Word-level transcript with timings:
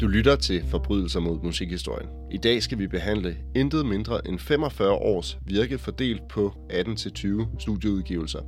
Du 0.00 0.06
lytter 0.06 0.36
til 0.36 0.62
Forbrydelser 0.70 1.20
mod 1.20 1.38
musikhistorien. 1.42 2.08
I 2.32 2.36
dag 2.36 2.62
skal 2.62 2.78
vi 2.78 2.86
behandle 2.86 3.36
intet 3.56 3.86
mindre 3.86 4.28
end 4.28 4.38
45 4.38 4.90
års 4.90 5.38
virke 5.46 5.78
fordelt 5.78 6.28
på 6.28 6.52
18-20 6.72 7.26
studieudgivelser. 7.58 8.38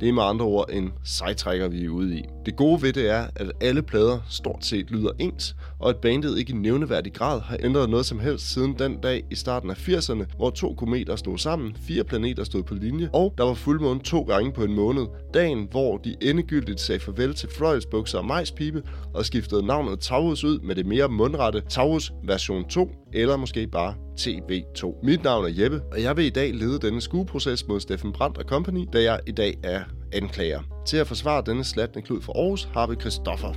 Det 0.00 0.08
er 0.08 0.12
med 0.12 0.22
andre 0.22 0.44
ord 0.44 0.70
en 0.72 0.92
sejtrækker, 1.04 1.68
vi 1.68 1.84
er 1.84 1.88
ude 1.88 2.18
i. 2.18 2.22
Det 2.46 2.56
gode 2.56 2.82
ved 2.82 2.92
det 2.92 3.10
er, 3.10 3.26
at 3.36 3.52
alle 3.60 3.82
plader 3.82 4.18
stort 4.30 4.64
set 4.64 4.90
lyder 4.90 5.10
ens, 5.18 5.56
og 5.78 5.88
at 5.88 5.96
bandet 5.96 6.38
ikke 6.38 6.52
i 6.52 6.56
nævneværdig 6.56 7.12
grad 7.12 7.40
har 7.40 7.58
ændret 7.60 7.90
noget 7.90 8.06
som 8.06 8.18
helst 8.18 8.52
siden 8.52 8.74
den 8.78 9.00
dag 9.00 9.24
i 9.30 9.34
starten 9.34 9.70
af 9.70 9.88
80'erne, 9.88 10.36
hvor 10.36 10.50
to 10.50 10.74
kometer 10.74 11.16
stod 11.16 11.38
sammen, 11.38 11.76
fire 11.86 12.04
planeter 12.04 12.44
stod 12.44 12.62
på 12.62 12.74
linje, 12.74 13.10
og 13.12 13.34
der 13.38 13.44
var 13.44 13.54
fuldmåne 13.54 14.00
to 14.00 14.22
gange 14.22 14.52
på 14.52 14.64
en 14.64 14.74
måned. 14.74 15.06
Dagen, 15.34 15.68
hvor 15.70 15.96
de 15.96 16.16
endegyldigt 16.22 16.80
sagde 16.80 17.00
farvel 17.00 17.34
til 17.34 17.48
fløjelsbukser 17.56 18.18
og 18.18 18.24
majspibe, 18.24 18.82
og 19.14 19.24
skiftede 19.24 19.66
navnet 19.66 20.00
Taurus 20.00 20.44
ud 20.44 20.58
med 20.58 20.74
det 20.74 20.86
mere 20.94 21.08
mundrette 21.08 21.62
Taurus 21.68 22.12
version 22.24 22.68
2, 22.68 22.90
eller 23.12 23.36
måske 23.36 23.66
bare 23.66 23.94
TV2. 24.20 25.04
Mit 25.04 25.22
navn 25.22 25.44
er 25.44 25.62
Jeppe, 25.62 25.82
og 25.92 26.02
jeg 26.02 26.16
vil 26.16 26.24
i 26.24 26.30
dag 26.30 26.54
lede 26.54 26.78
denne 26.78 27.00
skueproces 27.00 27.68
mod 27.68 27.80
Steffen 27.80 28.12
Brandt 28.12 28.38
og 28.38 28.44
Company, 28.44 28.86
da 28.92 29.02
jeg 29.02 29.20
i 29.26 29.32
dag 29.32 29.58
er 29.62 29.80
anklager. 30.12 30.60
Til 30.86 30.96
at 30.96 31.06
forsvare 31.06 31.42
denne 31.46 31.64
slatne 31.64 32.02
klud 32.02 32.22
for 32.22 32.32
Aarhus 32.32 32.68
har 32.72 32.86
vi 32.86 32.94
Christoffer. 33.00 33.54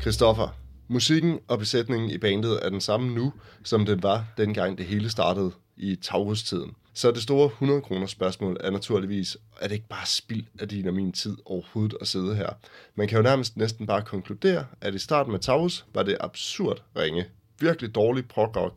Christoffer, 0.00 0.48
musikken 0.88 1.38
og 1.48 1.58
besætningen 1.58 2.10
i 2.10 2.18
bandet 2.18 2.58
er 2.62 2.70
den 2.70 2.80
samme 2.80 3.14
nu, 3.14 3.32
som 3.64 3.86
den 3.86 4.02
var 4.02 4.24
dengang 4.36 4.78
det 4.78 4.86
hele 4.86 5.10
startede 5.10 5.50
i 5.76 5.96
Taurus-tiden. 6.02 6.70
Så 6.96 7.10
det 7.10 7.22
store 7.22 7.46
100 7.46 7.80
kroner 7.80 8.06
spørgsmål 8.06 8.56
er 8.60 8.70
naturligvis, 8.70 9.36
er 9.60 9.68
det 9.68 9.74
ikke 9.74 9.88
bare 9.88 10.06
spild 10.06 10.44
af 10.60 10.68
din 10.68 10.88
og 10.88 10.94
min 10.94 11.12
tid 11.12 11.36
overhovedet 11.44 11.96
at 12.00 12.08
sidde 12.08 12.36
her? 12.36 12.48
Man 12.94 13.08
kan 13.08 13.16
jo 13.16 13.22
nærmest 13.22 13.56
næsten 13.56 13.86
bare 13.86 14.02
konkludere, 14.02 14.66
at 14.80 14.94
i 14.94 14.98
starten 14.98 15.32
med 15.32 15.40
Taurus 15.40 15.84
var 15.94 16.02
det 16.02 16.16
absurd 16.20 16.82
ringe. 16.96 17.24
Virkelig 17.60 17.94
dårlig 17.94 18.28
prog 18.28 18.72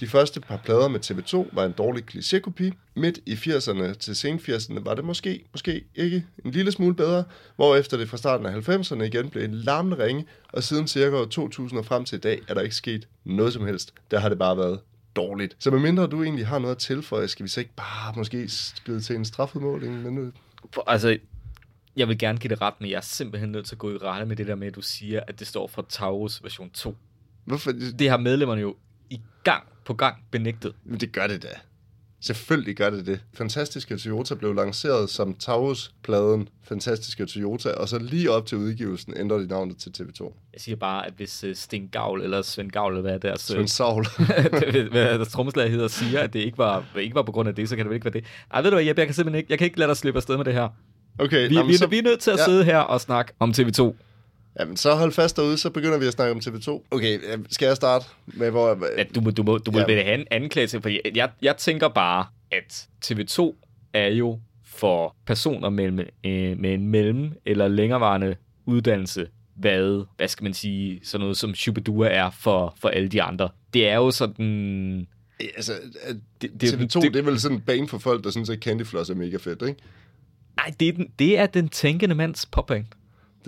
De 0.00 0.06
første 0.06 0.40
par 0.40 0.56
plader 0.56 0.88
med 0.88 1.00
TV2 1.04 1.54
var 1.56 1.64
en 1.64 1.72
dårlig 1.72 2.04
klichékopi. 2.10 2.70
Midt 2.94 3.18
i 3.26 3.34
80'erne 3.34 3.94
til 3.94 4.16
sen 4.16 4.38
80'erne 4.38 4.84
var 4.84 4.94
det 4.94 5.04
måske, 5.04 5.44
måske 5.52 5.84
ikke 5.94 6.24
en 6.44 6.50
lille 6.50 6.72
smule 6.72 6.94
bedre, 6.94 7.24
hvor 7.56 7.76
efter 7.76 7.96
det 7.96 8.08
fra 8.08 8.16
starten 8.16 8.46
af 8.46 8.68
90'erne 8.68 9.02
igen 9.02 9.30
blev 9.30 9.44
en 9.44 9.54
larmende 9.54 10.04
ringe, 10.04 10.26
og 10.52 10.62
siden 10.62 10.86
cirka 10.86 11.24
2000 11.30 11.78
og 11.78 11.86
frem 11.86 12.04
til 12.04 12.16
i 12.16 12.20
dag 12.20 12.40
er 12.48 12.54
der 12.54 12.60
ikke 12.60 12.76
sket 12.76 13.08
noget 13.24 13.52
som 13.52 13.66
helst. 13.66 13.94
Der 14.10 14.18
har 14.18 14.28
det 14.28 14.38
bare 14.38 14.56
været 14.56 14.80
dårligt. 15.18 15.56
Så 15.58 15.70
medmindre 15.70 16.06
du 16.06 16.22
egentlig 16.22 16.46
har 16.46 16.58
noget 16.58 16.74
at 16.74 16.78
tilføje, 16.78 17.28
skal 17.28 17.44
vi 17.44 17.48
så 17.48 17.60
ikke 17.60 17.74
bare 17.76 18.12
måske 18.16 18.48
skride 18.48 19.00
til 19.00 19.16
en 19.16 19.24
strafudmåling? 19.24 20.02
Men 20.02 20.14
nu... 20.14 20.32
Altså, 20.86 21.18
jeg 21.96 22.08
vil 22.08 22.18
gerne 22.18 22.38
give 22.38 22.48
det 22.48 22.60
ret, 22.60 22.74
men 22.80 22.90
jeg 22.90 22.96
er 22.96 23.00
simpelthen 23.00 23.52
nødt 23.52 23.66
til 23.66 23.74
at 23.74 23.78
gå 23.78 23.90
i 23.90 23.96
rette 23.96 24.26
med 24.26 24.36
det 24.36 24.46
der 24.46 24.54
med, 24.54 24.66
at 24.66 24.74
du 24.74 24.82
siger, 24.82 25.20
at 25.26 25.38
det 25.38 25.46
står 25.46 25.66
for 25.66 25.86
Taurus 25.88 26.42
version 26.44 26.70
2. 26.70 26.96
Hvorfor? 27.44 27.72
Det 27.98 28.10
har 28.10 28.16
medlemmerne 28.16 28.60
jo 28.60 28.76
i 29.10 29.20
gang 29.44 29.64
på 29.84 29.94
gang 29.94 30.24
benægtet. 30.30 30.74
Men 30.84 31.00
det 31.00 31.12
gør 31.12 31.26
det 31.26 31.42
da. 31.42 31.48
Selvfølgelig 32.20 32.76
gør 32.76 32.90
det 32.90 33.06
det. 33.06 33.20
Fantastiske 33.34 33.96
Toyota 33.96 34.34
blev 34.34 34.54
lanceret 34.54 35.10
som 35.10 35.34
Taurus-pladen 35.34 36.48
Fantastiske 36.62 37.26
Toyota, 37.26 37.70
og 37.70 37.88
så 37.88 37.98
lige 37.98 38.30
op 38.30 38.46
til 38.46 38.58
udgivelsen 38.58 39.14
ændrede 39.16 39.42
de 39.42 39.48
navnet 39.48 39.76
til 39.76 39.90
TV2. 39.98 40.32
Jeg 40.52 40.60
siger 40.60 40.76
bare, 40.76 41.06
at 41.06 41.12
hvis 41.16 41.44
uh, 41.44 41.50
Sten 41.54 41.88
Gavl 41.88 42.22
eller 42.22 42.42
Svend 42.42 42.70
Gavl, 42.70 42.92
eller 42.92 43.02
hvad 43.02 43.14
er 43.14 43.18
deres... 43.18 43.40
Svend 43.40 43.68
Savl. 43.68 44.06
hvad 44.90 45.04
deres 45.04 45.28
trommeslager 45.28 45.70
hedder, 45.70 45.88
siger, 45.88 46.20
at 46.20 46.32
det 46.32 46.40
ikke 46.40 46.58
var, 46.58 46.84
ikke 46.98 47.14
var 47.14 47.22
på 47.22 47.32
grund 47.32 47.48
af 47.48 47.54
det, 47.54 47.68
så 47.68 47.76
kan 47.76 47.84
det 47.84 47.90
vel 47.90 47.94
ikke 47.94 48.04
være 48.04 48.12
det. 48.12 48.24
Ej, 48.50 48.62
ved 48.62 48.70
du 48.70 48.76
hvad, 48.76 48.84
Jeppe, 48.84 49.00
jeg 49.00 49.06
kan 49.06 49.14
simpelthen 49.14 49.38
ikke, 49.38 49.50
jeg 49.50 49.58
kan 49.58 49.64
ikke 49.64 49.78
lade 49.78 49.88
dig 49.88 49.96
slippe 49.96 50.18
afsted 50.18 50.36
med 50.36 50.44
det 50.44 50.54
her. 50.54 50.68
Okay, 51.18 51.48
vi, 51.48 51.54
jamen, 51.54 51.68
vi, 51.68 51.76
så... 51.76 51.86
vi 51.86 51.98
er 51.98 52.02
nødt 52.02 52.20
til 52.20 52.30
at 52.30 52.38
ja. 52.38 52.44
sidde 52.44 52.64
her 52.64 52.78
og 52.78 53.00
snakke 53.00 53.32
om 53.38 53.50
TV2. 53.50 53.94
Jamen, 54.58 54.76
så 54.76 54.94
hold 54.94 55.12
fast 55.12 55.36
derude, 55.36 55.58
så 55.58 55.70
begynder 55.70 55.98
vi 55.98 56.06
at 56.06 56.12
snakke 56.12 56.32
om 56.32 56.38
TV2. 56.38 56.86
Okay, 56.90 57.18
skal 57.50 57.66
jeg 57.66 57.76
starte 57.76 58.04
med, 58.26 58.50
hvor... 58.50 58.78
Ja, 58.98 59.04
du 59.14 59.20
må, 59.20 59.30
du 59.30 59.42
må, 59.42 59.58
du 59.58 59.70
må 59.70 59.78
ja. 59.78 60.02
have 60.02 60.14
en 60.14 60.26
anklage 60.30 60.66
til, 60.66 60.82
for 60.82 60.88
jeg, 61.14 61.30
jeg 61.42 61.56
tænker 61.56 61.88
bare, 61.88 62.26
at 62.50 62.88
TV2 63.04 63.54
er 63.92 64.08
jo 64.08 64.40
for 64.64 65.16
personer 65.26 65.70
med, 65.70 66.04
øh, 66.24 66.58
med 66.58 66.74
en 66.74 66.86
mellem- 66.86 67.32
eller 67.46 67.68
længerevarende 67.68 68.36
uddannelse, 68.66 69.28
hvad, 69.56 70.04
hvad 70.16 70.28
skal 70.28 70.44
man 70.44 70.54
sige, 70.54 71.00
sådan 71.02 71.20
noget 71.20 71.36
som 71.36 71.54
Shubidua 71.54 72.08
er 72.08 72.30
for, 72.30 72.74
for 72.80 72.88
alle 72.88 73.08
de 73.08 73.22
andre. 73.22 73.48
Det 73.74 73.88
er 73.88 73.94
jo 73.94 74.10
sådan... 74.10 75.06
Altså, 75.40 75.72
det, 76.42 76.60
det, 76.60 76.72
TV2, 76.72 77.00
det, 77.00 77.14
det 77.14 77.16
er 77.16 77.22
vel 77.22 77.40
sådan 77.40 77.56
en 77.56 77.60
bane 77.60 77.88
for 77.88 77.98
folk, 77.98 78.24
der 78.24 78.30
synes, 78.30 78.50
at 78.50 78.58
Candy 78.58 78.82
Floss 78.82 79.10
er 79.10 79.14
mega 79.14 79.36
fedt, 79.36 79.62
ikke? 79.68 79.80
Nej, 80.56 80.74
det 80.80 80.88
er 80.88 80.92
den, 80.92 81.08
det 81.18 81.38
er 81.38 81.46
den 81.46 81.68
tænkende 81.68 82.14
mands 82.14 82.46
popband. 82.46 82.84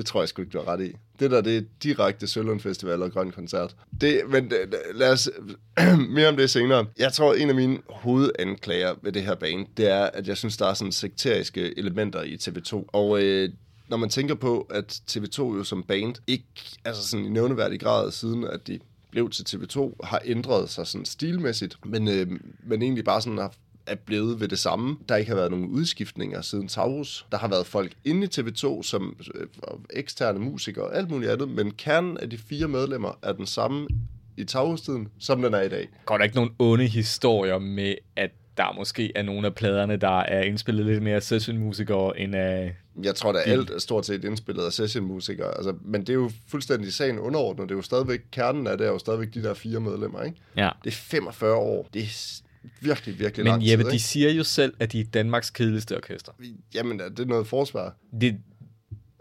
Det 0.00 0.06
tror 0.06 0.20
jeg 0.20 0.28
sgu 0.28 0.42
ikke, 0.42 0.52
du 0.52 0.58
har 0.58 0.68
ret 0.68 0.80
i. 0.80 0.92
Det 1.18 1.30
der, 1.30 1.40
det 1.40 1.56
er 1.56 1.62
direkte 1.82 2.26
Sølund 2.26 2.60
Festival 2.60 3.02
og 3.02 3.12
Grøn 3.12 3.30
Koncert. 3.30 3.76
Det, 4.00 4.22
men 4.30 4.44
øh, 4.44 4.72
lad 4.94 5.12
os 5.12 5.30
mere 6.16 6.28
om 6.28 6.36
det 6.36 6.50
senere. 6.50 6.86
Jeg 6.98 7.12
tror, 7.12 7.34
en 7.34 7.48
af 7.48 7.54
mine 7.54 7.78
hovedanklager 7.88 8.94
ved 9.02 9.12
det 9.12 9.22
her 9.22 9.34
bane, 9.34 9.66
det 9.76 9.90
er, 9.90 10.04
at 10.04 10.28
jeg 10.28 10.36
synes, 10.36 10.56
der 10.56 10.66
er 10.66 10.74
sådan 10.74 10.92
sekteriske 10.92 11.78
elementer 11.78 12.22
i 12.22 12.34
TV2. 12.34 12.84
Og 12.86 13.22
øh, 13.22 13.50
når 13.88 13.96
man 13.96 14.08
tænker 14.08 14.34
på, 14.34 14.66
at 14.70 15.00
TV2 15.10 15.42
jo 15.42 15.64
som 15.64 15.82
band 15.82 16.14
ikke, 16.26 16.44
altså 16.84 17.08
sådan 17.08 17.26
i 17.26 17.28
nævneværdig 17.28 17.80
grad 17.80 18.10
siden, 18.10 18.44
at 18.44 18.66
de 18.66 18.78
blev 19.10 19.30
til 19.30 19.42
TV2, 19.42 20.04
har 20.04 20.20
ændret 20.24 20.70
sig 20.70 20.86
sådan 20.86 21.04
stilmæssigt, 21.04 21.76
men, 21.84 22.08
øh, 22.08 22.26
men 22.62 22.82
egentlig 22.82 23.04
bare 23.04 23.22
sådan 23.22 23.38
har 23.38 23.54
er 23.90 23.94
blevet 23.94 24.40
ved 24.40 24.48
det 24.48 24.58
samme. 24.58 24.96
Der 25.08 25.16
ikke 25.16 25.28
har 25.28 25.36
været 25.36 25.50
nogen 25.50 25.66
udskiftninger 25.66 26.40
siden 26.40 26.68
Taurus. 26.68 27.26
Der 27.32 27.38
har 27.38 27.48
været 27.48 27.66
folk 27.66 27.92
inde 28.04 28.26
i 28.26 28.40
TV2 28.40 28.82
som 28.82 29.16
øh, 29.34 29.46
eksterne 29.90 30.38
musikere 30.38 30.84
og 30.84 30.96
alt 30.96 31.10
muligt 31.10 31.30
andet, 31.30 31.48
men 31.48 31.70
kernen 31.70 32.18
af 32.18 32.30
de 32.30 32.38
fire 32.38 32.68
medlemmer 32.68 33.18
er 33.22 33.32
den 33.32 33.46
samme 33.46 33.88
i 34.36 34.44
Taurus-tiden, 34.44 35.08
som 35.18 35.42
den 35.42 35.54
er 35.54 35.60
i 35.60 35.68
dag. 35.68 35.88
Går 36.04 36.16
der 36.16 36.24
ikke 36.24 36.36
nogen 36.36 36.50
onde 36.58 36.86
historier 36.86 37.58
med, 37.58 37.94
at 38.16 38.30
der 38.56 38.72
måske 38.76 39.12
er 39.14 39.22
nogle 39.22 39.46
af 39.46 39.54
pladerne, 39.54 39.96
der 39.96 40.18
er 40.20 40.42
indspillet 40.42 40.86
lidt 40.86 41.02
mere 41.02 41.20
sessionmusikere 41.20 42.20
end 42.20 42.34
af... 42.34 42.76
Jeg 43.02 43.14
tror, 43.14 43.32
at 43.32 43.52
alt 43.52 43.70
er 43.70 43.78
stort 43.78 44.06
set 44.06 44.24
indspillet 44.24 44.62
af 44.62 44.72
sessionmusikere. 44.72 45.56
Altså, 45.56 45.74
men 45.84 46.00
det 46.00 46.08
er 46.08 46.14
jo 46.14 46.30
fuldstændig 46.48 46.92
sagen 46.92 47.18
underordnet. 47.18 47.68
Det 47.68 47.74
er 47.74 47.78
jo 47.78 47.82
stadigvæk, 47.82 48.20
kernen 48.32 48.66
af 48.66 48.78
det 48.78 48.86
er 48.86 48.90
jo 48.90 48.98
stadigvæk 48.98 49.34
de 49.34 49.42
der 49.42 49.54
fire 49.54 49.80
medlemmer, 49.80 50.22
ikke? 50.22 50.36
Ja. 50.56 50.70
Det 50.84 50.90
er 50.90 50.94
45 50.94 51.54
år. 51.54 51.88
Det 51.94 52.02
er 52.02 52.40
virkelig, 52.80 53.18
virkelig 53.18 53.44
Men 53.44 53.50
lang 53.50 53.70
Jeppe, 53.70 53.84
tid, 53.84 53.90
de 53.90 54.00
siger 54.00 54.30
jo 54.30 54.44
selv, 54.44 54.74
at 54.78 54.92
de 54.92 55.00
er 55.00 55.04
Danmarks 55.04 55.50
kedeligste 55.50 55.96
orkester. 55.96 56.32
Jamen, 56.74 57.00
er 57.00 57.08
det 57.08 57.28
noget 57.28 57.46
forsvar? 57.46 57.96
Det, 58.20 58.36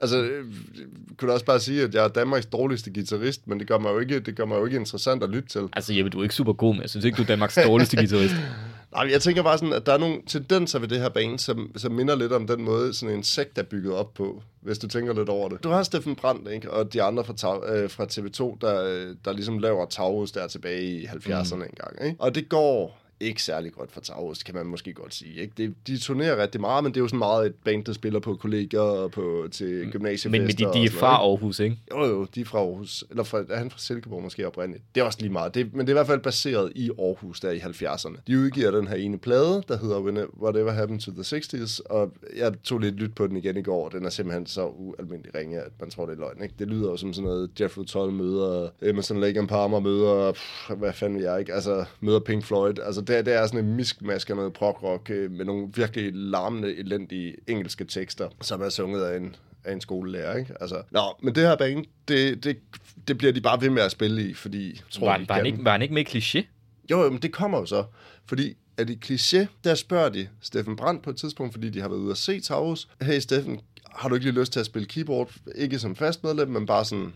Altså, 0.01 0.23
øh, 0.23 0.45
kunne 1.17 1.27
du 1.27 1.33
også 1.33 1.45
bare 1.45 1.59
sige, 1.59 1.83
at 1.83 1.93
jeg 1.93 2.03
er 2.03 2.07
Danmarks 2.07 2.45
dårligste 2.45 2.93
guitarist, 2.93 3.47
men 3.47 3.59
det 3.59 3.67
gør 3.67 3.77
mig 3.77 3.89
jo 3.89 3.99
ikke, 3.99 4.19
det 4.19 4.35
gør 4.35 4.45
mig 4.45 4.55
jo 4.55 4.65
ikke 4.65 4.77
interessant 4.77 5.23
at 5.23 5.29
lytte 5.29 5.49
til. 5.49 5.61
Altså, 5.73 5.93
Jeppe, 5.93 6.09
du 6.09 6.19
er 6.19 6.23
ikke 6.23 6.35
super 6.35 6.53
god, 6.53 6.73
men 6.73 6.81
jeg 6.81 6.89
synes 6.89 7.05
ikke, 7.05 7.15
du 7.15 7.21
er 7.21 7.25
Danmarks 7.25 7.57
dårligste 7.65 7.97
guitarist. 8.01 8.35
Nej, 8.91 9.07
jeg 9.11 9.21
tænker 9.21 9.43
bare 9.43 9.57
sådan, 9.57 9.73
at 9.73 9.85
der 9.85 9.93
er 9.93 9.97
nogle 9.97 10.17
tendenser 10.27 10.79
ved 10.79 10.87
det 10.87 10.99
her 10.99 11.09
bane, 11.09 11.39
som, 11.39 11.71
som 11.75 11.91
minder 11.91 12.15
lidt 12.15 12.31
om 12.31 12.47
den 12.47 12.63
måde, 12.63 12.93
sådan 12.93 13.15
en 13.15 13.23
sekt 13.23 13.57
er 13.57 13.63
bygget 13.63 13.93
op 13.93 14.13
på, 14.13 14.43
hvis 14.61 14.77
du 14.77 14.87
tænker 14.87 15.13
lidt 15.13 15.29
over 15.29 15.49
det. 15.49 15.63
Du 15.63 15.69
har 15.69 15.83
Steffen 15.83 16.15
Brandt, 16.15 16.51
ikke? 16.51 16.71
og 16.71 16.93
de 16.93 17.03
andre 17.03 17.23
fra, 17.23 17.73
øh, 17.75 17.89
fra 17.89 18.03
TV2, 18.03 18.57
der, 18.61 19.13
der 19.25 19.33
ligesom 19.33 19.59
laver 19.59 19.85
Taurus 19.85 20.31
der 20.31 20.47
tilbage 20.47 20.83
i 20.83 21.05
70'erne 21.05 21.55
mm. 21.55 21.61
engang. 21.61 22.05
Ikke? 22.05 22.15
Og 22.19 22.35
det 22.35 22.49
går 22.49 22.99
ikke 23.19 23.43
særlig 23.43 23.71
godt 23.71 23.91
for 23.91 24.01
Taurus, 24.01 24.43
kan 24.43 24.55
man 24.55 24.65
måske 24.65 24.93
godt 24.93 25.13
sige. 25.13 25.41
Ikke? 25.41 25.53
Det, 25.57 25.75
de 25.87 25.97
turnerer 25.97 26.41
rigtig 26.41 26.61
meget, 26.61 26.83
men 26.83 26.93
det 26.93 26.97
er 26.97 27.01
jo 27.01 27.07
sådan 27.07 27.19
meget 27.19 27.45
et 27.45 27.55
band, 27.55 27.85
der 27.85 27.93
spiller 27.93 28.19
på 28.19 28.35
kolleger 28.35 28.79
og 28.79 29.11
på, 29.11 29.47
til 29.51 29.91
gymnasiefester. 29.91 30.29
Men, 30.29 30.41
men 30.41 30.73
de, 30.73 30.79
de 30.79 30.85
er 30.85 30.89
fra 30.89 31.07
Aarhus, 31.07 31.59
ikke? 31.59 31.77
Jo, 31.91 32.05
jo, 32.05 32.27
de 32.35 32.41
er 32.41 32.45
fra 32.45 32.59
Aarhus. 32.59 33.03
Eller 33.09 33.23
fra, 33.23 33.43
er 33.49 33.57
han 33.57 33.71
fra 33.71 33.79
Silkeborg 33.79 34.23
måske 34.23 34.47
oprindeligt? 34.47 34.83
Det 34.95 35.01
er 35.01 35.05
også 35.05 35.19
lige 35.21 35.31
meget. 35.31 35.55
Det, 35.55 35.73
men 35.73 35.79
det 35.79 35.89
er 35.89 35.93
i 35.93 35.99
hvert 35.99 36.07
fald 36.07 36.19
baseret 36.19 36.71
i 36.75 36.89
Aarhus 36.99 37.39
der 37.39 37.51
i 37.51 37.59
70'erne. 37.59 38.17
De 38.27 38.39
udgiver 38.39 38.71
den 38.71 38.87
her 38.87 38.95
ene 38.95 39.17
plade, 39.17 39.63
der 39.67 39.77
hedder 39.77 40.27
Whatever 40.41 40.71
Happened 40.71 40.99
to 40.99 41.11
the 41.11 41.37
60s, 41.37 41.79
og 41.85 42.13
jeg 42.37 42.53
tog 42.63 42.79
lidt 42.79 42.95
lyt 42.95 43.15
på 43.15 43.27
den 43.27 43.37
igen 43.37 43.57
i 43.57 43.61
går, 43.61 43.89
den 43.89 44.05
er 44.05 44.09
simpelthen 44.09 44.45
så 44.45 44.65
ualmindelig 44.65 45.35
ringe, 45.35 45.59
at 45.59 45.71
man 45.79 45.89
tror, 45.89 46.05
det 46.05 46.13
er 46.13 46.19
løgn. 46.19 46.43
Ikke? 46.43 46.55
Det 46.59 46.67
lyder 46.67 46.89
jo 46.89 46.97
som 46.97 47.13
sådan 47.13 47.29
noget 47.29 47.61
Jeffrey 47.61 47.85
Tull 47.85 48.11
møder, 48.11 48.69
Emerson 48.81 49.19
Lake 49.19 49.39
and 49.39 49.47
Palmer 49.47 49.79
møder, 49.79 50.31
pff, 50.31 50.69
hvad 50.77 50.93
fanden 50.93 51.21
jeg 51.21 51.39
ikke, 51.39 51.53
altså 51.53 51.85
møder 52.01 52.19
Pink 52.19 52.43
Floyd. 52.43 52.79
Altså 52.79 53.01
det, 53.09 53.25
det 53.25 53.33
er 53.33 53.47
sådan 53.47 53.65
en 53.65 53.75
miskmask 53.75 54.29
af 54.29 54.35
noget 54.35 54.53
prog-rock 54.53 55.09
øh, 55.09 55.31
med 55.31 55.45
nogle 55.45 55.69
virkelig 55.75 56.11
larmende, 56.13 56.75
elendige 56.75 57.35
engelske 57.47 57.85
tekster, 57.85 58.29
som 58.41 58.61
er 58.61 58.69
sunget 58.69 59.03
af 59.03 59.17
en, 59.17 59.35
af 59.63 59.73
en 59.73 59.81
skolelærer, 59.81 60.37
ikke? 60.37 60.53
Altså, 60.61 60.81
nå, 60.91 61.01
men 61.23 61.35
det 61.35 61.43
her 61.43 61.55
band, 61.55 61.85
det, 62.07 62.43
det, 62.43 62.57
det 63.07 63.17
bliver 63.17 63.33
de 63.33 63.41
bare 63.41 63.61
ved 63.61 63.69
med 63.69 63.81
at 63.81 63.91
spille 63.91 64.29
i, 64.29 64.33
fordi... 64.33 64.81
Tror, 64.89 65.07
var, 65.07 65.17
de 65.17 65.29
var, 65.29 65.35
han 65.35 65.45
ikke, 65.45 65.65
var 65.65 65.71
han 65.71 65.81
ikke 65.81 65.93
med 65.93 66.05
kliché? 66.07 66.45
Jo, 66.91 67.03
jo, 67.03 67.09
men 67.09 67.21
det 67.21 67.33
kommer 67.33 67.57
jo 67.57 67.65
så, 67.65 67.83
fordi 68.25 68.57
at 68.77 68.89
i 68.89 68.99
kliché, 69.05 69.45
der 69.63 69.75
spørger 69.75 70.09
de 70.09 70.27
Steffen 70.41 70.75
Brandt 70.75 71.03
på 71.03 71.09
et 71.09 71.17
tidspunkt, 71.17 71.53
fordi 71.53 71.69
de 71.69 71.81
har 71.81 71.89
været 71.89 71.99
ude 71.99 72.11
at 72.11 72.17
se 72.17 72.39
Taurus. 72.39 72.87
Hey 73.01 73.19
Steffen, 73.19 73.59
har 73.95 74.09
du 74.09 74.15
ikke 74.15 74.25
lige 74.25 74.39
lyst 74.39 74.53
til 74.53 74.59
at 74.59 74.65
spille 74.65 74.87
keyboard? 74.87 75.31
Ikke 75.55 75.79
som 75.79 75.95
fast 75.95 76.23
medlem, 76.23 76.47
men 76.47 76.65
bare 76.65 76.85
sådan 76.85 77.13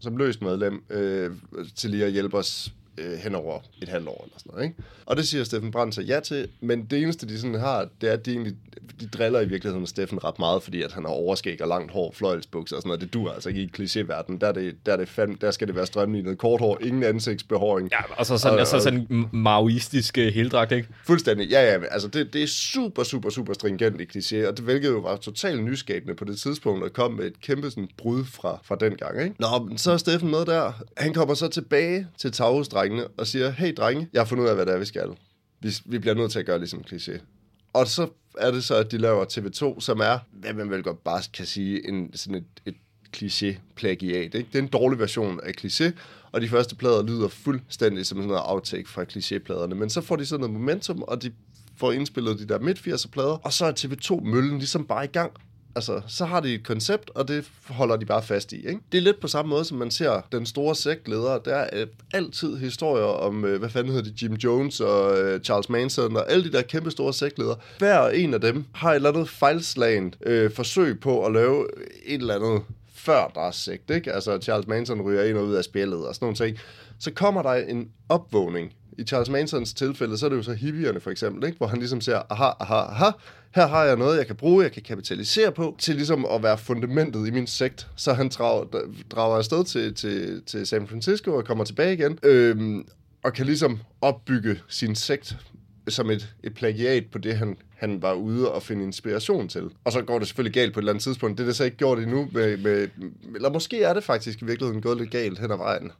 som 0.00 0.16
løst 0.16 0.42
medlem, 0.42 0.84
øh, 0.90 1.30
til 1.76 1.90
lige 1.90 2.04
at 2.04 2.12
hjælpe 2.12 2.36
os 2.36 2.72
øh, 2.98 3.18
hen 3.18 3.34
over 3.34 3.60
et 3.82 3.88
halvt 3.88 4.08
år 4.08 4.24
eller 4.24 4.38
sådan 4.38 4.50
noget. 4.52 4.64
Ikke? 4.64 4.82
Og 5.06 5.16
det 5.16 5.28
siger 5.28 5.44
Steffen 5.44 5.70
Brandt 5.70 5.94
så 5.94 6.02
ja 6.02 6.20
til, 6.20 6.48
men 6.60 6.84
det 6.84 7.02
eneste, 7.02 7.28
de 7.28 7.38
sådan 7.38 7.60
har, 7.60 7.88
det 8.00 8.08
er, 8.08 8.12
at 8.12 8.26
de 8.26 8.30
egentlig 8.30 8.56
de 9.00 9.06
driller 9.06 9.40
i 9.40 9.48
virkeligheden 9.48 9.86
Steffen 9.86 10.24
ret 10.24 10.38
meget, 10.38 10.62
fordi 10.62 10.82
at 10.82 10.92
han 10.92 11.04
har 11.04 11.10
overskæg 11.10 11.62
og 11.62 11.68
langt 11.68 11.92
hår, 11.92 12.12
fløjelsbukser 12.14 12.76
og 12.76 12.82
sådan 12.82 12.88
noget. 12.88 13.00
Det 13.00 13.14
dur 13.14 13.32
altså 13.32 13.48
ikke 13.48 13.62
i 13.62 13.70
klichéverden. 13.78 14.38
Der, 14.38 14.46
er 14.46 14.52
det, 14.52 14.76
der, 14.86 14.92
er 14.92 14.96
det 14.96 15.08
fandme, 15.08 15.36
der 15.40 15.50
skal 15.50 15.66
det 15.66 15.76
være 15.76 15.86
strømlignet 15.86 16.38
kort 16.38 16.60
hår, 16.60 16.78
ingen 16.80 17.02
ansigtsbehåring. 17.02 17.88
Ja, 17.92 17.98
og 18.16 18.26
så 18.26 18.38
sådan, 18.38 18.54
og, 18.54 18.60
og, 18.60 18.66
så 18.66 18.80
sådan 18.80 19.06
en 19.10 19.28
maoistisk 19.32 20.18
uh, 20.20 20.24
heldragt, 20.24 20.72
ikke? 20.72 20.88
Fuldstændig, 21.04 21.50
ja, 21.50 21.72
ja. 21.72 21.78
Altså, 21.90 22.08
det, 22.08 22.32
det 22.32 22.42
er 22.42 22.46
super, 22.46 23.02
super, 23.02 23.30
super 23.30 23.52
stringent 23.52 24.00
i 24.00 24.04
kliché, 24.04 24.48
og 24.48 24.56
det 24.56 24.64
hvilket 24.64 24.88
jo 24.88 24.98
var 24.98 25.16
totalt 25.16 25.64
nyskabende 25.64 26.14
på 26.14 26.24
det 26.24 26.38
tidspunkt, 26.38 26.84
og 26.84 26.92
kom 26.92 27.12
med 27.12 27.24
et 27.24 27.40
kæmpe 27.40 27.70
sådan, 27.70 27.88
brud 27.98 28.24
fra, 28.24 28.58
fra 28.64 28.76
den 28.80 28.96
gang, 28.96 29.22
ikke? 29.22 29.34
Nå, 29.38 29.64
men 29.68 29.78
så 29.78 29.92
er 29.92 29.96
Steffen 29.96 30.30
med 30.30 30.44
der. 30.44 30.72
Han 30.96 31.14
kommer 31.14 31.34
så 31.34 31.48
tilbage 31.48 32.06
til 32.18 32.32
drengene 32.82 33.08
og 33.16 33.26
siger, 33.26 33.50
hey 33.50 33.72
drenge, 33.76 34.08
jeg 34.12 34.20
har 34.20 34.26
fundet 34.26 34.44
ud 34.44 34.48
af, 34.48 34.54
hvad 34.54 34.66
det 34.66 34.74
er, 34.74 34.78
vi 34.78 34.84
skal. 34.84 35.08
Vi, 35.60 35.70
vi 35.84 35.98
bliver 35.98 36.14
nødt 36.14 36.32
til 36.32 36.38
at 36.38 36.46
gøre 36.46 36.58
ligesom 36.58 36.84
kliché. 36.92 37.20
Og 37.72 37.86
så 37.86 38.08
er 38.38 38.50
det 38.50 38.64
så, 38.64 38.74
at 38.74 38.92
de 38.92 38.98
laver 38.98 39.24
TV2, 39.24 39.80
som 39.80 40.00
er, 40.00 40.18
hvad 40.32 40.52
man 40.52 40.70
vel 40.70 40.82
godt 40.82 41.04
bare 41.04 41.22
kan 41.34 41.46
sige, 41.46 41.88
en, 41.88 42.10
sådan 42.14 42.34
et, 42.34 42.44
et 42.66 42.74
kliché-plagiat. 43.16 44.34
Ikke? 44.34 44.48
Det 44.52 44.54
er 44.54 44.58
en 44.58 44.68
dårlig 44.68 44.98
version 44.98 45.40
af 45.42 45.52
kliché, 45.60 45.90
og 46.32 46.40
de 46.40 46.48
første 46.48 46.76
plader 46.76 47.02
lyder 47.02 47.28
fuldstændig 47.28 48.06
som 48.06 48.18
sådan 48.18 48.28
noget 48.28 48.42
outtake 48.44 48.88
fra 48.88 49.04
klichépladerne. 49.04 49.74
Men 49.74 49.90
så 49.90 50.00
får 50.00 50.16
de 50.16 50.26
sådan 50.26 50.40
noget 50.40 50.52
momentum, 50.52 51.02
og 51.02 51.22
de 51.22 51.32
får 51.76 51.92
indspillet 51.92 52.38
de 52.38 52.48
der 52.48 52.58
midt 52.58 52.78
80'er 52.78 53.08
plader, 53.08 53.36
og 53.44 53.52
så 53.52 53.66
er 53.66 53.72
TV2-møllen 53.72 54.58
ligesom 54.58 54.86
bare 54.86 55.04
i 55.04 55.08
gang. 55.08 55.32
Altså, 55.74 56.00
så 56.06 56.24
har 56.24 56.40
de 56.40 56.54
et 56.54 56.66
koncept, 56.66 57.10
og 57.14 57.28
det 57.28 57.44
holder 57.68 57.96
de 57.96 58.06
bare 58.06 58.22
fast 58.22 58.52
i. 58.52 58.56
Ikke? 58.56 58.80
Det 58.92 58.98
er 58.98 59.02
lidt 59.02 59.20
på 59.20 59.28
samme 59.28 59.48
måde, 59.48 59.64
som 59.64 59.78
man 59.78 59.90
ser 59.90 60.26
den 60.32 60.46
store 60.46 60.74
sektleder. 60.74 61.38
Der 61.38 61.54
er 61.54 61.80
øh, 61.80 61.86
altid 62.14 62.56
historier 62.56 63.04
om, 63.04 63.44
øh, 63.44 63.58
hvad 63.58 63.68
fanden 63.68 63.92
hedder 63.92 64.10
det, 64.10 64.22
Jim 64.22 64.34
Jones 64.34 64.80
og 64.80 65.20
øh, 65.20 65.40
Charles 65.40 65.68
Manson 65.68 66.16
og 66.16 66.30
alle 66.30 66.44
de 66.44 66.52
der 66.52 66.62
kæmpe 66.62 66.90
store 66.90 67.12
sektledere. 67.12 67.56
Hver 67.78 68.08
en 68.08 68.34
af 68.34 68.40
dem 68.40 68.64
har 68.74 68.90
et 68.90 68.94
eller 68.94 69.08
andet 69.08 69.28
fejlslagent 69.28 70.16
øh, 70.26 70.50
forsøg 70.50 71.00
på 71.00 71.26
at 71.26 71.32
lave 71.32 71.66
et 72.06 72.20
eller 72.20 72.34
andet 72.34 72.62
før 72.94 73.32
deres 73.34 73.56
sekt, 73.56 73.90
ikke? 73.90 74.12
Altså, 74.12 74.38
Charles 74.38 74.66
Manson 74.66 75.02
ryger 75.02 75.24
ind 75.24 75.38
og 75.38 75.44
ud 75.44 75.54
af 75.54 75.64
spillet 75.64 76.06
og 76.06 76.14
sådan 76.14 76.24
nogle 76.24 76.36
ting. 76.36 76.58
Så 76.98 77.10
kommer 77.10 77.42
der 77.42 77.54
en 77.54 77.88
opvågning 78.08 78.72
i 78.98 79.04
Charles 79.04 79.30
Mansons 79.30 79.74
tilfælde, 79.74 80.18
så 80.18 80.26
er 80.26 80.30
det 80.30 80.36
jo 80.36 80.42
så 80.42 80.52
hippierne 80.52 81.00
for 81.00 81.10
eksempel, 81.10 81.44
ikke? 81.44 81.58
hvor 81.58 81.66
han 81.66 81.78
ligesom 81.78 82.00
siger, 82.00 82.22
aha, 82.30 82.50
aha, 82.60 82.74
aha, 82.74 83.10
her 83.54 83.66
har 83.66 83.84
jeg 83.84 83.96
noget, 83.96 84.18
jeg 84.18 84.26
kan 84.26 84.36
bruge, 84.36 84.64
jeg 84.64 84.72
kan 84.72 84.82
kapitalisere 84.82 85.52
på, 85.52 85.76
til 85.78 85.94
ligesom 85.94 86.26
at 86.30 86.42
være 86.42 86.58
fundamentet 86.58 87.26
i 87.26 87.30
min 87.30 87.46
sekt. 87.46 87.88
Så 87.96 88.12
han 88.12 88.28
drager, 88.28 88.64
drager 89.10 89.36
afsted 89.36 89.64
til, 89.64 89.94
til, 89.94 90.42
til 90.46 90.66
San 90.66 90.88
Francisco 90.88 91.34
og 91.34 91.44
kommer 91.44 91.64
tilbage 91.64 91.92
igen, 91.92 92.18
øhm, 92.22 92.86
og 93.22 93.32
kan 93.32 93.46
ligesom 93.46 93.80
opbygge 94.00 94.60
sin 94.68 94.94
sekt 94.94 95.36
som 95.88 96.10
et, 96.10 96.34
et 96.44 96.54
plagiat 96.54 97.06
på 97.06 97.18
det, 97.18 97.34
han, 97.36 97.56
han 97.76 98.02
var 98.02 98.12
ude 98.12 98.52
og 98.52 98.62
finde 98.62 98.84
inspiration 98.84 99.48
til. 99.48 99.70
Og 99.84 99.92
så 99.92 100.02
går 100.02 100.18
det 100.18 100.28
selvfølgelig 100.28 100.54
galt 100.54 100.74
på 100.74 100.80
et 100.80 100.82
eller 100.82 100.92
andet 100.92 101.02
tidspunkt. 101.02 101.38
Det 101.38 101.44
er 101.44 101.48
det 101.48 101.56
så 101.56 101.64
ikke 101.64 101.76
gjort 101.76 101.98
endnu. 101.98 102.28
Med, 102.32 102.56
med, 102.56 102.88
eller 103.34 103.52
måske 103.52 103.82
er 103.82 103.94
det 103.94 104.04
faktisk 104.04 104.42
i 104.42 104.44
virkeligheden 104.44 104.82
gået 104.82 104.98
lidt 104.98 105.10
galt 105.10 105.38
hen 105.38 105.50
ad 105.50 105.56
vejen. 105.56 105.92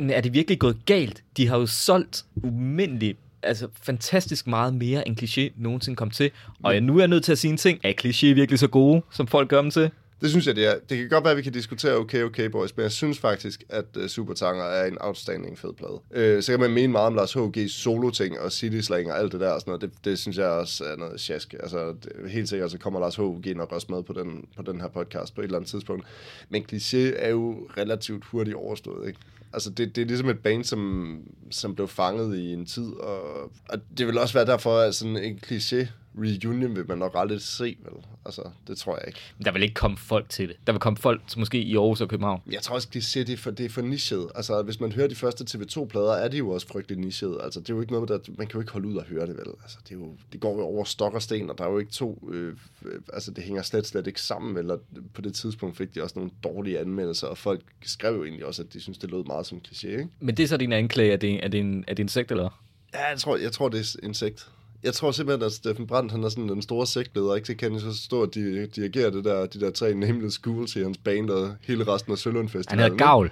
Er 0.00 0.20
det 0.20 0.34
virkelig 0.34 0.58
gået 0.58 0.76
galt? 0.86 1.22
De 1.36 1.48
har 1.48 1.58
jo 1.58 1.66
solgt 1.66 2.24
umindeligt 2.42 3.18
altså 3.42 3.68
fantastisk 3.82 4.46
meget 4.46 4.74
mere 4.74 5.08
end 5.08 5.22
kliché 5.22 5.52
nogensinde 5.62 5.96
kom 5.96 6.10
til. 6.10 6.30
Og 6.62 6.72
jeg, 6.72 6.80
nu 6.80 6.96
er 6.96 7.00
jeg 7.00 7.08
nødt 7.08 7.24
til 7.24 7.32
at 7.32 7.38
sige 7.38 7.50
en 7.50 7.56
ting. 7.56 7.80
Er 7.82 7.92
kliché 8.04 8.26
virkelig 8.26 8.58
så 8.58 8.68
gode, 8.68 9.02
som 9.10 9.26
folk 9.26 9.48
gør 9.48 9.62
dem 9.62 9.70
til? 9.70 9.90
Det 10.20 10.30
synes 10.30 10.46
jeg, 10.46 10.56
det 10.56 10.66
er. 10.66 10.74
Det 10.88 10.98
kan 10.98 11.08
godt 11.08 11.24
være, 11.24 11.30
at 11.30 11.36
vi 11.36 11.42
kan 11.42 11.52
diskutere 11.52 11.96
Okay 11.96 12.22
Okay 12.22 12.44
Boys, 12.46 12.76
men 12.76 12.82
jeg 12.82 12.92
synes 12.92 13.18
faktisk, 13.18 13.64
at 13.68 13.84
uh, 13.96 14.06
Supertanger 14.06 14.64
er 14.64 14.86
en 14.86 14.96
outstanding 15.00 15.58
fed 15.58 15.72
plade. 15.72 16.36
Uh, 16.36 16.42
så 16.42 16.52
kan 16.52 16.60
man 16.60 16.70
mene 16.70 16.92
meget 16.92 17.06
om 17.06 17.14
Lars 17.14 17.32
H.G.'s 17.32 17.72
solo-ting 17.72 18.40
og 18.40 18.52
City 18.52 18.80
Slang 18.80 19.12
og 19.12 19.18
alt 19.18 19.32
det 19.32 19.40
der 19.40 19.50
og 19.50 19.60
sådan 19.60 19.70
noget. 19.70 19.82
Det, 19.82 20.04
det 20.04 20.18
synes 20.18 20.38
jeg 20.38 20.46
også 20.46 20.84
er 20.84 20.96
noget 20.96 21.20
sjask. 21.20 21.54
Altså, 21.60 21.94
det, 22.02 22.30
helt 22.30 22.48
sikkert 22.48 22.70
så 22.70 22.78
kommer 22.78 23.00
Lars 23.00 23.16
H.G. 23.16 23.56
nok 23.56 23.72
også 23.72 23.86
med 23.90 24.02
på 24.02 24.12
den, 24.12 24.44
på 24.56 24.62
den 24.62 24.80
her 24.80 24.88
podcast 24.88 25.34
på 25.34 25.40
et 25.40 25.44
eller 25.44 25.58
andet 25.58 25.70
tidspunkt. 25.70 26.04
Men 26.48 26.64
Cliché 26.72 27.12
er 27.16 27.30
jo 27.30 27.68
relativt 27.76 28.24
hurtigt 28.24 28.56
overstået, 28.56 29.08
ikke? 29.08 29.20
Altså, 29.52 29.70
det, 29.70 29.96
det 29.96 30.02
er 30.02 30.06
ligesom 30.06 30.28
et 30.28 30.38
band, 30.38 30.64
som, 30.64 31.18
som 31.50 31.74
blev 31.74 31.88
fanget 31.88 32.38
i 32.38 32.52
en 32.52 32.66
tid, 32.66 32.92
og, 32.92 33.42
og 33.68 33.78
det 33.98 34.06
vil 34.06 34.18
også 34.18 34.34
være 34.34 34.46
derfor, 34.46 34.78
at 34.78 34.94
sådan 34.94 35.16
en 35.16 35.40
kliché 35.46 35.86
reunion 36.18 36.76
vil 36.76 36.88
man 36.88 36.98
nok 36.98 37.12
aldrig 37.14 37.40
se, 37.40 37.76
vel? 37.82 38.04
Altså, 38.24 38.42
det 38.66 38.78
tror 38.78 38.96
jeg 38.96 39.04
ikke. 39.06 39.20
Der 39.44 39.52
vil 39.52 39.62
ikke 39.62 39.74
komme 39.74 39.96
folk 39.96 40.28
til 40.28 40.48
det. 40.48 40.56
Der 40.66 40.72
vil 40.72 40.80
komme 40.80 40.96
folk 40.96 41.36
måske 41.36 41.58
i 41.62 41.76
Aarhus 41.76 42.00
og 42.00 42.08
København. 42.08 42.42
Jeg 42.50 42.62
tror 42.62 42.74
også, 42.74 42.88
kliché, 42.94 43.18
det 43.18 43.30
er 43.30 43.36
for, 43.36 43.50
det 43.50 43.66
er 43.66 43.70
for 43.70 43.82
nichet. 43.82 44.28
Altså, 44.34 44.62
hvis 44.62 44.80
man 44.80 44.92
hører 44.92 45.08
de 45.08 45.14
første 45.14 45.44
TV2-plader, 45.50 46.12
er 46.12 46.28
de 46.28 46.36
jo 46.36 46.50
også 46.50 46.66
frygtelig 46.66 46.98
nichet. 46.98 47.38
Altså, 47.42 47.60
det 47.60 47.70
er 47.70 47.74
jo 47.74 47.80
ikke 47.80 47.92
noget, 47.92 48.08
der, 48.08 48.18
man 48.38 48.46
kan 48.46 48.54
jo 48.54 48.60
ikke 48.60 48.72
holde 48.72 48.88
ud 48.88 48.96
og 48.96 49.04
høre 49.04 49.26
det, 49.26 49.36
vel? 49.36 49.46
Altså, 49.62 49.78
det, 49.88 49.94
er 49.94 49.98
jo, 49.98 50.16
det 50.32 50.40
går 50.40 50.56
jo 50.56 50.62
over 50.62 50.84
stok 50.84 51.14
og 51.14 51.22
sten, 51.22 51.50
og 51.50 51.58
der 51.58 51.64
er 51.64 51.70
jo 51.70 51.78
ikke 51.78 51.92
to... 51.92 52.28
Øh, 52.32 52.56
øh, 52.84 53.00
altså, 53.12 53.30
det 53.30 53.44
hænger 53.44 53.62
slet, 53.62 53.86
slet 53.86 54.06
ikke 54.06 54.20
sammen? 54.20 54.70
Og 54.70 54.80
på 55.14 55.20
det 55.20 55.34
tidspunkt 55.34 55.76
fik 55.76 55.94
de 55.94 56.02
også 56.02 56.18
nogle 56.18 56.30
dårlige 56.44 56.78
anmeldelser, 56.78 57.26
og 57.26 57.38
folk 57.38 57.62
skrev 57.82 58.14
jo 58.14 58.24
egentlig 58.24 58.46
også, 58.46 58.62
at 58.62 58.72
de 58.72 58.80
synes, 58.80 58.98
det 58.98 59.10
lød 59.10 59.24
meget 59.24 59.46
som 59.46 59.60
kliché, 59.68 59.88
ikke? 59.88 60.08
Men 60.20 60.36
det 60.36 60.42
er 60.42 60.46
så 60.46 60.56
din 60.56 60.72
anklage, 60.72 61.12
er 61.12 61.16
det, 61.16 61.44
er 61.44 61.48
det, 61.48 61.60
en, 61.60 61.84
er 61.88 61.94
det 61.94 62.02
en 62.02 62.08
sekt, 62.08 62.30
eller? 62.30 62.62
Ja, 62.94 63.08
jeg 63.08 63.18
tror, 63.18 63.36
jeg 63.36 63.52
tror 63.52 63.68
det 63.68 63.80
er 63.80 64.06
en 64.06 64.14
sekt 64.14 64.50
jeg 64.82 64.94
tror 64.94 65.10
simpelthen, 65.10 65.46
at 65.46 65.52
Steffen 65.52 65.86
Brandt, 65.86 66.12
han 66.12 66.24
er 66.24 66.28
sådan 66.28 66.48
den 66.48 66.62
store 66.62 66.86
sektleder, 66.86 67.34
ikke? 67.34 67.46
Så 67.46 67.54
kan 67.54 67.70
han 67.72 67.80
så 67.80 68.02
stå 68.02 68.22
og 68.22 68.34
dirigere 68.34 69.10
det 69.10 69.24
der, 69.24 69.46
de 69.46 69.60
der 69.60 69.70
tre 69.70 69.94
Nameless 69.94 70.36
Schools 70.36 70.76
i 70.76 70.82
hans 70.82 70.98
band 70.98 71.30
og 71.30 71.54
hele 71.62 71.92
resten 71.92 72.12
af 72.12 72.18
Sølund 72.18 72.48
Festival. 72.48 72.80
Han 72.80 72.90
hedder 72.90 73.04
Gavl. 73.04 73.30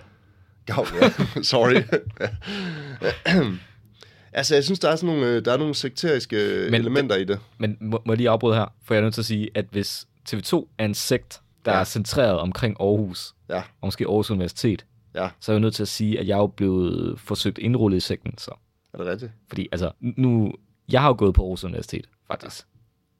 Gavl, 0.67 0.87
ja. 1.03 1.13
Sorry. 1.43 1.83
altså, 4.33 4.55
jeg 4.55 4.65
synes, 4.65 4.79
der 4.79 4.91
er 4.91 4.97
sådan 4.97 5.15
nogle, 5.15 5.37
øh, 5.37 5.45
der 5.45 5.53
er 5.53 5.57
nogle 5.57 5.75
sekteriske 5.75 6.37
men, 6.71 6.81
elementer 6.81 7.17
i 7.17 7.25
det. 7.25 7.39
Men 7.59 7.77
må, 7.81 8.03
må 8.07 8.13
jeg 8.13 8.17
lige 8.17 8.31
afbryde 8.31 8.57
her? 8.57 8.75
For 8.85 8.95
jeg 8.95 8.99
er 8.99 9.05
nødt 9.05 9.15
til 9.15 9.23
at 9.23 9.27
sige, 9.27 9.51
at 9.55 9.67
hvis 9.71 10.07
TV2 10.29 10.67
er 10.79 10.85
en 10.85 10.95
sekt, 10.95 11.41
der 11.65 11.73
ja. 11.73 11.81
er 11.81 11.85
centreret 11.85 12.39
omkring 12.39 12.77
Aarhus, 12.81 13.35
ja. 13.49 13.59
og 13.59 13.87
måske 13.87 14.05
Aarhus 14.05 14.31
Universitet, 14.31 14.87
ja. 15.15 15.29
så 15.41 15.53
er 15.53 15.57
jeg 15.57 15.61
nødt 15.61 15.75
til 15.75 15.83
at 15.83 15.89
sige, 15.89 16.21
at 16.21 16.29
jeg 16.29 16.39
er 16.39 16.47
blevet 16.47 17.21
forsøgt 17.21 17.59
indrullet 17.59 17.97
i 17.97 18.01
sekten. 18.01 18.39
Så. 18.39 18.51
Er 18.95 18.99
det 18.99 19.07
rigtigt? 19.07 19.33
Fordi 19.49 19.69
altså, 19.73 19.91
nu, 20.01 20.53
jeg 20.93 21.01
har 21.01 21.09
jo 21.09 21.15
gået 21.19 21.35
på 21.35 21.43
Aarhus 21.43 21.65
Universitet, 21.65 22.09
faktisk. 22.27 22.67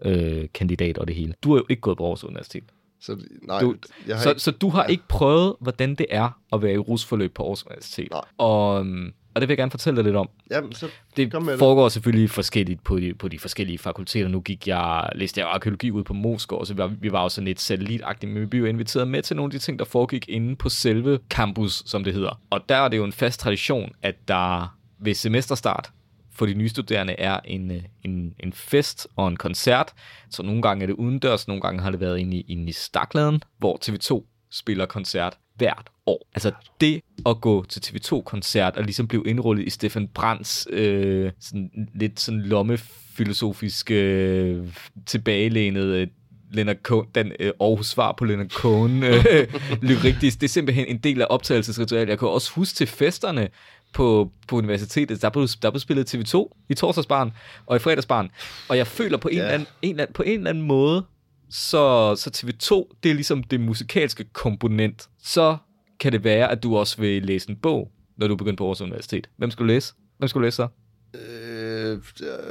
Øh, 0.05 0.49
kandidat 0.55 0.99
og 0.99 1.09
det 1.09 1.17
hele. 1.17 1.35
Du 1.43 1.51
har 1.51 1.59
jo 1.59 1.67
ikke 1.69 1.81
gået 1.81 1.99
på 1.99 2.05
Aarhus 2.05 2.25
Universitet. 2.25 2.65
Så, 3.01 3.17
nej, 3.43 3.61
du, 3.61 3.77
jeg 4.07 4.17
har 4.17 4.23
så, 4.23 4.29
ikke, 4.29 4.41
så 4.41 4.51
du 4.51 4.69
har 4.69 4.83
ja. 4.83 4.89
ikke 4.89 5.03
prøvet, 5.09 5.57
hvordan 5.61 5.95
det 5.95 6.07
er 6.11 6.41
at 6.53 6.63
være 6.63 6.73
i 6.73 6.79
rusforløb 6.79 7.35
på 7.35 7.43
Aarhus 7.43 7.67
Universitet. 7.67 8.11
Nej. 8.11 8.21
Og, 8.39 8.81
øhm, 8.81 9.13
og 9.35 9.41
det 9.41 9.49
vil 9.49 9.53
jeg 9.53 9.59
gerne 9.59 9.71
fortælle 9.71 9.97
dig 9.97 10.05
lidt 10.05 10.17
om. 10.17 10.29
Jamen, 10.51 10.73
så 10.73 10.89
det 11.17 11.33
foregår 11.59 11.83
det. 11.83 11.93
selvfølgelig 11.93 12.31
forskelligt 12.31 12.85
på 12.85 13.01
de, 13.01 13.15
på 13.15 13.29
de 13.29 13.39
forskellige 13.39 13.79
fakulteter. 13.79 14.29
Nu 14.29 14.41
gik 14.41 14.69
jeg, 14.69 15.11
læste 15.15 15.41
jeg 15.41 15.49
arkeologi 15.49 15.91
ud 15.91 16.05
på 16.05 16.15
Moskov, 16.15 16.67
så 16.67 16.75
vi 16.75 16.79
var, 16.79 16.87
vi 16.87 17.13
var 17.13 17.23
jo 17.23 17.29
sådan 17.29 17.47
lidt 17.47 17.61
satellitagtige, 17.61 18.31
men 18.31 18.41
vi 18.41 18.47
blev 18.47 18.67
inviteret 18.67 19.09
med 19.09 19.23
til 19.23 19.37
nogle 19.37 19.47
af 19.47 19.51
de 19.51 19.59
ting, 19.59 19.79
der 19.79 19.85
foregik 19.85 20.29
inde 20.29 20.57
på 20.57 20.69
selve 20.69 21.19
campus, 21.31 21.83
som 21.87 22.05
det 22.05 22.15
hedder. 22.15 22.41
Og 22.51 22.61
der 22.69 22.77
er 22.77 22.89
det 22.89 22.97
jo 22.97 23.05
en 23.05 23.13
fast 23.13 23.41
tradition, 23.41 23.93
at 24.03 24.29
der 24.29 24.77
ved 24.99 25.15
semesterstart, 25.15 25.91
for 26.39 26.47
de 26.47 26.55
nye 26.55 26.69
studerende 26.69 27.13
er 27.13 27.41
en, 27.45 27.71
øh, 27.71 27.83
en, 28.05 28.35
en 28.41 28.53
fest 28.53 29.07
og 29.17 29.29
en 29.29 29.37
koncert. 29.37 29.93
Så 30.31 30.43
nogle 30.43 30.63
gange 30.63 30.83
er 30.83 30.87
det 30.87 30.95
udendørs, 30.95 31.49
nogle 31.49 31.61
gange 31.61 31.83
har 31.83 31.91
det 31.91 32.01
været 32.01 32.19
inde 32.19 32.37
i, 32.37 32.41
inde 32.41 32.69
i 32.69 32.73
Stakladen, 32.73 33.43
hvor 33.59 33.79
TV2 33.85 34.25
spiller 34.51 34.87
koncert 34.87 35.39
hvert 35.57 35.91
år. 36.07 36.29
Altså 36.35 36.53
det 36.81 37.01
at 37.27 37.41
gå 37.41 37.65
til 37.65 37.81
TV2-koncert 37.81 38.77
og 38.77 38.85
ligesom 38.85 39.09
blive 39.09 39.23
indrullet 39.27 39.67
i 39.67 39.71
Stefan 39.71 40.09
Brands 40.09 40.67
øh, 40.71 41.33
sådan, 41.41 41.89
lidt 41.95 42.21
sådan 42.21 42.41
lommefilosofisk 42.41 43.91
øh, 43.91 44.67
tilbagelænet 45.07 45.85
øh, 45.85 46.07
Leonard 46.51 46.77
Cohen, 46.83 47.07
den 47.15 47.33
øh, 47.41 47.53
Aarhus 47.61 47.87
svar 47.87 48.15
på 48.19 48.25
Leonard 48.25 48.49
Cohen 48.49 49.03
øh, 49.03 49.25
lyrik, 49.89 50.15
det, 50.21 50.23
det 50.23 50.43
er 50.43 50.49
simpelthen 50.49 50.87
en 50.87 50.99
del 50.99 51.23
af 51.23 51.27
optagelsesritualet. 51.31 52.09
Jeg 52.09 52.19
kan 52.19 52.29
også 52.29 52.53
huske 52.53 52.77
til 52.77 52.87
festerne, 52.87 53.49
på, 53.95 54.33
på 54.49 54.57
universitetet, 54.57 55.23
der 55.23 55.31
blev, 55.31 55.49
der 55.63 55.71
blev 55.71 55.81
spillet 55.81 56.15
TV2 56.15 56.65
i 56.69 56.75
torsdagsbarn 56.75 57.33
og 57.67 57.77
i 57.77 57.79
fredagsbarn. 57.79 58.31
Og 58.69 58.77
jeg 58.77 58.87
føler 58.87 59.19
på 59.19 59.29
en, 59.29 59.39
eller, 59.39 59.51
anden, 59.51 59.69
en, 59.83 60.01
på 60.15 60.23
en 60.23 60.39
eller 60.39 60.51
anden 60.51 60.65
måde, 60.65 61.05
så, 61.51 62.15
så 62.17 62.31
TV2, 62.37 62.99
det 63.03 63.11
er 63.11 63.15
ligesom 63.15 63.43
det 63.43 63.61
musikalske 63.61 64.25
komponent. 64.25 65.09
Så 65.23 65.57
kan 66.01 66.13
det 66.13 66.25
være, 66.25 66.51
at 66.51 66.63
du 66.63 66.77
også 66.77 67.01
vil 67.01 67.23
læse 67.23 67.51
en 67.51 67.57
bog, 67.57 67.91
når 68.17 68.29
du 68.29 68.37
begynder 68.37 68.57
på 68.57 68.65
Aarhus 68.65 68.81
Universitet. 68.81 69.29
Hvem 69.37 69.51
skal 69.51 69.63
du 69.63 69.67
læse? 69.67 69.95
Hvem 70.19 70.29
skal 70.29 70.39
du 70.39 70.45
læse 70.45 70.57
så? 70.57 70.69
Øh, 71.15 71.99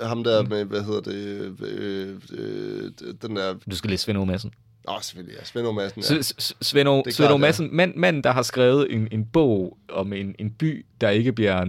ham 0.03 0.23
der 0.23 0.43
med, 0.43 0.65
hvad 0.65 0.83
hedder 0.83 1.01
det, 1.01 1.55
øh, 1.61 2.15
øh, 2.31 2.91
den 3.21 3.35
der... 3.35 3.53
Du 3.71 3.75
skal 3.75 3.89
læse 3.89 4.03
Svend 4.03 4.25
Madsen. 4.25 4.53
Åh, 4.87 4.95
oh, 4.95 5.01
selvfølgelig, 5.01 5.37
ja. 5.39 5.43
Svend 5.45 5.73
Madsen, 5.73 6.01
ja. 6.01 6.21
Svend 6.61 7.11
Svend 7.11 7.37
Madsen, 7.39 7.69
mand, 7.75 7.95
mand, 7.95 8.23
der 8.23 8.31
har 8.31 8.41
skrevet 8.41 8.93
en, 8.93 9.07
en 9.11 9.25
bog 9.25 9.77
om 9.89 10.13
en, 10.13 10.35
en 10.39 10.51
by, 10.51 10.85
der 11.01 11.09
ikke 11.09 11.33
bliver, 11.33 11.65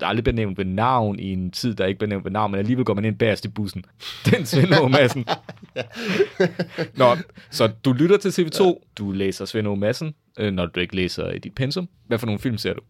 der 0.00 0.06
aldrig 0.06 0.24
bliver 0.24 0.34
nævnt 0.34 0.58
ved 0.58 0.64
navn 0.64 1.18
i 1.18 1.32
en 1.32 1.50
tid, 1.50 1.74
der 1.74 1.86
ikke 1.86 1.98
bliver 1.98 2.08
nævnt 2.08 2.24
ved 2.24 2.30
navn, 2.30 2.50
men 2.50 2.58
alligevel 2.58 2.84
går 2.84 2.94
man 2.94 3.04
ind 3.04 3.18
bagerst 3.18 3.44
i 3.44 3.48
bussen. 3.48 3.84
Den 4.30 4.46
Svend 4.46 4.90
Madsen. 4.90 5.26
Nå, 7.00 7.16
så 7.50 7.70
du 7.84 7.92
lytter 7.92 8.16
til 8.16 8.42
TV2, 8.42 8.64
ja. 8.64 8.72
du 8.98 9.12
læser 9.12 9.44
Svend 9.44 9.76
Madsen, 9.76 10.14
øh, 10.38 10.52
når 10.52 10.66
du 10.66 10.80
ikke 10.80 10.96
læser 10.96 11.30
i 11.30 11.38
dit 11.38 11.54
pensum. 11.54 11.88
Hvad 12.06 12.18
for 12.18 12.26
nogle 12.26 12.40
film 12.40 12.58
ser 12.58 12.74
du? 12.74 12.80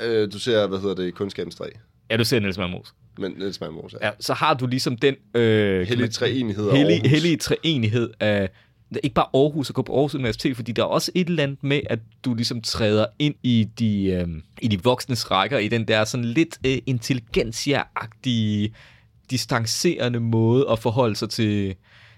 Øh, 0.00 0.32
du 0.32 0.38
ser, 0.38 0.66
hvad 0.66 0.78
hedder 0.78 0.94
det, 0.94 1.14
Kundskabens 1.14 1.54
3. 1.54 1.64
Ja, 2.10 2.16
du 2.16 2.24
ser 2.24 2.40
Niels 2.40 2.58
Malmos. 2.58 2.94
Men 3.18 3.32
Niels 3.38 3.60
Malmros, 3.60 3.92
ja. 3.92 4.06
ja, 4.06 4.12
så 4.20 4.34
har 4.34 4.54
du 4.54 4.66
ligesom 4.66 4.96
den... 4.96 5.14
Øh, 5.34 5.86
Hellig 5.86 6.10
treenighed 6.10 6.68
af 6.68 6.76
hellig, 6.76 6.94
Aarhus. 6.94 7.10
hellig 7.10 7.40
treenighed 7.40 8.10
af 8.20 8.50
ikke 9.02 9.14
bare 9.14 9.26
Aarhus 9.34 9.68
og 9.68 9.74
gå 9.74 9.82
på 9.82 9.94
Aarhus 9.94 10.14
Universitet, 10.14 10.56
fordi 10.56 10.72
der 10.72 10.82
er 10.82 10.86
også 10.86 11.12
et 11.14 11.28
eller 11.28 11.42
andet 11.42 11.62
med, 11.62 11.80
at 11.90 11.98
du 12.24 12.34
ligesom 12.34 12.62
træder 12.62 13.06
ind 13.18 13.34
i 13.42 13.68
de, 13.78 14.04
øh, 14.04 14.28
i 14.62 14.68
de 14.68 14.82
voksnes 14.82 15.30
rækker, 15.30 15.58
i 15.58 15.68
den 15.68 15.88
der 15.88 16.04
sådan 16.04 16.24
lidt 16.24 16.58
øh, 16.66 16.78
intelligentsia-agtige, 16.86 18.74
distancerende 19.30 20.20
måde 20.20 20.66
at 20.70 20.78
forholde 20.78 21.16
sig 21.16 21.30
til, 21.30 21.74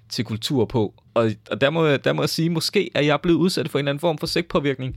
til 0.08 0.24
kultur 0.24 0.64
på. 0.64 0.94
Og, 1.14 1.30
og 1.50 1.60
der, 1.60 1.70
må, 1.70 1.96
der 1.96 2.12
må 2.12 2.22
jeg 2.22 2.28
sige, 2.28 2.50
måske 2.50 2.90
er 2.94 3.02
jeg 3.02 3.20
blevet 3.20 3.38
udsat 3.38 3.68
for 3.68 3.78
en 3.78 3.82
eller 3.82 3.90
anden 3.90 4.00
form 4.00 4.18
for 4.18 4.26
sækpåvirkning. 4.26 4.96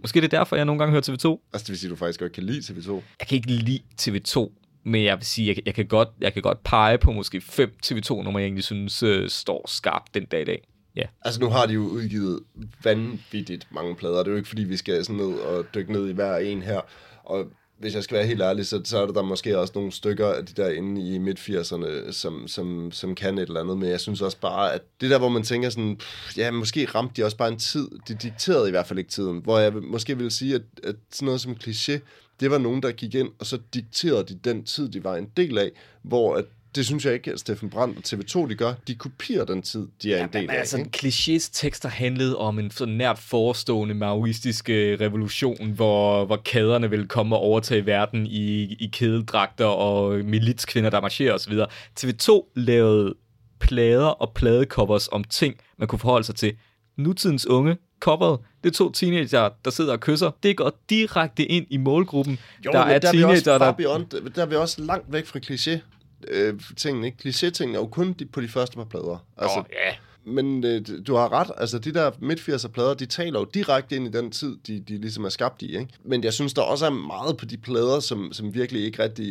Måske 0.00 0.20
det 0.20 0.32
er 0.32 0.38
derfor, 0.38 0.56
jeg 0.56 0.64
nogle 0.64 0.78
gange 0.78 0.90
hører 0.90 1.02
TV2. 1.02 1.48
Altså, 1.52 1.64
det 1.64 1.68
vil 1.68 1.78
sige, 1.78 1.88
at 1.88 1.90
du 1.90 1.96
faktisk 1.96 2.20
godt 2.20 2.32
kan 2.32 2.42
lide 2.42 2.58
TV2. 2.58 2.92
Jeg 2.92 3.26
kan 3.28 3.36
ikke 3.36 3.50
lide 3.50 3.80
TV2, 4.00 4.50
men 4.84 5.04
jeg 5.04 5.16
vil 5.16 5.26
sige, 5.26 5.48
jeg, 5.48 5.56
jeg, 5.66 5.74
kan, 5.74 5.86
godt, 5.86 6.08
jeg 6.20 6.32
kan 6.32 6.42
godt 6.42 6.62
pege 6.64 6.98
på 6.98 7.12
måske 7.12 7.40
fem 7.40 7.72
TV2-numre, 7.86 8.38
jeg 8.38 8.46
egentlig 8.46 8.64
synes 8.64 9.02
øh, 9.02 9.28
står 9.28 9.64
skarpt 9.68 10.14
den 10.14 10.24
dag 10.24 10.42
i 10.42 10.44
dag. 10.44 10.68
Ja. 10.96 11.04
Altså, 11.22 11.40
nu 11.40 11.48
har 11.48 11.66
de 11.66 11.72
jo 11.72 11.80
udgivet 11.80 12.40
vanvittigt 12.84 13.66
mange 13.70 13.96
plader. 13.96 14.18
Det 14.18 14.26
er 14.26 14.30
jo 14.30 14.36
ikke, 14.36 14.48
fordi 14.48 14.64
vi 14.64 14.76
skal 14.76 15.04
sådan 15.04 15.16
ned 15.16 15.34
og 15.34 15.64
dykke 15.74 15.92
ned 15.92 16.08
i 16.08 16.12
hver 16.12 16.36
en 16.36 16.62
her. 16.62 16.80
Og 17.24 17.46
hvis 17.80 17.94
jeg 17.94 18.04
skal 18.04 18.16
være 18.16 18.26
helt 18.26 18.42
ærlig, 18.42 18.66
så, 18.66 18.80
så 18.84 18.98
er 18.98 19.06
der, 19.06 19.12
der 19.12 19.22
måske 19.22 19.58
også 19.58 19.72
nogle 19.76 19.92
stykker 19.92 20.28
af 20.28 20.46
de 20.46 20.62
der 20.62 20.70
inde 20.70 21.14
i 21.14 21.18
midt-80'erne, 21.18 22.12
som, 22.12 22.48
som, 22.48 22.92
som 22.92 23.14
kan 23.14 23.38
et 23.38 23.42
eller 23.42 23.60
andet. 23.60 23.78
Men 23.78 23.90
jeg 23.90 24.00
synes 24.00 24.20
også 24.20 24.36
bare, 24.40 24.74
at 24.74 24.80
det 25.00 25.10
der, 25.10 25.18
hvor 25.18 25.28
man 25.28 25.42
tænker 25.42 25.70
sådan, 25.70 25.96
pff, 25.96 26.38
ja, 26.38 26.50
måske 26.50 26.86
ramte 26.86 27.14
de 27.16 27.24
også 27.24 27.36
bare 27.36 27.48
en 27.48 27.58
tid. 27.58 27.88
De 28.08 28.14
dikterede 28.14 28.68
i 28.68 28.70
hvert 28.70 28.86
fald 28.86 28.98
ikke 28.98 29.10
tiden. 29.10 29.40
Hvor 29.42 29.58
jeg 29.58 29.72
måske 29.72 30.18
vil 30.18 30.30
sige, 30.30 30.54
at, 30.54 30.62
at 30.84 30.96
sådan 31.12 31.26
noget 31.26 31.40
som 31.40 31.56
kliché, 31.64 31.98
det 32.40 32.50
var 32.50 32.58
nogen, 32.58 32.82
der 32.82 32.92
gik 32.92 33.14
ind, 33.14 33.28
og 33.38 33.46
så 33.46 33.58
dikterede 33.74 34.24
de 34.24 34.34
den 34.34 34.64
tid, 34.64 34.88
de 34.88 35.04
var 35.04 35.16
en 35.16 35.28
del 35.36 35.58
af, 35.58 35.70
hvor 36.02 36.36
at 36.36 36.44
det 36.74 36.86
synes 36.86 37.04
jeg 37.04 37.14
ikke, 37.14 37.32
at 37.32 37.40
Steffen 37.40 37.70
Brandt 37.70 38.12
og 38.12 38.18
TV2 38.18 38.48
de 38.48 38.54
gør. 38.54 38.74
De 38.86 38.94
kopierer 38.94 39.44
den 39.44 39.62
tid, 39.62 39.88
de 40.02 40.14
er 40.14 40.24
en 40.24 40.32
del 40.32 40.40
Men 40.42 40.50
af. 40.50 40.58
altså, 40.58 40.76
ikke? 40.76 40.90
klichés 40.96 41.50
tekster 41.52 41.88
handlede 41.88 42.38
om 42.38 42.58
en 42.58 42.70
sådan 42.70 42.94
nært 42.94 43.18
forestående 43.18 43.94
maoistisk 43.94 44.70
øh, 44.70 45.00
revolution, 45.00 45.70
hvor, 45.70 46.24
hvor 46.24 46.36
kæderne 46.44 46.90
vil 46.90 47.08
komme 47.08 47.36
og 47.36 47.42
overtage 47.42 47.86
verden 47.86 48.26
i, 48.26 48.62
i 48.62 48.90
kædeldragter 48.92 49.64
og 49.64 50.24
militskvinder, 50.24 50.90
der 50.90 51.00
marcherer 51.00 51.34
osv. 51.34 51.52
TV2 52.00 52.52
lavede 52.56 53.14
plader 53.60 54.06
og 54.06 54.32
pladecovers 54.34 55.08
om 55.12 55.24
ting, 55.24 55.54
man 55.78 55.88
kunne 55.88 55.98
forholde 55.98 56.26
sig 56.26 56.34
til. 56.34 56.54
Nutidens 57.00 57.46
unge 57.46 57.76
coveret, 58.00 58.40
det 58.64 58.70
er 58.70 58.74
to 58.74 58.92
teenager, 58.92 59.48
der 59.64 59.70
sidder 59.70 59.92
og 59.92 60.00
kysser. 60.00 60.30
Det 60.42 60.56
går 60.56 60.72
direkte 60.90 61.44
ind 61.44 61.66
i 61.70 61.76
målgruppen. 61.76 62.38
Jo, 62.66 62.70
der 62.72 62.78
er 62.78 62.98
der 62.98 63.08
er 63.08 63.12
vi 63.12 63.22
også 63.22 63.44
teenager, 63.44 63.58
far 63.58 63.64
der... 63.64 63.72
beyond, 63.72 64.30
der 64.30 64.42
er 64.42 64.46
vi 64.46 64.56
også 64.56 64.82
langt 64.82 65.12
væk 65.12 65.26
fra 65.26 65.38
kliché 65.38 65.80
øh, 66.28 66.60
tingene, 66.76 67.06
ikke? 67.06 67.18
Kliché-tingene 67.28 67.74
er 67.74 67.80
jo 67.80 67.86
kun 67.86 68.12
de, 68.12 68.26
på 68.26 68.40
de 68.40 68.48
første 68.48 68.76
par 68.76 68.84
plader. 68.84 69.24
Altså, 69.36 69.58
Åh, 69.58 69.64
ja. 69.72 69.94
Men 70.24 70.64
øh, 70.64 70.84
du 71.06 71.14
har 71.14 71.32
ret, 71.32 71.50
altså 71.56 71.78
de 71.78 71.94
der 71.94 72.10
midt 72.18 72.40
80'er 72.40 72.68
plader, 72.68 72.94
de 72.94 73.06
taler 73.06 73.40
jo 73.40 73.46
direkte 73.54 73.96
ind 73.96 74.06
i 74.06 74.10
den 74.10 74.30
tid, 74.30 74.56
de, 74.66 74.80
de 74.80 74.98
ligesom 74.98 75.24
er 75.24 75.28
skabt 75.28 75.62
i, 75.62 75.78
ikke? 75.78 75.88
Men 76.04 76.24
jeg 76.24 76.32
synes, 76.32 76.54
der 76.54 76.62
også 76.62 76.86
er 76.86 76.90
meget 76.90 77.36
på 77.36 77.44
de 77.44 77.56
plader, 77.56 78.00
som, 78.00 78.32
som 78.32 78.54
virkelig 78.54 78.84
ikke 78.84 79.02
rigtig... 79.02 79.26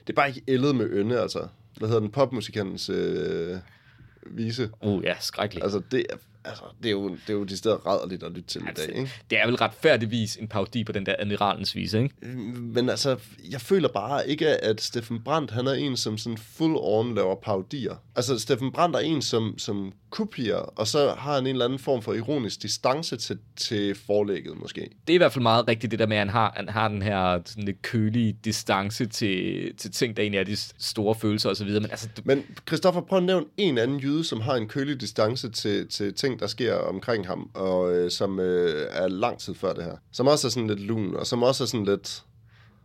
Det 0.00 0.08
er 0.08 0.12
bare 0.12 0.28
ikke 0.28 0.42
ældet 0.48 0.76
med 0.76 0.86
ønne, 0.90 1.20
altså. 1.20 1.46
Hvad 1.76 1.88
hedder 1.88 2.00
den? 2.00 2.10
Popmusikantens 2.10 2.88
øh, 2.88 3.56
vise. 4.26 4.70
Uh, 4.82 5.04
ja, 5.04 5.14
skrækkeligt. 5.20 5.64
Altså, 5.64 5.82
det 5.90 6.06
er, 6.10 6.16
altså, 6.44 6.64
det 6.82 6.88
er 6.88 6.92
jo, 6.92 7.08
det 7.08 7.28
er 7.28 7.32
jo 7.32 7.44
de 7.44 7.56
steder 7.56 7.76
rædderligt 7.76 8.22
at 8.22 8.32
lytte 8.32 8.48
til 8.48 8.60
i 8.60 8.74
dag, 8.76 8.88
ikke? 8.88 9.10
Det 9.30 9.38
er 9.38 9.46
vel 9.46 9.54
retfærdigvis 9.54 10.36
en 10.36 10.48
parodi 10.48 10.84
på 10.84 10.92
den 10.92 11.06
der 11.06 11.14
admiralens 11.18 11.74
vise, 11.74 12.02
ikke? 12.02 12.26
Men 12.56 12.88
altså, 12.88 13.16
jeg 13.50 13.60
føler 13.60 13.88
bare 13.88 14.28
ikke, 14.28 14.48
at 14.48 14.80
Steffen 14.80 15.22
Brandt, 15.24 15.50
han 15.50 15.66
er 15.66 15.72
en, 15.72 15.96
som 15.96 16.18
sådan 16.18 16.38
full 16.38 16.74
on 16.76 17.14
laver 17.14 17.34
parodier. 17.34 17.94
Altså, 18.16 18.38
Steffen 18.38 18.72
Brandt 18.72 18.96
er 18.96 19.00
en, 19.00 19.22
som, 19.22 19.58
som 19.58 19.92
kopierer, 20.10 20.56
og 20.56 20.86
så 20.86 21.14
har 21.18 21.34
han 21.34 21.46
en 21.46 21.46
eller 21.46 21.64
anden 21.64 21.78
form 21.78 22.02
for 22.02 22.14
ironisk 22.14 22.62
distance 22.62 23.16
til, 23.16 23.38
til 23.56 23.94
forlægget, 24.06 24.56
måske. 24.58 24.80
det 24.80 25.12
er 25.12 25.14
i 25.14 25.16
hvert 25.16 25.32
fald 25.32 25.42
meget 25.42 25.68
rigtigt, 25.68 25.90
det 25.90 25.98
der 25.98 26.06
med, 26.06 26.16
at 26.16 26.20
han 26.20 26.28
har, 26.28 26.52
han 26.56 26.68
har 26.68 26.88
den 26.88 27.02
her 27.02 27.40
sådan 27.44 27.64
lidt 27.64 27.82
kølige 27.82 28.36
distance 28.44 29.06
til, 29.06 29.70
til 29.76 29.92
ting, 29.92 30.16
der 30.16 30.22
egentlig 30.22 30.38
er 30.38 30.44
de 30.44 30.56
store 30.78 31.14
følelser 31.14 31.50
osv. 31.50 31.66
Men 31.68 31.84
altså, 31.84 32.08
du, 32.16 32.22
Men 32.24 32.44
Christoffer, 32.68 33.00
prøv 33.00 33.18
at 33.18 33.24
nævne 33.24 33.46
en 33.56 33.78
anden 33.78 33.98
jyde, 34.00 34.24
som 34.24 34.40
har 34.40 34.54
en 34.54 34.68
kølig 34.68 35.00
distance 35.00 35.50
til, 35.50 35.88
til 35.88 36.14
ting, 36.14 36.33
der 36.38 36.46
sker 36.46 36.74
omkring 36.74 37.26
ham, 37.26 37.50
og 37.54 37.94
øh, 37.94 38.10
som 38.10 38.40
øh, 38.40 38.86
er 38.90 39.08
lang 39.08 39.38
tid 39.38 39.54
før 39.54 39.72
det 39.72 39.84
her. 39.84 39.96
Som 40.12 40.26
også 40.26 40.46
er 40.46 40.50
sådan 40.50 40.66
lidt 40.66 40.80
lun, 40.80 41.16
og 41.16 41.26
som 41.26 41.42
også 41.42 41.64
er 41.64 41.68
sådan 41.68 41.86
lidt... 41.86 42.22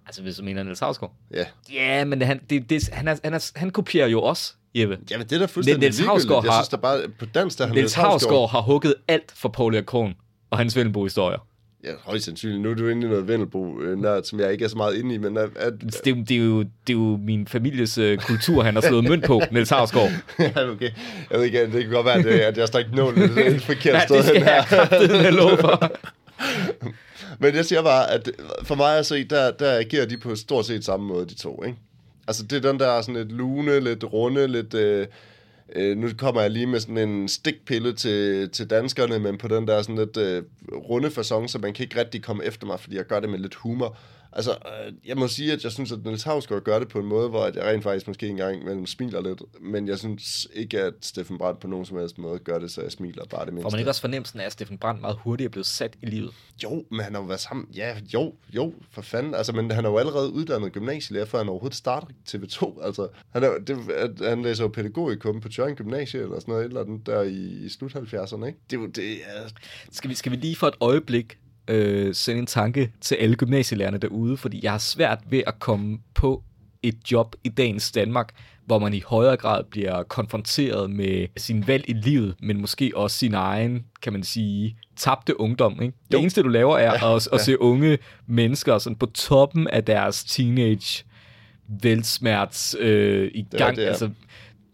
altså 0.06 0.22
hvis 0.22 0.36
du 0.36 0.44
mener 0.44 0.64
Niels 0.64 0.80
Havsgaard. 0.80 1.14
Ja, 1.34 1.46
Ja, 1.74 2.06
men 2.06 2.22
han, 2.22 2.42
det, 2.50 2.70
det, 2.70 2.90
han, 2.94 3.08
er, 3.08 3.16
han, 3.24 3.34
er, 3.34 3.52
han 3.56 3.70
kopierer 3.70 4.08
jo 4.08 4.22
også, 4.22 4.54
Jeppe. 4.76 5.00
Jamen, 5.12 5.28
det 5.28 5.36
er 5.36 5.40
da 5.40 5.46
fuldstændig 5.46 5.80
Niels 5.80 6.00
ligegyldigt. 6.00 6.46
Jeg 6.46 6.54
synes 6.54 6.70
da 6.70 6.78
bare, 6.78 7.02
på 7.20 7.26
dansk, 7.26 7.58
der 7.58 7.68
har 7.68 7.74
Niels 7.74 7.94
Havsgaard 7.94 8.50
har 8.50 8.62
hugget 8.62 8.96
alt 9.08 9.32
for 9.32 9.50
Paul 9.50 9.86
Krohn 9.86 10.14
og 10.50 10.58
hans 10.58 10.76
Vendelbo-historier. 10.76 11.49
Ja, 11.84 11.90
højst 12.06 12.26
sandsynligt. 12.26 12.62
Nu 12.62 12.70
er 12.70 12.74
du 12.76 12.88
inde 12.88 13.08
i 13.08 13.10
noget 13.10 13.28
Vendelbo, 13.28 13.82
øh, 13.82 13.98
nørd, 14.00 14.24
som 14.24 14.40
jeg 14.40 14.52
ikke 14.52 14.66
er 14.66 14.70
så 14.70 14.78
meget 14.78 14.96
inde 14.96 15.16
i, 15.16 15.18
men 15.18 15.38
at, 15.38 15.50
at, 15.56 15.74
Det, 15.82 16.08
er 16.08 16.12
jo- 16.12 16.24
det, 16.30 16.32
er 16.32 16.38
jo, 16.46 16.60
det 16.60 16.70
er 16.90 16.94
jo 16.94 17.18
min 17.24 17.48
families 17.48 17.98
øh, 17.98 18.18
kultur, 18.18 18.64
han 18.64 18.74
har 18.76 18.82
slået 18.82 19.04
mønt 19.04 19.24
på, 19.26 19.42
Niels 19.52 19.70
Havsgaard. 19.70 20.10
ja, 20.40 20.70
okay. 20.70 20.90
Jeg 21.32 21.40
ved 21.40 21.44
ikke, 21.46 21.64
det 21.72 21.72
kan 21.84 21.90
godt 21.90 22.06
være, 22.06 22.16
at, 22.16 22.24
det, 22.26 22.32
at 22.32 22.58
jeg 22.58 22.68
står 22.68 22.80
ikke 22.80 22.96
nål 22.96 23.16
det 23.16 23.48
er 23.48 23.56
et 23.56 23.62
forkert 23.62 23.94
Ja, 23.94 24.06
sted 24.06 24.16
det 24.18 24.26
skal 24.26 24.36
hen 24.38 24.44
her. 24.46 24.54
jeg 24.56 24.66
kraftedeme 24.70 25.30
love 25.32 25.58
for. 25.58 25.92
Men 27.42 27.56
jeg 27.56 27.66
siger 27.66 27.82
bare, 27.84 28.12
at 28.12 28.32
for 28.64 28.76
mig 28.76 28.98
at 28.98 29.06
se, 29.06 29.24
der, 29.24 29.52
der 29.52 29.80
agerer 29.80 30.06
de 30.06 30.18
på 30.18 30.36
stort 30.36 30.66
set 30.66 30.86
samme 30.86 31.08
måde, 31.08 31.26
de 31.26 31.36
to, 31.36 31.64
ikke? 31.64 31.78
Altså, 32.28 32.44
det 32.44 32.66
er 32.66 32.72
den 32.72 32.80
der 32.80 33.02
sådan 33.02 33.16
lidt 33.16 33.32
lune, 33.32 33.80
lidt 33.80 34.04
runde, 34.14 34.48
lidt... 34.48 34.74
Øh, 34.74 35.08
øh, 35.76 35.98
nu 35.98 36.10
kommer 36.18 36.42
jeg 36.42 36.52
lige 36.52 36.66
med 36.66 36.80
sådan 36.80 36.98
en 36.98 37.28
stikpille 37.28 37.94
til, 37.94 38.50
til 38.50 38.70
danskerne, 38.70 39.20
men 39.20 39.38
på 39.38 39.48
den 39.48 39.68
der 39.68 39.82
sådan 39.82 39.96
lidt 39.96 40.18
øh, 40.18 40.44
runde 40.74 41.08
façon, 41.08 41.48
så 41.48 41.60
man 41.62 41.74
kan 41.74 41.84
ikke 41.84 42.00
rigtig 42.00 42.24
komme 42.24 42.46
efter 42.46 42.68
mig, 42.68 42.80
fordi 42.80 42.96
jeg 42.96 43.06
gør 43.06 43.20
det 43.20 43.30
med 43.30 43.40
lidt 43.40 43.56
humor. 43.56 43.98
Altså, 44.34 44.52
øh, 44.52 44.94
jeg 45.06 45.18
må 45.18 45.28
sige, 45.28 45.54
at 45.54 45.64
jeg 45.64 45.72
synes, 45.72 45.92
at 45.92 46.00
Niels 46.06 46.24
Havsgaard 46.24 46.62
gør 46.64 46.80
det 46.80 46.88
på 46.88 47.00
en 47.00 47.06
måde, 47.06 47.30
hvor 47.30 47.44
at 47.44 47.56
jeg 47.56 47.64
rent 47.66 47.84
faktisk 47.84 48.08
måske 48.08 48.28
engang 48.28 48.62
imellem 48.62 48.86
smiler 48.86 49.22
lidt, 49.22 49.42
men 49.62 49.88
jeg 49.88 50.00
synes 50.00 50.48
ikke, 50.54 50.80
at 50.82 50.94
Steffen 51.02 51.38
Brandt 51.38 51.60
på 51.60 51.68
nogen 51.68 51.86
som 51.86 51.98
helst 51.98 52.18
måde 52.18 52.40
gør 52.40 52.60
det, 52.60 52.72
så 52.72 52.82
jeg 52.82 52.92
smiler 52.92 53.26
bare 53.26 53.46
det 53.46 53.54
mindste. 53.54 53.64
Får 53.66 53.70
man 53.72 53.80
ikke 53.80 53.90
også 53.92 54.02
fornemmelsen 54.02 54.40
af, 54.40 54.46
at 54.46 54.52
Steffen 54.52 54.78
Brandt 54.78 55.02
meget 55.02 55.18
hurtigt 55.24 55.46
er 55.46 55.52
blevet 55.52 55.66
sat 55.66 55.96
i 56.02 56.06
livet? 56.06 56.32
Jo, 56.64 56.86
men 56.92 57.00
han 57.00 57.14
har 57.14 57.22
jo 57.22 57.28
været 57.28 57.40
sammen. 57.40 57.68
Ja, 57.76 57.96
jo, 58.14 58.34
jo, 58.56 58.74
for 58.92 59.02
fanden. 59.02 59.36
Altså, 59.36 59.52
men 59.54 59.72
han 59.72 59.86
er 59.86 59.90
jo 59.90 59.98
allerede 59.98 60.30
uddannet 60.32 60.72
gymnasielærer, 60.72 61.26
før 61.26 61.38
han 61.38 61.50
overhovedet 61.50 61.78
starter 61.78 62.08
TV2. 62.30 62.86
Altså, 62.86 63.08
han, 63.30 63.44
er, 63.44 63.50
det, 63.68 63.92
at- 63.92 64.30
han 64.30 64.42
læser 64.42 64.64
jo 64.64 64.68
pædagogikum 64.68 65.42
på 65.42 65.50
Tjørn 65.50 65.76
Gymnasie, 65.76 66.20
eller 66.22 66.40
sådan 66.40 66.52
noget, 66.52 66.66
eller 66.66 66.82
andet 66.82 67.06
der 67.06 67.22
i, 67.22 67.66
i 67.66 67.70
slut 67.70 67.96
70'erne, 67.96 68.46
ikke? 68.46 68.60
Det 68.70 68.96
det 68.96 69.12
er... 69.14 69.50
Skal 69.92 70.10
vi, 70.10 70.16
skal 70.16 70.32
vi 70.32 70.38
lige 70.38 70.56
for 70.56 70.68
et 70.68 70.76
øjeblik 70.80 71.38
øh, 71.70 72.16
sende 72.16 72.40
en 72.40 72.46
tanke 72.46 72.92
til 73.02 73.16
alle 73.16 73.36
gymnasielærerne 73.36 73.98
derude, 73.98 74.38
fordi 74.38 74.60
jeg 74.64 74.72
har 74.72 74.78
svært 74.78 75.20
ved 75.30 75.42
at 75.48 75.60
komme 75.60 75.98
på 76.14 76.44
et 76.84 76.96
job 77.12 77.36
i 77.44 77.50
dagens 77.50 77.92
Danmark, 77.92 78.30
hvor 78.66 78.80
man 78.80 78.94
i 78.94 79.02
højere 79.08 79.38
grad 79.38 79.64
bliver 79.72 80.04
konfronteret 80.04 80.90
med 80.90 81.28
sin 81.38 81.68
valg 81.68 81.86
i 81.88 81.94
livet, 81.94 82.36
men 82.40 82.62
måske 82.62 82.92
også 82.96 83.18
sin 83.18 83.34
egen, 83.34 83.86
kan 84.02 84.14
man 84.14 84.24
sige, 84.24 84.78
tabte 84.96 85.40
ungdom. 85.40 85.82
Ikke? 85.82 85.98
Det 86.08 86.14
Jo. 86.14 86.20
eneste, 86.20 86.42
du 86.44 86.48
laver, 86.48 86.78
er 86.78 86.84
Ja, 87.08 87.16
at, 87.16 87.28
at 87.34 87.42
se 87.42 87.62
unge 87.62 87.98
mennesker 88.28 88.78
sådan 88.78 88.98
på 88.98 89.06
toppen 89.06 89.68
af 89.68 89.84
deres 89.84 90.24
teenage 90.24 91.04
velsmerts 91.84 92.76
øh, 92.80 93.32
i 93.34 93.46
gang. 93.58 93.76
det 93.76 93.86
er. 93.86 93.90
Altså, 93.90 94.10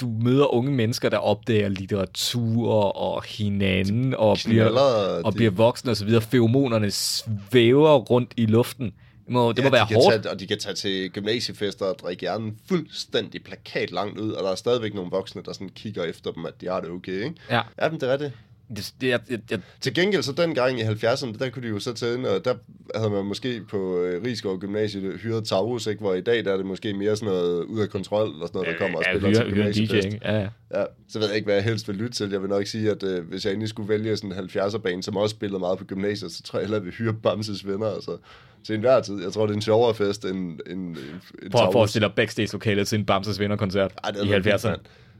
du 0.01 0.17
møder 0.21 0.53
unge 0.53 0.71
mennesker, 0.71 1.09
der 1.09 1.17
opdager 1.17 1.69
litteratur 1.69 2.73
og 2.97 3.23
hinanden, 3.23 4.13
og 4.13 4.37
bliver, 4.45 4.63
Knaller, 4.63 5.23
og 5.23 5.31
de- 5.31 5.35
bliver 5.35 5.51
voksne 5.51 5.91
og 5.91 5.97
så 5.97 6.05
videre. 6.05 6.21
Feromonerne 6.21 6.91
svæver 6.91 7.95
rundt 7.97 8.33
i 8.37 8.45
luften. 8.45 8.85
Det 8.85 9.33
må, 9.33 9.51
det 9.51 9.63
må 9.63 9.69
være 9.69 9.87
de 9.89 9.93
hårdt. 9.95 10.23
Tage, 10.23 10.33
og 10.33 10.39
de 10.39 10.47
kan 10.47 10.59
tage 10.59 10.75
til 10.75 11.09
gymnasiefester 11.09 11.85
og 11.85 11.95
drikke 11.99 12.21
hjernen 12.21 12.57
fuldstændig 12.67 13.43
plakat 13.43 13.91
langt 13.91 14.19
ud, 14.19 14.31
og 14.31 14.43
der 14.43 14.51
er 14.51 14.55
stadigvæk 14.55 14.93
nogle 14.93 15.11
voksne, 15.11 15.41
der 15.45 15.53
sådan 15.53 15.69
kigger 15.69 16.03
efter 16.03 16.31
dem, 16.31 16.45
at 16.45 16.53
de 16.61 16.67
har 16.67 16.81
det 16.81 16.89
okay, 16.89 17.11
ikke? 17.23 17.35
Ja. 17.51 17.61
Ja, 17.81 17.89
men 17.89 17.99
det 18.01 18.11
er 18.11 18.17
det. 18.17 18.31
Det, 18.69 18.93
det, 19.01 19.07
jeg, 19.07 19.19
jeg, 19.29 19.39
jeg, 19.51 19.59
Til 19.81 19.93
gengæld 19.93 20.23
så 20.23 20.31
dengang 20.31 20.79
i 20.79 20.83
70'erne, 20.83 21.37
der 21.37 21.49
kunne 21.49 21.63
de 21.63 21.67
jo 21.67 21.79
så 21.79 21.93
tage 21.93 22.13
ind, 22.13 22.25
og 22.25 22.45
der 22.45 22.55
havde 22.95 23.09
man 23.09 23.25
måske 23.25 23.61
på 23.69 24.01
øh, 24.01 24.23
Rigskov 24.23 24.59
Gymnasiet 24.59 25.19
hyret 25.19 25.43
Taurus, 25.43 25.87
ikke? 25.87 26.01
hvor 26.01 26.13
i 26.13 26.21
dag 26.21 26.45
der 26.45 26.53
er 26.53 26.57
det 26.57 26.65
måske 26.65 26.93
mere 26.93 27.15
sådan 27.15 27.33
noget 27.33 27.63
ud 27.63 27.79
af 27.79 27.89
kontrol, 27.89 28.29
eller 28.33 28.45
sådan 28.45 28.61
noget, 28.61 28.67
der 28.73 28.85
kommer 28.85 28.97
og 28.97 29.03
ja, 29.05 29.11
spiller 29.11 29.29
hyre, 29.29 29.45
til 29.45 29.55
hyre 29.55 29.71
DJ, 29.71 29.85
gymnasiefest. 29.87 30.23
Ja, 30.23 30.39
ja. 30.39 30.47
Ja, 30.75 30.85
så 31.07 31.19
ved 31.19 31.27
jeg 31.27 31.35
ikke, 31.35 31.45
hvad 31.45 31.55
jeg 31.55 31.63
helst 31.63 31.87
vil 31.87 31.95
lytte 31.95 32.13
til. 32.13 32.29
Jeg 32.31 32.41
vil 32.41 32.49
nok 32.49 32.65
sige, 32.65 32.91
at 32.91 33.03
øh, 33.03 33.27
hvis 33.27 33.45
jeg 33.45 33.51
egentlig 33.51 33.69
skulle 33.69 33.89
vælge 33.89 34.17
sådan 34.17 34.31
en 34.31 34.49
70'er-bane, 34.49 35.03
som 35.03 35.17
også 35.17 35.33
spillede 35.33 35.59
meget 35.59 35.77
på 35.77 35.85
gymnasiet, 35.85 36.31
så 36.31 36.43
tror 36.43 36.59
jeg 36.59 36.65
hellere, 36.65 36.79
at 36.79 36.85
vi 36.85 36.91
hyre 36.91 37.13
Bamses 37.13 37.67
venner, 37.67 37.87
altså 37.87 38.17
til 38.65 38.75
enhver 38.75 39.01
tid. 39.01 39.23
Jeg 39.23 39.33
tror, 39.33 39.45
det 39.45 39.51
er 39.51 39.55
en 39.55 39.61
sjovere 39.61 39.95
fest 39.95 40.25
end, 40.25 40.59
end, 40.67 40.97
end, 41.43 41.51
Prøv 41.51 41.67
at 41.67 41.73
forestille 41.73 42.07
dig 42.07 42.15
backstage-lokalet 42.15 42.87
til 42.87 42.99
en 42.99 43.05
Bamses 43.05 43.39
venner-koncert 43.39 43.91
i 43.91 43.95
havde 44.03 44.29
været 44.29 44.45
vildt, 44.45 44.65
70'erne. 44.65 44.77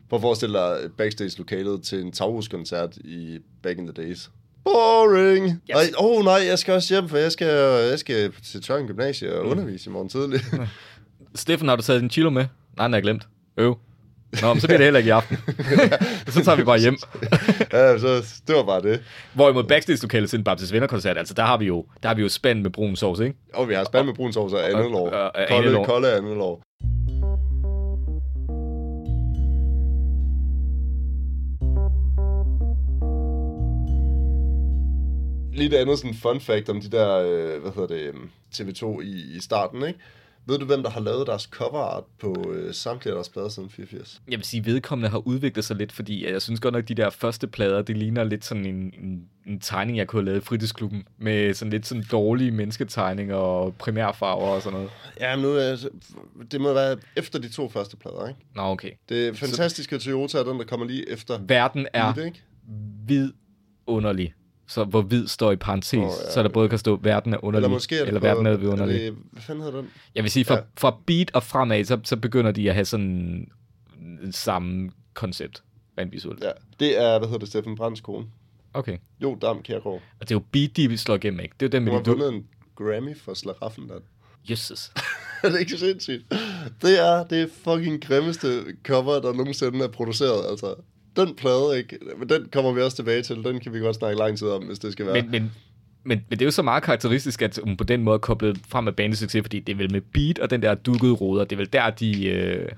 Prøv 0.10 0.18
at 0.18 0.22
forestille 0.22 0.60
dig 0.60 0.90
backstage-lokalet 0.98 1.84
til 1.84 2.02
en 2.02 2.12
Taurus-koncert 2.12 2.98
i 2.98 3.40
Back 3.64 3.78
in 3.78 3.88
the 3.88 4.04
Days. 4.04 4.30
Boring! 4.64 5.46
Yes. 5.46 5.92
Åh 5.98 6.06
oh, 6.06 6.24
nej, 6.24 6.34
jeg 6.48 6.60
skal 6.60 6.74
også 6.74 6.94
hjem, 6.94 7.10
for 7.10 7.18
jeg 7.18 7.32
skal, 7.32 7.48
jeg 7.90 8.00
skal 8.00 8.32
til 8.44 8.62
Tørren 8.62 8.88
Gymnasie 8.88 9.40
og 9.40 9.46
undervise 9.46 9.90
i 9.90 9.94
morgen 9.94 10.10
tidlig. 10.10 10.40
Steffen, 11.36 11.68
har 11.68 11.76
du 11.76 11.82
taget 11.82 12.02
din 12.02 12.10
chilo 12.10 12.30
med? 12.30 12.46
Nej, 12.78 12.88
den 12.88 12.94
er 12.94 13.02
glemt. 13.02 13.28
Øv. 13.58 13.78
Nå, 14.42 14.54
men 14.54 14.62
så 14.62 14.68
bliver 14.68 14.78
det 14.78 14.86
heller 14.86 14.98
ikke 14.98 15.08
i 15.08 15.12
aften. 15.12 15.38
så 16.34 16.44
tager 16.44 16.56
vi 16.56 16.64
bare 16.64 16.80
hjem. 16.80 16.98
ja, 17.74 17.98
så 17.98 18.42
det 18.48 18.56
var 18.56 18.64
bare 18.64 18.82
det. 18.82 19.04
Hvorimod 19.34 19.64
backstage-lokalet 19.64 20.30
til 20.30 20.38
en 20.38 20.44
Baptist 20.44 20.74
Venner-koncert, 20.74 21.18
altså 21.18 21.34
der 21.34 21.44
har 21.44 21.58
vi 21.58 21.66
jo, 21.66 21.86
der 22.04 22.10
har 22.10 22.16
vi 22.16 22.22
jo 22.22 22.30
spand 22.30 22.62
med 22.62 22.70
brun 22.70 22.96
sovs, 22.96 23.20
ikke? 23.20 23.36
Og 23.54 23.70
vi 23.70 23.74
har 23.74 23.84
spand 23.84 24.06
med 24.06 24.14
brun 24.14 24.34
sovs 24.34 24.54
og 24.54 24.66
andet 24.66 24.92
lov. 24.92 25.14
Kolde, 25.50 25.86
kolde 25.86 26.14
andet 26.14 26.38
lov. 26.38 26.62
Lidt 35.56 35.74
andet 35.74 36.00
sådan 36.00 36.14
fun 36.14 36.40
fact 36.40 36.70
om 36.70 36.82
de 36.82 36.90
der, 36.92 37.18
øh, 37.18 37.62
hvad 37.62 37.72
hedder 37.72 37.88
det, 37.88 38.02
øhm, 38.02 38.30
TV2 38.56 39.02
i, 39.02 39.36
i 39.36 39.40
starten, 39.40 39.88
ikke? 39.88 40.00
Ved 40.48 40.60
du, 40.60 40.66
hvem 40.66 40.84
der 40.84 40.90
har 40.90 41.00
lavet 41.00 41.28
deres 41.28 41.44
cover 41.44 41.80
art 41.80 42.04
på 42.20 42.52
øh, 42.54 42.74
samtlige 42.74 43.12
af 43.12 43.16
deres 43.16 43.30
plader 43.30 43.50
siden 43.50 43.70
84? 43.70 44.22
Jeg 44.28 44.38
vil 44.38 44.46
sige, 44.46 44.66
vedkommende 44.66 45.10
har 45.10 45.28
udviklet 45.28 45.66
sig 45.66 45.76
lidt, 45.76 45.92
fordi 45.92 46.32
jeg 46.32 46.42
synes 46.42 46.60
godt 46.60 46.74
nok, 46.74 46.88
de 46.88 46.96
der 46.96 47.10
første 47.10 47.48
plader, 47.48 47.82
det 47.82 47.98
ligner 47.98 48.24
lidt 48.24 48.46
sådan 48.46 48.66
en, 48.66 48.76
en, 48.76 49.26
en 49.48 49.60
tegning, 49.60 49.98
jeg 49.98 50.08
kunne 50.08 50.20
have 50.22 50.26
lavet 50.26 50.42
i 50.42 50.46
fritidsklubben, 50.46 51.04
med 51.18 51.54
sådan 51.54 51.72
lidt 51.72 51.86
sådan 51.86 52.04
dårlige 52.12 52.52
mennesketegninger 52.52 53.36
og 53.36 53.76
primærfarver 53.76 54.48
og 54.48 54.62
sådan 54.62 54.80
noget. 54.80 54.92
Ja, 55.20 55.36
men 55.36 55.46
nu 55.46 55.52
er 55.52 55.78
det 56.52 56.62
må 56.62 56.74
være 56.74 56.98
efter 57.16 57.40
de 57.40 57.50
to 57.50 57.70
første 57.70 57.98
plader, 57.98 58.28
ikke? 58.28 58.40
Nå, 58.56 58.62
okay. 58.62 58.92
Det 59.10 59.38
fantastiske 59.38 59.98
Toyota 59.98 60.38
er 60.38 60.44
den, 60.44 60.60
der 60.60 60.66
kommer 60.66 60.86
lige 60.86 61.10
efter. 61.10 61.40
Verden 61.48 61.88
er 61.94 62.14
Beat, 62.14 62.26
ikke? 62.26 62.42
vidunderlig. 63.08 64.34
Så 64.68 64.84
hvor 64.84 65.02
hvid 65.02 65.28
står 65.28 65.52
i 65.52 65.56
parentes, 65.56 65.94
oh, 65.94 66.00
ja. 66.26 66.32
så 66.32 66.44
der 66.44 66.50
både 66.50 66.70
kan 66.70 66.78
stå, 66.80 66.96
verden 66.96 67.34
er 67.34 67.44
underlig, 67.44 67.66
Eller 67.66 67.76
måske 67.76 67.96
er 67.96 68.00
det 68.00 68.08
eller 68.08 68.20
på, 68.20 68.26
verden 68.26 68.46
er 68.46 68.56
vidunderlig. 68.58 69.00
det, 69.02 69.16
hvad 69.32 69.42
fanden 69.42 69.64
hedder 69.64 69.78
den? 69.82 69.90
Jeg 70.16 70.24
vil 70.24 70.32
sige, 70.32 70.46
fra, 70.46 70.56
Ja. 70.56 70.62
fra 70.78 70.98
beat 71.06 71.32
og 71.34 71.44
fremad, 71.44 71.86
så, 71.86 72.00
så 72.04 72.18
begynder 72.18 72.52
de 72.52 72.70
at 72.70 72.74
have 72.76 72.86
sådan 72.86 73.48
samme 74.32 74.92
koncept, 75.14 75.64
rent 75.98 76.12
visuelt. 76.12 76.44
Ja. 76.44 76.52
Det 76.80 77.02
er, 77.02 77.18
hvad 77.20 77.28
hedder 77.28 77.40
det, 77.40 77.48
Steffen 77.48 77.76
Brands 77.76 78.02
kone. 78.02 78.26
Okay. 78.74 78.98
Jo, 79.24 79.38
Dam 79.42 79.62
Kjærgaard. 79.64 80.02
Og 80.20 80.30
det 80.30 80.32
er 80.32 80.36
jo 80.36 80.44
beat, 80.52 80.78
de 80.78 80.98
slår 80.98 81.16
igennem, 81.16 81.40
ikke? 81.40 81.56
Det 81.60 81.66
er 81.74 81.80
jo 81.80 81.82
den 81.82 81.88
Hun 81.88 81.98
med 81.98 82.04
de 82.06 82.10
vundet 82.10 82.34
en 82.34 82.48
Grammy 82.76 83.18
for 83.18 83.34
Slaraffen, 83.34 83.90
der. 83.90 83.96
Jesus. 84.50 84.92
er 85.44 85.50
det 85.50 85.60
ikke 85.60 85.78
sindssygt? 85.78 86.24
Det 86.82 87.00
er 87.08 87.24
det 87.24 87.52
fucking 87.64 88.04
grimmeste 88.04 88.64
cover, 88.84 89.20
der 89.22 89.34
nogensinde 89.34 89.84
er 89.84 89.88
produceret, 89.88 90.50
altså. 90.50 90.76
Den 91.16 91.36
plade, 91.36 91.78
ikke? 91.78 92.00
Men 92.18 92.30
den 92.30 92.48
kommer 92.52 92.72
vi 92.72 92.82
også 92.82 92.96
tilbage 92.96 93.22
til. 93.22 93.36
Den 93.36 93.60
kan 93.60 93.74
vi 93.74 93.80
godt 93.80 93.96
snakke 93.96 94.18
lang 94.18 94.38
tid 94.38 94.48
om, 94.48 94.64
hvis 94.64 94.80
det 94.80 94.92
skal 94.92 95.06
være. 95.06 95.22
Men, 95.22 95.32
men, 95.32 95.52
men, 96.04 96.22
men 96.30 96.40
det 96.40 96.42
er 96.42 96.46
jo 96.46 96.52
så 96.52 96.62
meget 96.62 96.84
karakteristisk, 96.84 97.42
at 97.42 97.60
hun 97.64 97.78
på 97.78 97.84
den 97.84 98.04
måde 98.04 98.14
er 98.14 98.20
koblet 98.20 98.58
frem 98.68 98.84
med 98.84 98.94
bandets 98.94 99.20
succes, 99.20 99.42
fordi 99.42 99.60
det 99.60 99.74
er 99.74 99.78
vel 99.78 99.92
med 99.92 100.02
beat 100.02 100.40
og 100.40 100.50
den 100.50 100.62
der 100.62 100.76
dukkede 100.76 101.14
ruder, 101.14 101.44
det 101.44 101.52
er 101.52 101.58
vel 101.58 101.74
der, 101.74 101.90
de... 101.90 102.28
Øh... 102.28 102.70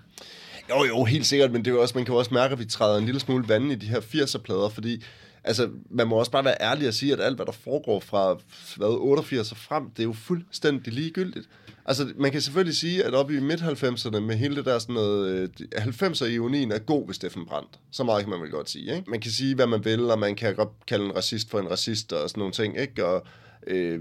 Jo, 0.70 0.86
jo, 0.86 1.04
helt 1.04 1.26
sikkert, 1.26 1.52
men 1.52 1.66
det 1.66 1.74
er 1.74 1.78
også, 1.78 1.98
man 1.98 2.06
kan 2.06 2.14
jo 2.14 2.20
også 2.20 2.34
mærke, 2.34 2.54
at 2.54 2.60
vi 2.60 2.66
træder 2.66 2.98
en 2.98 3.06
lille 3.06 3.20
smule 3.20 3.50
vand 3.50 3.72
i 3.72 3.76
de 3.76 3.88
her 3.88 4.00
80'er-plader, 4.00 4.70
fordi 4.70 5.04
altså, 5.48 5.70
man 5.90 6.08
må 6.08 6.16
også 6.16 6.32
bare 6.32 6.46
være 6.46 6.62
ærlig 6.62 6.88
og 6.88 6.94
sige, 6.94 7.14
at 7.14 7.20
alt, 7.20 7.36
hvad 7.36 7.46
der 7.46 7.52
foregår 7.52 8.00
fra 8.00 8.38
hvad, 8.78 8.88
88 8.88 9.52
og 9.52 9.58
frem, 9.58 9.90
det 9.90 10.00
er 10.00 10.04
jo 10.04 10.14
fuldstændig 10.14 10.94
ligegyldigt. 10.94 11.50
Altså, 11.86 12.14
man 12.18 12.32
kan 12.32 12.42
selvfølgelig 12.42 12.76
sige, 12.76 13.04
at 13.04 13.14
oppe 13.14 13.38
i 13.38 13.40
midt-90'erne 13.40 14.20
med 14.20 14.36
hele 14.36 14.56
det 14.56 14.66
der 14.66 14.80
sådan 14.80 14.96
noget, 14.96 15.30
øh, 15.30 15.50
90'er-ionien 15.76 16.72
er 16.72 16.80
god 16.80 17.06
ved 17.06 17.14
Steffen 17.14 17.46
Brandt. 17.46 17.80
Så 17.92 18.04
meget 18.04 18.24
kan 18.24 18.30
man 18.30 18.42
vel 18.42 18.50
godt 18.50 18.70
sige, 18.70 18.96
ikke? 18.96 19.10
Man 19.10 19.20
kan 19.20 19.32
sige, 19.32 19.56
hvad 19.56 19.68
man 19.68 19.86
vil, 19.86 20.12
og 20.12 20.20
man 20.20 20.36
kan 20.36 20.56
godt 20.56 20.70
kalde 20.88 21.06
en 21.06 21.16
racist 21.16 21.50
for 21.50 21.60
en 21.60 21.72
racist 21.72 22.14
og 22.14 22.30
sådan 22.30 22.40
nogle 22.42 22.54
ting, 22.54 22.80
ikke? 22.80 23.06
Og 23.06 23.24
øh, 23.68 24.00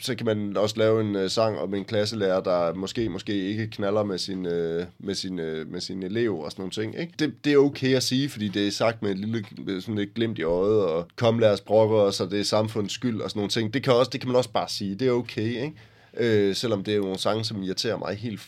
så 0.00 0.14
kan 0.14 0.26
man 0.26 0.56
også 0.56 0.74
lave 0.78 1.00
en 1.00 1.16
øh, 1.16 1.30
sang 1.30 1.58
om 1.58 1.74
en 1.74 1.84
klasselærer, 1.84 2.40
der 2.40 2.74
måske 2.74 3.08
måske 3.08 3.48
ikke 3.48 3.66
knaller 3.66 4.02
med 4.02 4.18
sin, 4.18 4.46
øh, 4.46 4.86
med 4.98 5.14
sin, 5.14 5.38
øh, 5.38 5.72
med 5.72 5.80
sin 5.80 6.02
elev 6.02 6.38
og 6.38 6.50
sådan 6.50 6.62
nogle 6.62 6.72
ting. 6.72 7.00
Ikke? 7.00 7.12
Det, 7.18 7.44
det 7.44 7.52
er 7.52 7.56
okay 7.56 7.96
at 7.96 8.02
sige, 8.02 8.28
fordi 8.28 8.48
det 8.48 8.66
er 8.66 8.70
sagt 8.70 9.02
med 9.02 9.10
et 9.10 9.18
lille 9.18 9.44
sådan 9.80 9.94
lidt 9.94 10.14
glimt 10.14 10.38
i 10.38 10.42
øjet, 10.42 10.82
og 10.82 11.08
kom 11.16 11.38
lad 11.38 11.52
os 11.52 11.60
brokke 11.60 11.96
os, 11.96 12.20
og 12.20 12.30
det 12.30 12.40
er 12.40 12.44
samfundets 12.44 12.94
skyld 12.94 13.20
og 13.20 13.30
sådan 13.30 13.38
nogle 13.38 13.50
ting. 13.50 13.74
Det 13.74 13.82
kan, 13.82 13.92
også, 13.92 14.10
det 14.12 14.20
kan 14.20 14.28
man 14.28 14.36
også 14.36 14.50
bare 14.50 14.68
sige. 14.68 14.94
Det 14.94 15.08
er 15.08 15.12
okay, 15.12 15.64
ikke? 15.64 15.72
Øh, 16.16 16.54
selvom 16.54 16.84
det 16.84 16.92
er 16.92 16.96
jo 16.96 17.02
nogle 17.02 17.18
sange, 17.18 17.44
som 17.44 17.62
irriterer 17.62 17.98
mig 17.98 18.16
helt 18.16 18.40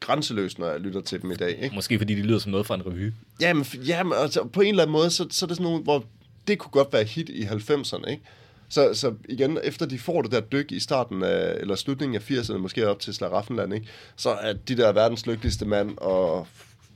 grænseløst, 0.00 0.58
når 0.58 0.70
jeg 0.70 0.80
lytter 0.80 1.00
til 1.00 1.22
dem 1.22 1.30
i 1.30 1.34
dag. 1.34 1.58
Ikke? 1.62 1.74
Måske 1.74 1.98
fordi 1.98 2.14
de 2.14 2.22
lyder 2.22 2.38
som 2.38 2.50
noget 2.52 2.66
fra 2.66 2.74
en 2.74 2.86
revy. 2.86 3.12
Jamen, 3.40 3.64
jamen 3.86 4.12
altså, 4.16 4.44
på 4.44 4.60
en 4.60 4.68
eller 4.68 4.82
anden 4.82 4.92
måde, 4.92 5.10
så, 5.10 5.26
så 5.30 5.44
er 5.44 5.46
det 5.46 5.56
sådan 5.56 5.70
nogle, 5.70 5.82
hvor 5.82 6.04
det 6.48 6.58
kunne 6.58 6.70
godt 6.70 6.92
være 6.92 7.04
hit 7.04 7.28
i 7.28 7.42
90'erne, 7.42 8.10
ikke? 8.10 8.22
Så, 8.72 8.94
så 8.94 9.14
igen, 9.28 9.58
efter 9.64 9.86
de 9.86 9.98
får 9.98 10.22
det 10.22 10.32
der 10.32 10.40
dyk 10.40 10.72
i 10.72 10.80
starten 10.80 11.22
af, 11.22 11.56
eller 11.60 11.74
slutningen 11.74 12.16
af 12.16 12.30
80'erne, 12.30 12.56
måske 12.56 12.88
op 12.88 12.98
til 13.00 13.14
Slaraffenland, 13.14 13.74
ikke? 13.74 13.86
Så 14.16 14.30
er 14.30 14.52
de 14.52 14.76
der 14.76 14.92
verdens 14.92 15.26
lykkeligste 15.26 15.64
mand 15.64 15.98
og, 15.98 16.46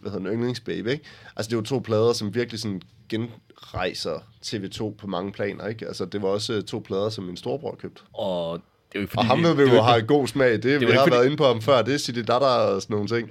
hvad 0.00 0.10
hedder 0.12 0.26
den, 0.26 0.34
yndlingsbaby, 0.36 0.88
ikke? 0.88 1.04
Altså, 1.36 1.48
det 1.50 1.52
er 1.52 1.58
jo 1.58 1.62
to 1.62 1.78
plader, 1.78 2.12
som 2.12 2.34
virkelig 2.34 2.60
sådan 2.60 2.82
genrejser 3.08 4.18
TV2 4.46 4.94
på 4.98 5.06
mange 5.06 5.32
planer, 5.32 5.66
ikke? 5.66 5.86
Altså, 5.86 6.04
det 6.04 6.22
var 6.22 6.28
også 6.28 6.52
øh, 6.52 6.62
to 6.62 6.78
plader, 6.86 7.10
som 7.10 7.24
min 7.24 7.36
storebror 7.36 7.76
købte. 7.82 8.02
Og 8.12 8.58
det 8.58 8.64
er 8.94 8.98
jo 8.98 9.00
ikke 9.00 9.10
Og 9.18 9.24
fordi... 9.24 9.26
ham 9.26 9.42
ved 9.42 9.54
vi 9.66 9.74
jo 9.74 9.82
har 9.82 10.00
god 10.00 10.26
smag. 10.26 10.52
Det, 10.52 10.62
det 10.62 10.80
vi 10.80 10.86
har 10.86 10.98
fordi- 11.00 11.10
været 11.10 11.24
inde 11.26 11.36
på 11.36 11.44
ham 11.46 11.62
før. 11.62 11.82
Det 11.82 11.94
er 11.94 11.98
City 11.98 12.18
Dada 12.20 12.44
og 12.46 12.82
sådan 12.82 12.94
nogle 12.94 13.08
ting. 13.08 13.30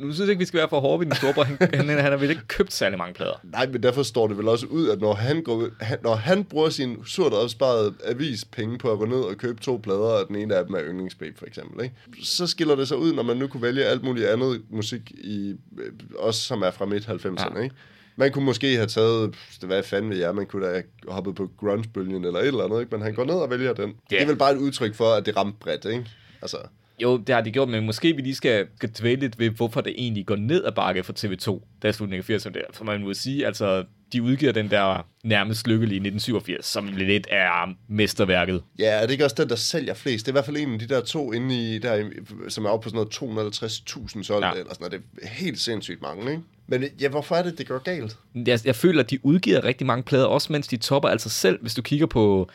Nu 0.00 0.12
synes 0.12 0.20
jeg 0.20 0.28
ikke, 0.28 0.38
vi 0.38 0.44
skal 0.44 0.58
være 0.58 0.68
for 0.68 0.80
hårde 0.80 0.98
ved 1.00 1.06
den 1.06 1.14
storebror. 1.14 1.42
Han, 1.42 1.58
han, 1.74 1.88
han 1.88 2.12
har 2.12 2.16
vel 2.16 2.30
ikke 2.30 2.46
købt 2.48 2.72
særlig 2.72 2.98
mange 2.98 3.14
plader. 3.14 3.40
Nej, 3.42 3.66
men 3.66 3.82
derfor 3.82 4.02
står 4.02 4.28
det 4.28 4.38
vel 4.38 4.48
også 4.48 4.66
ud, 4.66 4.88
at 4.88 5.00
når 5.00 5.14
han, 5.14 5.42
går, 5.42 5.68
han, 5.80 5.98
når 6.02 6.14
han 6.14 6.44
bruger 6.44 6.68
sin 6.68 7.04
surt 7.06 7.32
opsparede 7.32 7.94
avispenge 8.04 8.78
på 8.78 8.92
at 8.92 8.98
gå 8.98 9.04
ned 9.04 9.20
og 9.20 9.36
købe 9.36 9.60
to 9.60 9.80
plader, 9.82 9.98
og 9.98 10.28
den 10.28 10.36
ene 10.36 10.56
af 10.56 10.66
dem 10.66 10.74
er 10.74 10.80
yndlingsbabe 10.82 11.38
for 11.38 11.46
eksempel, 11.46 11.84
ikke? 11.84 11.94
så 12.22 12.46
skiller 12.46 12.74
det 12.74 12.88
sig 12.88 12.96
ud, 12.96 13.12
når 13.12 13.22
man 13.22 13.36
nu 13.36 13.46
kunne 13.46 13.62
vælge 13.62 13.84
alt 13.84 14.04
muligt 14.04 14.26
andet 14.26 14.62
musik, 14.70 15.10
i, 15.10 15.54
øh, 15.78 15.92
også 16.18 16.40
som 16.40 16.62
er 16.62 16.70
fra 16.70 16.86
midt-90'erne. 16.86 17.58
Ja. 17.58 17.62
Ikke? 17.62 17.74
Man 18.16 18.32
kunne 18.32 18.44
måske 18.44 18.76
have 18.76 18.86
taget, 18.86 19.34
det 19.60 19.68
hvad 19.68 19.82
fanden 19.82 20.10
ved 20.10 20.18
jeg, 20.18 20.34
man 20.34 20.46
kunne 20.46 20.66
da 20.66 20.70
have 20.70 20.84
hoppet 21.08 21.34
på 21.34 21.50
grunge-bølgen 21.56 22.24
eller 22.24 22.40
et 22.40 22.46
eller 22.46 22.64
andet, 22.64 22.80
ikke? 22.80 22.96
men 22.96 23.02
han 23.02 23.14
går 23.14 23.24
ned 23.24 23.34
og 23.34 23.50
vælger 23.50 23.72
den. 23.72 23.94
Det 24.10 24.22
er 24.22 24.26
vel 24.26 24.36
bare 24.36 24.52
et 24.52 24.58
udtryk 24.58 24.94
for, 24.94 25.12
at 25.12 25.26
det 25.26 25.36
ramte 25.36 25.56
bredt, 25.60 25.84
ikke? 25.84 26.06
Altså, 26.42 26.56
Jo, 27.02 27.16
det 27.16 27.34
har 27.34 27.42
de 27.42 27.50
gjort, 27.50 27.68
men 27.68 27.86
måske 27.86 28.12
vi 28.16 28.22
lige 28.22 28.34
skal, 28.34 28.66
dvæle 28.98 29.20
lidt 29.20 29.38
ved, 29.38 29.50
hvorfor 29.50 29.80
det 29.80 29.94
egentlig 29.98 30.26
går 30.26 30.36
ned 30.36 30.64
ad 30.64 30.72
bakke 30.72 31.02
for 31.02 31.12
TV2, 31.12 31.66
der 31.82 31.88
er 31.88 31.92
slutningen 31.92 32.34
af 32.34 32.38
80'erne 32.38 32.52
der. 32.52 32.60
For 32.72 32.84
man 32.84 33.00
må 33.00 33.14
sige, 33.14 33.46
altså, 33.46 33.84
de 34.12 34.22
udgiver 34.22 34.52
den 34.52 34.70
der 34.70 35.06
nærmest 35.24 35.66
lykkelige 35.66 35.96
1987, 35.96 36.66
som 36.66 36.86
lidt 36.96 37.26
er 37.30 37.74
mesterværket. 37.88 38.62
Ja, 38.78 38.90
er 38.90 39.00
det 39.00 39.10
ikke 39.10 39.24
også 39.24 39.36
den, 39.38 39.48
der 39.48 39.56
sælger 39.56 39.94
flest? 39.94 40.26
Det 40.26 40.30
er 40.30 40.32
i 40.32 40.34
hvert 40.34 40.44
fald 40.44 40.56
en 40.56 40.72
af 40.72 40.78
de 40.78 40.86
der 40.86 41.00
to 41.00 41.32
inde 41.32 41.74
i, 41.74 41.78
der, 41.78 42.10
som 42.48 42.64
er 42.64 42.68
oppe 42.68 42.84
på 42.84 42.88
sådan 42.88 43.22
noget 43.22 43.52
250.000 43.52 44.22
solgte, 44.22 44.46
ja. 44.46 44.52
Eller 44.52 44.74
sådan 44.74 44.76
noget. 44.80 44.92
Det 44.92 45.22
er 45.22 45.28
helt 45.28 45.60
sindssygt 45.60 46.02
mange, 46.02 46.30
ikke? 46.30 46.42
Men 46.66 46.84
ja, 47.00 47.08
hvorfor 47.08 47.34
er 47.34 47.42
det, 47.42 47.58
det 47.58 47.68
går 47.68 47.78
galt? 47.78 48.18
Jeg, 48.34 48.60
jeg 48.64 48.76
føler, 48.76 49.02
at 49.02 49.10
de 49.10 49.18
udgiver 49.22 49.64
rigtig 49.64 49.86
mange 49.86 50.02
plader, 50.02 50.26
også 50.26 50.52
mens 50.52 50.68
de 50.68 50.76
topper 50.76 51.08
altså 51.08 51.28
selv. 51.28 51.60
Hvis 51.60 51.74
du 51.74 51.82
kigger 51.82 52.06
på 52.06 52.50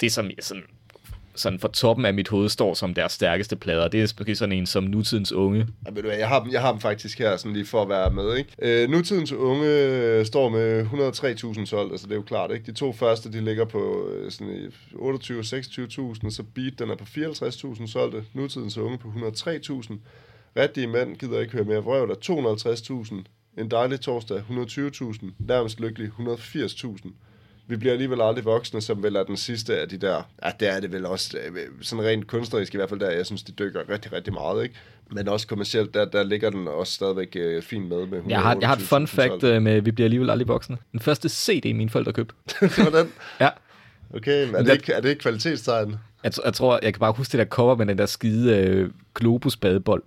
det, 0.00 0.12
som 0.12 0.30
sådan, 0.40 0.62
sådan 1.40 1.58
for 1.58 1.68
toppen 1.68 2.04
af 2.04 2.14
mit 2.14 2.28
hoved 2.28 2.48
står 2.48 2.74
som 2.74 2.94
deres 2.94 3.12
stærkeste 3.12 3.56
plader, 3.56 3.88
det 3.88 4.02
er 4.02 4.14
måske 4.18 4.34
sådan 4.34 4.52
en 4.52 4.66
som 4.66 4.84
Nutidens 4.84 5.32
Unge. 5.32 5.66
Ja, 5.86 5.90
ved 5.90 6.02
du 6.02 6.08
hvad, 6.08 6.18
jeg 6.18 6.28
har, 6.28 6.42
dem, 6.42 6.52
jeg 6.52 6.60
har 6.60 6.72
dem 6.72 6.80
faktisk 6.80 7.18
her, 7.18 7.36
sådan 7.36 7.52
lige 7.52 7.66
for 7.66 7.82
at 7.82 7.88
være 7.88 8.10
med, 8.10 8.36
ikke? 8.36 8.82
Øh, 8.82 8.90
nutidens 8.90 9.32
unge 9.32 9.66
øh, 9.66 10.26
står 10.26 10.48
med 10.48 10.84
103.000 11.58 11.66
solgt, 11.66 11.92
altså 11.92 12.06
det 12.06 12.12
er 12.12 12.16
jo 12.16 12.22
klart, 12.22 12.50
ikke? 12.50 12.66
De 12.66 12.72
to 12.72 12.92
første, 12.92 13.32
de 13.32 13.40
ligger 13.44 13.64
på 13.64 14.08
øh, 14.08 14.30
sådan 14.30 14.72
28-26.000, 14.92 16.30
så 16.30 16.42
Beat, 16.54 16.78
den 16.78 16.90
er 16.90 16.96
på 16.96 17.04
54.000 17.04 17.86
solgte. 17.86 18.24
Nutidens 18.34 18.78
unge 18.78 18.98
på 18.98 19.08
103.000. 19.08 19.94
Rigtige 20.56 20.86
mænd 20.86 21.16
gider 21.16 21.40
ikke 21.40 21.52
høre 21.52 21.64
mere 21.64 21.78
vrøv, 21.78 22.08
der 22.08 22.14
250.000. 22.14 23.60
En 23.60 23.70
dejlig 23.70 24.00
torsdag, 24.00 24.38
120.000. 24.38 25.26
Nærmest 25.38 25.80
lykkelig, 25.80 26.10
180.000. 26.18 27.10
Vi 27.70 27.76
bliver 27.76 27.92
alligevel 27.92 28.20
aldrig 28.20 28.44
voksne, 28.44 28.80
som 28.80 29.02
vel 29.02 29.16
er 29.16 29.22
den 29.22 29.36
sidste 29.36 29.78
af 29.80 29.88
de 29.88 29.96
der... 29.98 30.22
Ja, 30.44 30.50
det 30.60 30.68
er 30.68 30.80
det 30.80 30.92
vel 30.92 31.06
også. 31.06 31.38
øh, 31.38 31.56
Sådan 31.80 32.04
rent 32.04 32.26
kunstnerisk 32.26 32.74
i 32.74 32.76
hvert 32.76 32.88
fald 32.88 33.00
der. 33.00 33.10
Jeg 33.10 33.26
synes, 33.26 33.42
de 33.42 33.52
dykker 33.52 33.80
rigtig, 33.88 34.12
rigtig 34.12 34.32
meget, 34.32 34.62
ikke? 34.62 34.74
Men 35.10 35.28
også 35.28 35.46
kommercielt, 35.46 35.94
der, 35.94 36.04
der 36.04 36.22
ligger 36.22 36.50
den 36.50 36.68
også 36.68 36.92
stadigvæk 36.92 37.36
øh, 37.36 37.62
fint 37.62 37.88
med. 37.88 38.06
med 38.06 38.20
Jeg 38.28 38.40
har, 38.40 38.56
jeg 38.60 38.68
har 38.68 38.76
et 38.76 38.82
fun 38.82 39.04
128.000 39.04 39.06
fact 39.06 39.44
øh, 39.44 39.62
med, 39.62 39.80
vi 39.80 39.90
bliver 39.90 40.06
alligevel 40.06 40.30
aldrig 40.30 40.48
voksne. 40.48 40.76
Den 40.92 41.00
første 41.00 41.28
CD, 41.28 41.64
mine 41.74 41.90
forældre 41.90 42.12
købte. 42.12 42.34
Hvordan? 42.82 43.12
Ja. 43.40 43.48
Okay, 44.14 44.46
men 44.46 44.54
er 44.54 44.62
det, 44.62 44.72
ikke, 44.72 44.92
er 44.92 45.00
det 45.00 45.08
ikke 45.08 45.20
kvalitetstegn? 45.22 45.96
Jeg, 46.24 46.32
jeg 46.44 46.54
tror, 46.54 46.78
jeg 46.82 46.94
kan 46.94 47.00
bare 47.00 47.12
huske 47.12 47.32
det 47.32 47.38
der 47.38 47.44
cover 47.44 47.76
med 47.76 47.86
den 47.86 47.98
der 47.98 48.06
skide 48.06 48.56
øh, 48.56 48.90
Globus 49.14 49.56
badebold. 49.56 50.02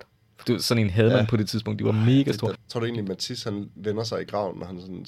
Det 0.46 0.52
var 0.52 0.58
sådan 0.60 0.84
en 0.84 0.90
havde 0.90 1.08
man 1.10 1.18
Ja. 1.18 1.26
på 1.26 1.36
det 1.36 1.48
tidspunkt. 1.48 1.78
De 1.78 1.84
var 1.84 1.92
mega 1.92 2.32
store. 2.32 2.50
Det, 2.52 2.58
tror 2.68 2.80
du 2.80 2.86
egentlig, 2.86 3.02
at 3.02 3.08
Mathis 3.08 3.42
han 3.42 3.68
vender 3.74 4.04
sig 4.04 4.22
i 4.22 4.24
graven, 4.24 4.58
når 4.58 4.66
han 4.66 4.80
sådan 4.80 5.06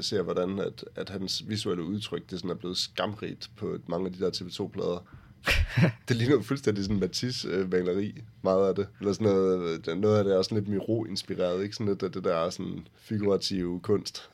ser, 0.00 0.22
hvordan 0.22 0.58
at, 0.58 0.84
at 0.96 1.08
hans 1.10 1.44
visuelle 1.48 1.84
udtryk 1.84 2.30
det 2.30 2.38
sådan 2.38 2.50
er 2.50 2.54
blevet 2.54 2.76
skamrigt 2.76 3.50
på 3.56 3.76
mange 3.88 4.06
af 4.06 4.12
de 4.12 4.18
der 4.24 4.30
TV2-plader? 4.30 5.04
det 6.08 6.16
ligner 6.16 6.34
jo 6.34 6.42
fuldstændig 6.42 6.84
sådan 6.84 7.00
Matisse-maleri, 7.00 8.14
meget 8.42 8.68
af 8.68 8.74
det. 8.74 8.86
Eller 9.00 9.12
sådan 9.12 9.26
noget, 9.26 9.86
noget 9.96 10.18
af 10.18 10.24
det 10.24 10.32
er 10.34 10.38
også 10.38 10.54
lidt 10.54 10.68
Miro-inspireret, 10.68 11.62
ikke? 11.62 11.74
Sådan 11.74 11.86
lidt 11.86 12.02
af 12.02 12.12
det 12.12 12.24
der 12.24 12.34
er 12.34 12.50
sådan 12.50 12.86
figurative 12.96 13.80
kunst. 13.80 14.28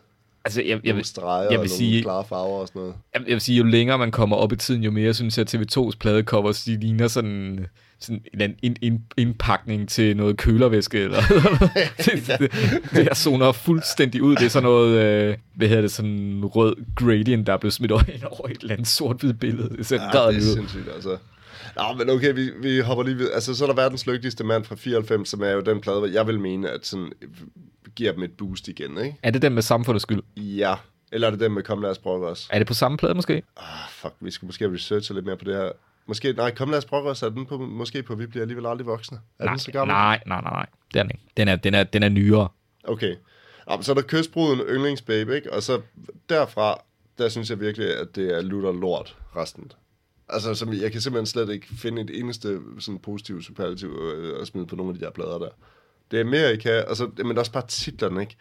Altså, 0.45 0.63
jeg, 0.63 0.69
jeg, 0.85 0.93
Nogle 0.93 1.05
streger 1.05 1.41
jeg 1.51 1.59
og 1.59 1.63
vil 1.63 1.71
nogle 1.71 1.71
sige- 1.71 2.03
klare 2.03 2.25
farver 2.25 2.61
og 2.61 2.69
sådan 2.69 2.81
noget. 2.81 2.95
jeg, 3.15 3.21
jeg 3.27 3.33
vil 3.33 3.41
sige, 3.41 3.59
jo 3.59 3.65
længere 3.65 3.99
man 3.99 4.11
kommer 4.11 4.37
op 4.37 4.53
i 4.53 4.57
tiden, 4.57 4.83
jo 4.85 4.91
mere 4.91 5.15
synes 5.15 5.39
jeg, 5.39 5.55
at 5.55 5.77
TV2's 5.77 5.91
pladecovers, 6.01 6.65
de 6.65 6.81
ligner 6.81 7.09
sådan, 7.09 7.67
sådan 8.05 8.23
en, 8.41 8.55
en, 8.63 8.77
en 8.83 9.05
indpakning 9.17 9.89
til 9.89 10.17
noget 10.17 10.37
kølervæske. 10.37 10.99
Eller, 10.99 11.21
det, 12.05 12.39
det, 12.39 12.53
det, 12.91 13.07
jeg 13.07 13.17
zoner 13.17 13.53
fuldstændig 13.53 14.23
ud. 14.23 14.37
Det 14.37 14.45
er 14.45 14.49
sådan 14.49 14.69
noget, 14.69 14.99
øh, 14.99 15.37
hvad 15.55 15.69
hedder 15.69 15.83
det, 15.83 15.93
sådan 15.93 16.45
rød 16.45 16.77
gradient, 16.97 17.47
der 17.47 17.53
er 17.53 17.57
blevet 17.57 17.73
smidt 17.75 17.93
over, 17.93 18.03
over 18.31 18.49
et 18.49 18.61
eller 18.61 18.75
andet 18.75 18.89
sort-hvid 18.89 19.33
billede. 19.33 19.77
Det 19.77 19.87
ser 19.87 19.97
Ja, 19.97 20.25
ja, 20.25 20.29
det 20.29 20.37
er 20.37 20.55
sindssygt, 20.55 20.89
altså. 20.95 21.17
Nå, 21.77 21.83
men 21.99 22.11
okay, 22.11 22.35
vi, 22.35 22.51
vi 22.63 22.79
hopper 22.81 23.05
lige 23.05 23.19
ved. 23.19 23.31
Altså, 23.33 23.55
så 23.55 23.65
er 23.65 23.69
der 23.69 23.75
verdens 23.75 24.07
lykkeligste 24.07 24.45
mand 24.45 24.65
fra 24.65 24.75
94, 24.75 25.29
som 25.29 25.43
er 25.43 25.51
jo 25.51 25.61
den 25.61 25.81
plade, 25.81 25.99
hvor 25.99 26.09
jeg 26.09 26.27
vil 26.27 26.41
mene, 26.41 26.71
at 26.71 26.87
sådan, 26.87 27.13
øh, 27.23 27.29
giver 27.95 28.13
dem 28.13 28.23
et 28.23 28.33
boost 28.33 28.69
igen, 28.69 28.99
ikke? 28.99 29.17
Er 29.23 29.31
det 29.31 29.43
den 29.43 29.55
med 29.55 29.63
samfundets 29.63 30.03
skyld? 30.03 30.23
Ja. 30.37 30.75
Eller 31.13 31.27
er 31.27 31.31
det 31.31 31.41
den 31.41 31.53
med 31.53 31.63
Kom 31.63 31.83
lad 31.83 31.91
os 31.91 31.99
prøve 31.99 32.27
os? 32.27 32.49
Er 32.51 32.59
det 32.59 32.67
på 32.67 32.75
samme 32.75 32.99
plade 32.99 33.15
måske? 33.15 33.43
Ah, 33.57 33.65
fuck, 33.91 34.15
vi 34.21 34.31
skal 34.31 34.47
måske 34.47 34.73
researche 34.73 35.15
lidt 35.15 35.27
mere 35.27 35.37
på 35.37 35.45
det 35.45 35.55
her. 35.55 35.71
Måske, 36.07 36.33
nej, 36.33 36.55
Kom 36.55 36.71
lad 36.71 36.79
os 36.79 36.85
prøve 36.85 37.09
os, 37.09 37.23
er 37.23 37.29
den 37.29 37.47
på, 37.47 37.59
måske 37.59 38.03
på 38.03 38.15
Vi 38.15 38.27
bliver 38.27 38.43
alligevel 38.43 38.67
aldrig 38.67 38.87
voksne? 38.87 39.19
Er 39.39 39.45
nej, 39.45 39.53
den 39.53 39.59
så 39.59 39.73
gammel? 39.73 39.95
nej, 39.95 40.21
nej, 40.27 40.41
nej, 40.41 40.51
nej. 40.53 40.67
Det 40.95 40.99
er 41.01 41.03
den 41.03 41.11
ikke. 41.15 41.25
Den 41.37 41.49
er, 41.49 41.57
den 41.57 41.75
er, 41.75 41.85
den 41.85 42.03
er 42.03 42.09
nyere. 42.09 42.49
Okay. 42.85 43.17
Nå, 43.67 43.77
men 43.77 43.83
så 43.83 43.93
er 43.93 43.95
der 43.95 44.03
kystbruden 44.03 44.61
Yndlingsbabe, 44.61 45.37
ikke? 45.37 45.53
Og 45.53 45.63
så 45.63 45.81
derfra, 46.29 46.83
der 47.19 47.29
synes 47.29 47.51
jeg 47.51 47.61
virkelig, 47.61 47.97
at 48.01 48.17
det 48.17 48.37
er 48.37 48.41
lutter 48.43 48.73
lort 48.73 49.17
resten. 49.37 49.73
Altså, 50.29 50.55
som, 50.55 50.73
jeg 50.73 50.93
kan 50.93 51.01
simpelthen 51.01 51.27
slet 51.27 51.51
ikke 51.51 51.67
finde 51.79 52.03
et 52.03 52.19
eneste 52.19 52.61
sådan 52.79 52.99
positivt 52.99 53.45
superlativ 53.45 54.13
øh, 54.17 54.41
at 54.41 54.47
smide 54.47 54.67
på 54.67 54.77
nogle 54.77 54.93
af 54.93 54.99
de 54.99 55.05
der 55.05 55.11
plader 55.11 55.39
der. 55.39 55.49
Det 56.11 56.21
er 56.21 56.25
Amerika, 56.25 56.83
og 56.83 56.97
så, 56.97 57.11
men 57.17 57.39
også 57.39 57.53
bare 57.53 57.67
titlerne, 57.67 58.21
ikke? 58.21 58.37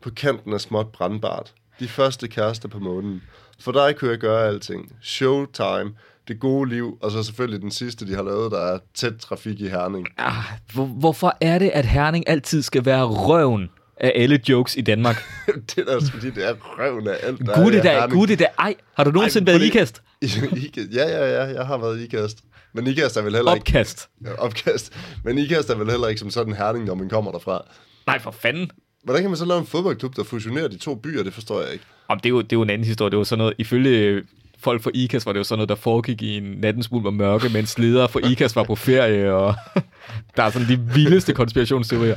På 0.00 0.10
kanten 0.10 0.52
af 0.52 0.60
småt 0.60 0.92
brandbart. 0.92 1.54
De 1.80 1.88
første 1.88 2.28
kærester 2.28 2.68
på 2.68 2.78
månen. 2.78 3.22
For 3.60 3.72
dig 3.72 3.96
kunne 3.96 4.10
jeg 4.10 4.18
gøre 4.18 4.46
alting. 4.46 4.96
Showtime. 5.02 5.94
Det 6.28 6.40
gode 6.40 6.70
liv. 6.70 6.98
Og 7.02 7.10
så 7.10 7.22
selvfølgelig 7.22 7.60
den 7.60 7.70
sidste, 7.70 8.06
de 8.06 8.14
har 8.14 8.22
lavet, 8.22 8.52
der 8.52 8.58
er 8.58 8.78
tæt 8.94 9.12
trafik 9.20 9.60
i 9.60 9.68
Herning. 9.68 10.06
Ah, 10.18 10.32
hvor, 10.74 10.84
hvorfor 10.84 11.36
er 11.40 11.58
det, 11.58 11.68
at 11.68 11.86
Herning 11.86 12.28
altid 12.28 12.62
skal 12.62 12.84
være 12.84 13.04
røven 13.04 13.70
af 13.96 14.12
alle 14.14 14.40
jokes 14.48 14.76
i 14.76 14.80
Danmark? 14.80 15.22
det 15.66 15.78
er 15.78 15.84
da 15.84 15.94
også 15.96 16.12
fordi, 16.12 16.30
det 16.30 16.48
er 16.48 16.54
røven 16.60 17.08
af 17.08 17.16
alt, 17.22 17.38
der 17.38 17.64
Gud 17.64 17.72
er 17.72 17.82
da, 17.82 18.06
gud 18.06 18.26
det 18.26 18.38
da. 18.38 18.46
Ej, 18.58 18.74
har 18.94 19.04
du 19.04 19.10
nogensinde 19.10 19.52
Ej, 19.52 19.58
været 19.58 19.64
i 19.64 19.68
ikast? 19.68 20.02
Ikast. 20.66 20.88
Ja, 20.92 21.08
ja, 21.08 21.42
ja, 21.42 21.54
jeg 21.54 21.66
har 21.66 21.78
været 21.78 22.00
i 22.00 22.04
ikast. 22.04 22.38
Men 22.72 22.86
ikast 22.86 23.16
er 23.16 23.22
vel 23.22 23.34
heller 23.34 23.54
ikke... 23.54 23.62
Opkast. 23.62 24.08
Ja, 24.24 24.32
opkast. 24.38 24.92
Men 25.24 25.38
ikast 25.38 25.70
er 25.70 25.74
vel 25.74 25.90
heller 25.90 26.08
ikke 26.08 26.18
som 26.18 26.30
sådan 26.30 26.52
herning, 26.52 26.84
når 26.84 26.94
man 26.94 27.08
kommer 27.08 27.32
derfra. 27.32 27.64
Nej, 28.06 28.18
for 28.18 28.30
fanden. 28.30 28.70
Hvordan 29.04 29.22
kan 29.22 29.30
man 29.30 29.36
så 29.36 29.44
lave 29.44 29.60
en 29.60 29.66
fodboldklub, 29.66 30.16
der 30.16 30.24
fusionerer 30.24 30.68
de 30.68 30.78
to 30.78 30.94
byer? 30.94 31.22
Det 31.22 31.34
forstår 31.34 31.62
jeg 31.62 31.72
ikke. 31.72 31.84
Om 32.08 32.20
det, 32.20 32.26
er 32.26 32.30
jo, 32.30 32.40
det 32.40 32.52
er 32.52 32.56
jo 32.56 32.62
en 32.62 32.70
anden 32.70 32.86
historie. 32.86 33.10
Det 33.10 33.18
var 33.18 33.24
sådan 33.24 33.38
noget, 33.38 33.54
ifølge 33.58 34.22
folk 34.66 34.82
fra 34.82 34.90
IKAS 34.94 35.26
var 35.26 35.32
det 35.32 35.38
jo 35.38 35.44
sådan 35.44 35.58
noget, 35.58 35.68
der 35.68 35.74
foregik 35.74 36.22
i 36.22 36.36
en 36.36 36.42
nattens 36.42 36.90
mulm 36.90 37.06
og 37.06 37.14
mørke, 37.14 37.48
mens 37.48 37.78
ledere 37.78 38.08
fra 38.08 38.20
IKAS 38.30 38.56
var 38.56 38.64
på 38.64 38.74
ferie, 38.74 39.32
og 39.32 39.54
der 40.36 40.42
er 40.42 40.50
sådan 40.50 40.68
de 40.68 40.80
vildeste 40.94 41.32
konspirationsteorier. 41.34 42.16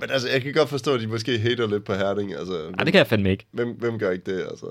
Men 0.00 0.10
altså, 0.10 0.28
jeg 0.28 0.42
kan 0.42 0.52
godt 0.52 0.68
forstå, 0.68 0.94
at 0.94 1.00
de 1.00 1.06
måske 1.06 1.38
hater 1.38 1.66
lidt 1.66 1.84
på 1.84 1.94
Herning. 1.94 2.34
Altså, 2.34 2.52
Nej, 2.52 2.84
det 2.84 2.92
kan 2.92 2.98
jeg 2.98 3.06
fandme 3.06 3.30
ikke. 3.30 3.46
hvem, 3.52 3.68
hvem 3.78 3.98
gør 3.98 4.10
ikke 4.10 4.36
det, 4.36 4.40
altså? 4.50 4.66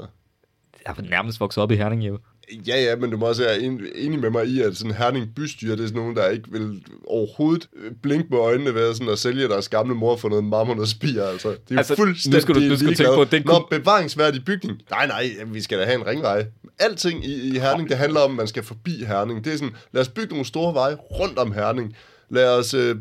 Jeg 0.86 0.96
er 0.98 1.02
nærmest 1.02 1.40
vokset 1.40 1.64
op 1.64 1.72
i 1.72 1.76
Herning, 1.76 2.08
jo. 2.08 2.20
Ja, 2.68 2.82
ja, 2.84 2.96
men 2.96 3.12
du 3.12 3.18
må 3.18 3.26
også 3.28 3.44
være 3.44 3.60
en, 3.62 3.82
enig 3.96 4.20
med 4.20 4.30
mig 4.30 4.46
i, 4.48 4.62
at 4.62 4.78
sådan 4.78 4.94
Herning 4.94 5.36
bystyre, 5.36 5.72
det 5.76 5.84
er 5.84 5.88
sådan 5.88 6.02
nogen, 6.02 6.16
der 6.16 6.30
ikke 6.30 6.52
vil 6.52 6.84
overhovedet 7.08 7.68
øh, 7.76 7.92
blinke 8.02 8.28
med 8.30 8.38
øjnene 8.40 8.74
ved 8.74 8.94
sådan 8.94 9.10
at 9.10 9.20
sælge 9.20 9.48
deres 9.48 9.70
gamle 9.70 9.96
mor 9.96 10.16
for 10.16 10.30
noget 10.30 10.44
marmor 10.44 10.76
og 10.82 10.88
spiger. 10.88 11.28
Altså, 11.28 11.50
det 11.50 11.74
er 11.74 11.78
Altså, 11.78 11.94
nu 11.94 11.96
fuldstændig 11.96 12.42
skal 12.42 12.56
du- 12.56 12.60
du 12.60 12.66
skal 12.66 12.78
tænke 12.78 12.86
ligeglade. 12.90 13.16
på, 13.16 13.22
at 13.22 13.32
den 13.32 13.44
Nå, 13.46 13.54
kunne- 13.54 13.80
bevaringsværdig 13.80 14.46
bygning. 14.46 14.78
Nej, 14.90 15.08
nej, 15.08 15.30
vi 15.48 15.62
skal 15.62 15.80
da 15.80 15.86
have 15.86 15.96
en 16.00 16.08
ringvej. 16.08 16.46
Alting 16.80 17.26
i, 17.26 17.34
i 17.56 17.60
Herning, 17.60 17.90
det 17.90 17.98
handler 17.98 18.20
om, 18.20 18.32
at 18.32 18.38
man 18.38 18.48
skal 18.48 18.64
forbi 18.64 19.04
Herning. 19.08 19.46
Det 19.46 19.54
er 19.54 19.58
sådan, 19.58 19.74
lad 19.92 20.02
os 20.02 20.10
bygge 20.10 20.30
nogle 20.30 20.46
store 20.46 20.74
veje 20.74 20.96
rundt 20.96 21.38
om 21.40 21.52
Herning. 21.54 21.96
Lad 22.30 22.50
os 22.50 22.74
øh, 22.74 22.96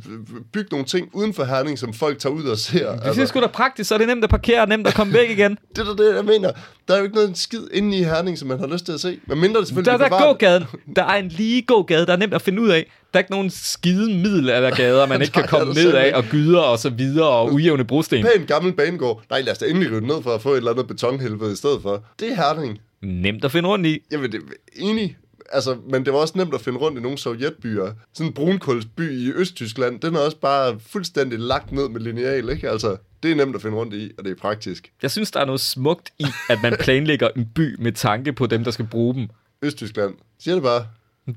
bygge 0.52 0.68
nogle 0.70 0.86
ting 0.86 1.08
uden 1.12 1.34
for 1.34 1.44
Herning, 1.44 1.78
som 1.78 1.92
folk 1.92 2.18
tager 2.18 2.34
ud 2.34 2.44
og 2.44 2.58
ser. 2.58 2.90
Altså, 2.92 3.12
det 3.12 3.18
er 3.18 3.26
sgu 3.26 3.40
da 3.40 3.46
praktisk, 3.46 3.88
så 3.88 3.94
er 3.94 3.98
det 3.98 4.06
nemt 4.08 4.24
at 4.24 4.30
parkere 4.30 4.60
og 4.60 4.68
nemt 4.68 4.86
at 4.86 4.94
komme 4.94 5.12
væk 5.12 5.30
igen. 5.30 5.58
det 5.76 5.88
er 5.88 5.94
det, 5.94 6.14
jeg 6.16 6.24
mener. 6.24 6.52
Der 6.88 6.94
er 6.94 6.98
jo 6.98 7.04
ikke 7.04 7.14
noget 7.16 7.38
skid 7.38 7.62
inde 7.72 7.98
i 7.98 8.02
Herning, 8.02 8.38
som 8.38 8.48
man 8.48 8.58
har 8.58 8.66
lyst 8.66 8.84
til 8.84 8.92
at 8.92 9.00
se. 9.00 9.18
Men 9.26 9.40
mindre 9.40 9.60
det 9.60 9.68
selvfølgelig 9.68 9.98
Der, 10.00 10.08
der 10.08 10.16
er 10.16 10.26
gågaden. 10.26 10.64
Der 10.96 11.04
er 11.04 11.16
en 11.16 11.28
lige 11.28 11.62
gågade, 11.62 12.06
der 12.06 12.12
er 12.12 12.16
nemt 12.16 12.34
at 12.34 12.42
finde 12.42 12.62
ud 12.62 12.68
af. 12.68 12.90
Der 13.14 13.18
er 13.18 13.22
ikke 13.22 13.30
nogen 13.30 13.50
skide 13.50 14.14
middelaldergader, 14.14 15.06
man 15.06 15.20
ikke 15.22 15.32
kan 15.32 15.48
komme 15.48 15.74
ned 15.74 15.94
af, 15.94 16.12
og 16.14 16.24
gyder 16.30 16.60
og 16.60 16.78
så 16.78 16.90
videre, 16.90 17.28
og 17.28 17.52
ujævne 17.52 17.84
brosten. 17.84 18.22
pæn 18.36 18.46
gammel 18.46 18.72
banegård. 18.72 19.22
Nej, 19.30 19.40
lad 19.40 19.52
os 19.52 19.58
da 19.58 19.66
endelig 19.66 19.90
rydde 19.92 20.06
ned 20.06 20.22
for 20.22 20.30
at 20.30 20.42
få 20.42 20.52
et 20.52 20.56
eller 20.56 20.70
andet 20.70 20.86
betonhelvede 20.86 21.52
i 21.52 21.56
stedet 21.56 21.82
for. 21.82 22.04
Det 22.20 22.28
er 22.30 22.34
Herning. 22.34 22.78
Nemt 23.02 23.44
at 23.44 23.52
finde 23.52 23.68
rundt 23.68 23.86
i. 23.86 23.98
Jamen, 24.12 24.32
det 24.32 24.40
er 24.40 24.42
enig. 24.76 25.16
Altså, 25.52 25.76
men 25.90 26.04
det 26.04 26.12
var 26.12 26.18
også 26.18 26.38
nemt 26.38 26.54
at 26.54 26.60
finde 26.60 26.78
rundt 26.78 26.98
i 26.98 27.00
nogle 27.00 27.18
sovjetbyer. 27.18 27.92
Sådan 28.12 28.26
en 28.26 28.32
brunkålsby 28.32 29.12
i 29.12 29.32
Østtyskland, 29.32 30.00
den 30.00 30.14
er 30.14 30.20
også 30.20 30.36
bare 30.36 30.80
fuldstændig 30.80 31.38
lagt 31.38 31.72
ned 31.72 31.88
med 31.88 32.00
lineal, 32.00 32.48
ikke? 32.48 32.70
Altså, 32.70 32.96
det 33.22 33.30
er 33.30 33.34
nemt 33.34 33.56
at 33.56 33.62
finde 33.62 33.76
rundt 33.76 33.94
i, 33.94 34.10
og 34.18 34.24
det 34.24 34.30
er 34.30 34.36
praktisk. 34.36 34.92
Jeg 35.02 35.10
synes, 35.10 35.30
der 35.30 35.40
er 35.40 35.44
noget 35.44 35.60
smukt 35.60 36.12
i, 36.18 36.26
at 36.50 36.58
man 36.62 36.76
planlægger 36.80 37.28
en 37.36 37.46
by 37.54 37.76
med 37.78 37.92
tanke 37.92 38.32
på 38.32 38.46
dem, 38.46 38.64
der 38.64 38.70
skal 38.70 38.86
bruge 38.86 39.14
dem. 39.14 39.28
Østtyskland. 39.62 40.14
Siger 40.38 40.54
det 40.54 40.62
bare. 40.62 40.86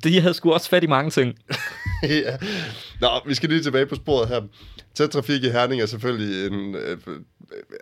De 0.04 0.22
havde 0.22 0.34
sgu 0.34 0.54
også 0.54 0.70
fat 0.70 0.84
i 0.84 0.88
mange 0.88 1.12
ting. 1.12 1.36
ja. 2.04 2.38
Nå, 3.02 3.10
vi 3.26 3.34
skal 3.34 3.50
lige 3.50 3.64
tilbage 3.64 3.86
på 3.86 3.96
sporet 3.96 4.28
her. 4.28 4.42
Tæt 4.96 5.10
trafik 5.10 5.44
i 5.44 5.50
Herning 5.50 5.82
er 5.82 5.86
selvfølgelig 5.86 6.48
en... 6.48 6.76
Øh, 6.76 6.98
øh, 7.08 7.20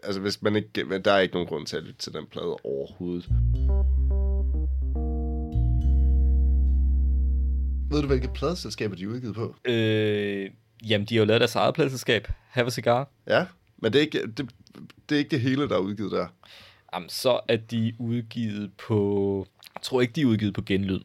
altså, 0.03 0.21
hvis 0.21 0.41
man 0.41 0.55
ikke... 0.55 0.83
Men 0.83 1.01
der 1.01 1.11
er 1.11 1.19
ikke 1.19 1.33
nogen 1.33 1.47
grund 1.47 1.65
til 1.65 1.77
at 1.77 1.83
lytte 1.83 1.99
til 1.99 2.13
den 2.13 2.25
plade 2.31 2.55
overhovedet. 2.63 3.29
Ved 7.89 8.01
du, 8.01 8.07
hvilke 8.07 8.29
pladeselskaber 8.33 8.95
de 8.95 9.03
er 9.03 9.07
udgivet 9.07 9.35
på? 9.35 9.55
Øh, 9.65 10.49
jamen, 10.89 11.05
de 11.05 11.15
har 11.15 11.19
jo 11.19 11.25
lavet 11.25 11.41
deres 11.41 11.55
eget 11.55 11.75
pladselskab. 11.75 12.27
Have 12.49 12.67
a 12.67 12.69
cigar. 12.69 13.09
Ja, 13.27 13.45
men 13.77 13.93
det 13.93 13.99
er 13.99 14.03
ikke 14.03 14.27
det, 14.27 14.49
det, 15.09 15.15
er 15.15 15.19
ikke 15.19 15.31
det 15.31 15.41
hele, 15.41 15.69
der 15.69 15.75
er 15.75 15.79
udgivet 15.79 16.11
der. 16.11 16.27
Jamen, 16.93 17.09
så 17.09 17.39
er 17.47 17.57
de 17.57 17.93
udgivet 17.99 18.71
på... 18.77 19.47
Jeg 19.75 19.81
tror 19.81 20.01
ikke, 20.01 20.13
de 20.13 20.21
er 20.21 20.25
udgivet 20.25 20.53
på 20.53 20.61
genlyd. 20.61 20.99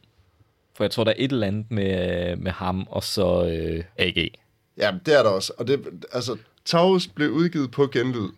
For 0.74 0.84
jeg 0.84 0.90
tror, 0.90 1.04
der 1.04 1.10
er 1.10 1.16
et 1.18 1.32
eller 1.32 1.46
andet 1.46 1.70
med, 1.70 2.36
med 2.36 2.52
ham 2.52 2.86
og 2.90 3.04
så 3.04 3.46
øh, 3.46 3.84
AG. 3.96 4.28
Ja, 4.76 4.94
det 5.06 5.18
er 5.18 5.22
der 5.22 5.30
også. 5.30 5.52
Og 5.58 5.66
det, 5.66 5.86
altså, 6.12 6.36
Taurus 6.64 7.06
blev 7.06 7.30
udgivet 7.30 7.70
på 7.70 7.86
genlyd, 7.86 8.28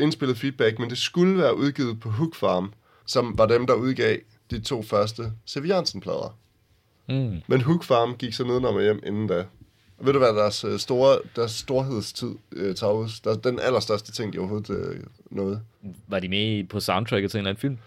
indspillet 0.00 0.38
feedback, 0.38 0.78
men 0.78 0.90
det 0.90 0.98
skulle 0.98 1.38
være 1.38 1.56
udgivet 1.56 2.00
på 2.00 2.10
Hook 2.10 2.34
Farm, 2.34 2.72
som 3.06 3.38
var 3.38 3.46
dem, 3.46 3.66
der 3.66 3.74
udgav 3.74 4.16
de 4.50 4.60
to 4.60 4.82
første 4.82 5.32
Seviansen-plader. 5.44 6.38
Mm. 7.08 7.42
Men 7.46 7.60
Hook 7.60 7.84
Farm 7.84 8.16
gik 8.16 8.34
så 8.34 8.44
nedenom 8.44 8.74
og 8.74 8.82
hjem 8.82 9.00
inden 9.06 9.26
da. 9.26 9.44
Ved 10.00 10.12
du 10.12 10.18
hvad, 10.18 10.28
deres, 10.28 10.64
øh, 10.64 10.78
store, 10.78 11.18
deres 11.36 11.50
storhedstid, 11.50 12.34
uh, 12.56 12.74
Taurus, 12.74 13.20
der, 13.20 13.34
den 13.34 13.60
allerstørste 13.60 14.12
ting, 14.12 14.32
de 14.32 14.38
overhovedet 14.38 14.70
uh, 14.70 15.36
nåede. 15.36 15.60
Var 16.08 16.20
de 16.20 16.28
med 16.28 16.64
på 16.64 16.80
soundtracket 16.80 17.30
til 17.30 17.38
en 17.38 17.40
eller 17.40 17.50
anden 17.50 17.60
film? 17.60 17.78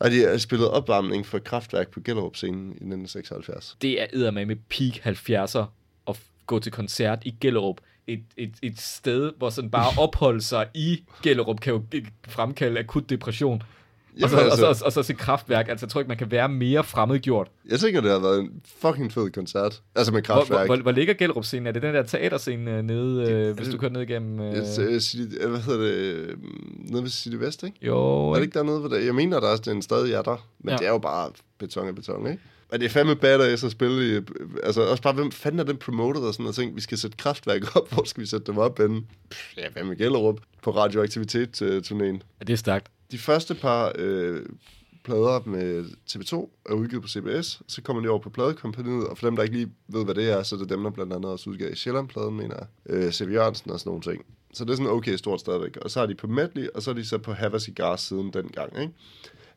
Og 0.00 0.10
de 0.10 0.20
har 0.20 0.36
spillet 0.36 0.68
opvarmning 0.68 1.26
for 1.26 1.38
kraftværk 1.38 1.90
på 1.90 2.00
Gellerup-scenen 2.00 2.66
i 2.66 2.70
1976. 2.70 3.76
Det 3.82 4.02
er 4.02 4.06
eddermame 4.12 4.46
med 4.46 4.56
peak 4.56 5.06
70'er 5.06 5.64
at 6.08 6.20
gå 6.46 6.58
til 6.58 6.72
koncert 6.72 7.18
i 7.24 7.34
Gellerup. 7.40 7.76
Et, 8.06 8.22
et, 8.36 8.54
et 8.62 8.80
sted, 8.80 9.32
hvor 9.38 9.50
sådan 9.50 9.70
bare 9.70 9.98
opholde 9.98 10.42
sig 10.42 10.68
i 10.74 11.02
Gellerup 11.22 11.60
kan 11.60 11.72
jo 11.72 11.82
fremkalde 12.28 12.80
akut 12.80 13.10
depression. 13.10 13.62
Og 14.22 14.30
så, 14.30 14.36
Jamen, 14.36 14.50
og, 14.52 14.56
så, 14.58 14.66
altså- 14.66 14.66
og, 14.66 14.76
så, 14.76 14.84
og 14.84 14.92
så 14.92 15.02
se 15.02 15.12
kraftværk. 15.14 15.68
Altså, 15.68 15.86
jeg 15.86 15.90
tror 15.90 16.00
ikke, 16.00 16.08
man 16.08 16.16
kan 16.16 16.30
være 16.30 16.48
mere 16.48 16.84
fremmedgjort. 16.84 17.48
Jeg 17.70 17.80
tænker, 17.80 18.00
det 18.00 18.10
har 18.10 18.18
været 18.18 18.40
en 18.40 18.50
fucking 18.80 19.12
fed 19.12 19.30
koncert. 19.30 19.82
Altså 19.94 20.12
med 20.12 20.22
Hvor, 20.22 20.34
hvor, 20.34 20.40
kraftværk. 20.44 20.66
hvor, 20.66 20.76
hvor 20.76 20.92
ligger 20.92 21.14
Gellerup-scenen? 21.14 21.66
Er 21.66 21.72
det 21.72 21.82
den 21.82 21.94
der 21.94 22.02
teaterscene 22.02 22.76
øh, 22.76 22.82
nede, 22.82 23.30
øh, 23.32 23.56
hvis 23.56 23.68
du 23.68 23.78
kører 23.78 23.92
ned 23.92 24.00
igennem... 24.02 24.40
Øh... 24.40 24.52
Øh, 24.52 24.94
øh, 24.94 25.00
City, 25.00 25.36
øh, 25.40 25.50
hvad 25.50 25.60
hedder 25.60 25.80
det? 25.80 25.92
øh, 25.94 26.36
Nede 26.90 27.02
ved 27.02 27.10
City 27.10 27.36
Vest, 27.36 27.62
ikke? 27.62 27.76
Jo, 27.86 28.30
Er 28.30 28.34
det 28.34 28.42
ikke? 28.42 28.54
dernede 28.58 28.82
ved 28.82 28.90
det? 28.90 29.06
Jeg 29.06 29.14
mener, 29.14 29.40
der 29.40 29.48
er 29.48 29.56
den 29.56 29.82
stadig 29.82 30.12
er 30.12 30.22
der. 30.22 30.46
Men 30.60 30.70
Ja. 30.70 30.76
det 30.76 30.86
er 30.86 30.90
jo 30.90 30.98
bare 30.98 31.30
beton 31.58 31.88
af 31.88 31.94
beton, 31.94 32.26
ikke? 32.26 32.42
Men 32.72 32.80
det 32.80 32.86
er 32.86 32.90
fandme 32.90 33.16
badass 33.16 33.64
at 33.64 33.70
spille 33.70 34.16
i... 34.18 34.20
Altså 34.62 34.82
også 34.82 35.02
bare, 35.02 35.12
hvem 35.12 35.32
fanden 35.32 35.60
er 35.60 35.64
den 35.64 35.76
promoter 35.76 36.20
og 36.20 36.32
sådan 36.34 36.44
noget 36.44 36.54
ting? 36.56 36.76
Vi 36.76 36.80
skal 36.80 36.98
sætte 36.98 37.16
kraftværk 37.16 37.76
op. 37.76 37.88
Hvor 37.92 38.04
skal 38.04 38.20
vi 38.20 38.26
sætte 38.26 38.46
dem 38.46 38.58
op 38.58 38.78
henne? 38.78 39.02
Pff, 39.30 39.56
Ja, 39.56 39.68
hvad 39.72 39.84
med 39.84 39.96
Gellerup? 39.96 40.40
På 40.62 40.70
radioaktivitet-turnéen. 40.70 42.18
Ja, 42.40 42.44
det 42.46 42.50
er 42.52 42.56
stærkt. 42.56 42.86
De 43.10 43.18
første 43.18 43.54
par 43.54 43.92
øh, 43.98 44.42
plader 45.04 45.48
med 45.48 45.84
TV2 45.84 46.34
er 46.70 46.74
udgivet 46.74 47.02
på 47.02 47.08
CBS. 47.08 47.62
Så 47.68 47.82
kommer 47.82 48.02
de 48.02 48.08
over 48.08 48.18
på 48.18 48.30
pladekompaniet, 48.30 49.06
og 49.06 49.18
for 49.18 49.26
dem, 49.26 49.36
der 49.36 49.42
ikke 49.42 49.56
lige 49.56 49.72
ved, 49.88 50.04
hvad 50.04 50.14
det 50.14 50.30
er, 50.30 50.42
så 50.42 50.54
er 50.54 50.58
det 50.58 50.68
dem, 50.68 50.82
der 50.82 50.90
blandt 50.90 51.12
andet 51.12 51.30
også 51.30 51.50
udgav 51.50 51.74
Sjælland-pladen, 51.74 52.36
mener 52.36 52.54
jeg. 52.58 52.94
Øh, 52.94 53.12
C.V. 53.12 53.32
Jørgensen 53.32 53.70
og 53.70 53.80
sådan 53.80 53.90
nogle 53.90 54.02
ting. 54.02 54.24
Så 54.52 54.64
det 54.64 54.70
er 54.70 54.76
sådan 54.76 54.90
okay 54.90 55.16
stort 55.16 55.40
stadigvæk. 55.40 55.76
Og 55.76 55.90
så 55.90 56.00
er 56.00 56.06
de 56.06 56.14
på 56.14 56.26
Medley, 56.26 56.68
og 56.74 56.82
så 56.82 56.90
er 56.90 56.94
de 56.94 57.04
så 57.04 57.18
på 57.18 57.32
Have 57.32 57.54
a 57.54 57.58
Cigar 57.58 57.96
siden 57.96 58.30
dengang, 58.32 58.80
ikke? 58.80 58.92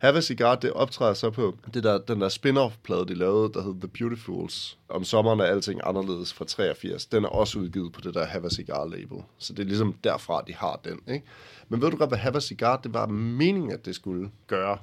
Have 0.03 0.17
a 0.17 0.21
Cigar, 0.21 0.55
det 0.55 0.73
optræder 0.73 1.13
så 1.13 1.29
på 1.29 1.57
det 1.73 1.83
der, 1.83 1.97
den 1.97 2.21
der 2.21 2.29
spin-off-plade, 2.29 3.05
de 3.05 3.13
lavede, 3.13 3.53
der 3.53 3.61
hed 3.61 3.73
The 3.81 3.87
Beautifuls. 3.87 4.77
Om 4.89 5.03
sommeren 5.03 5.39
er 5.39 5.43
alting 5.43 5.81
anderledes 5.83 6.33
fra 6.33 6.45
83. 6.45 7.05
Den 7.05 7.23
er 7.23 7.27
også 7.27 7.59
udgivet 7.59 7.93
på 7.93 8.01
det 8.01 8.13
der 8.13 8.25
Have 8.25 8.45
a 8.45 8.49
Cigar-label. 8.49 9.17
Så 9.37 9.53
det 9.53 9.59
er 9.59 9.67
ligesom 9.67 9.93
derfra, 10.03 10.43
de 10.47 10.53
har 10.53 10.79
den, 10.83 10.99
ikke? 11.13 11.25
Men 11.69 11.81
ved 11.81 11.91
du 11.91 11.97
godt, 11.97 12.09
hvad 12.09 12.17
Have 12.17 12.35
a 12.35 12.39
Cigar, 12.39 12.77
det 12.77 12.93
var 12.93 13.07
meningen, 13.07 13.71
at 13.71 13.85
det 13.85 13.95
skulle 13.95 14.31
gøre? 14.47 14.77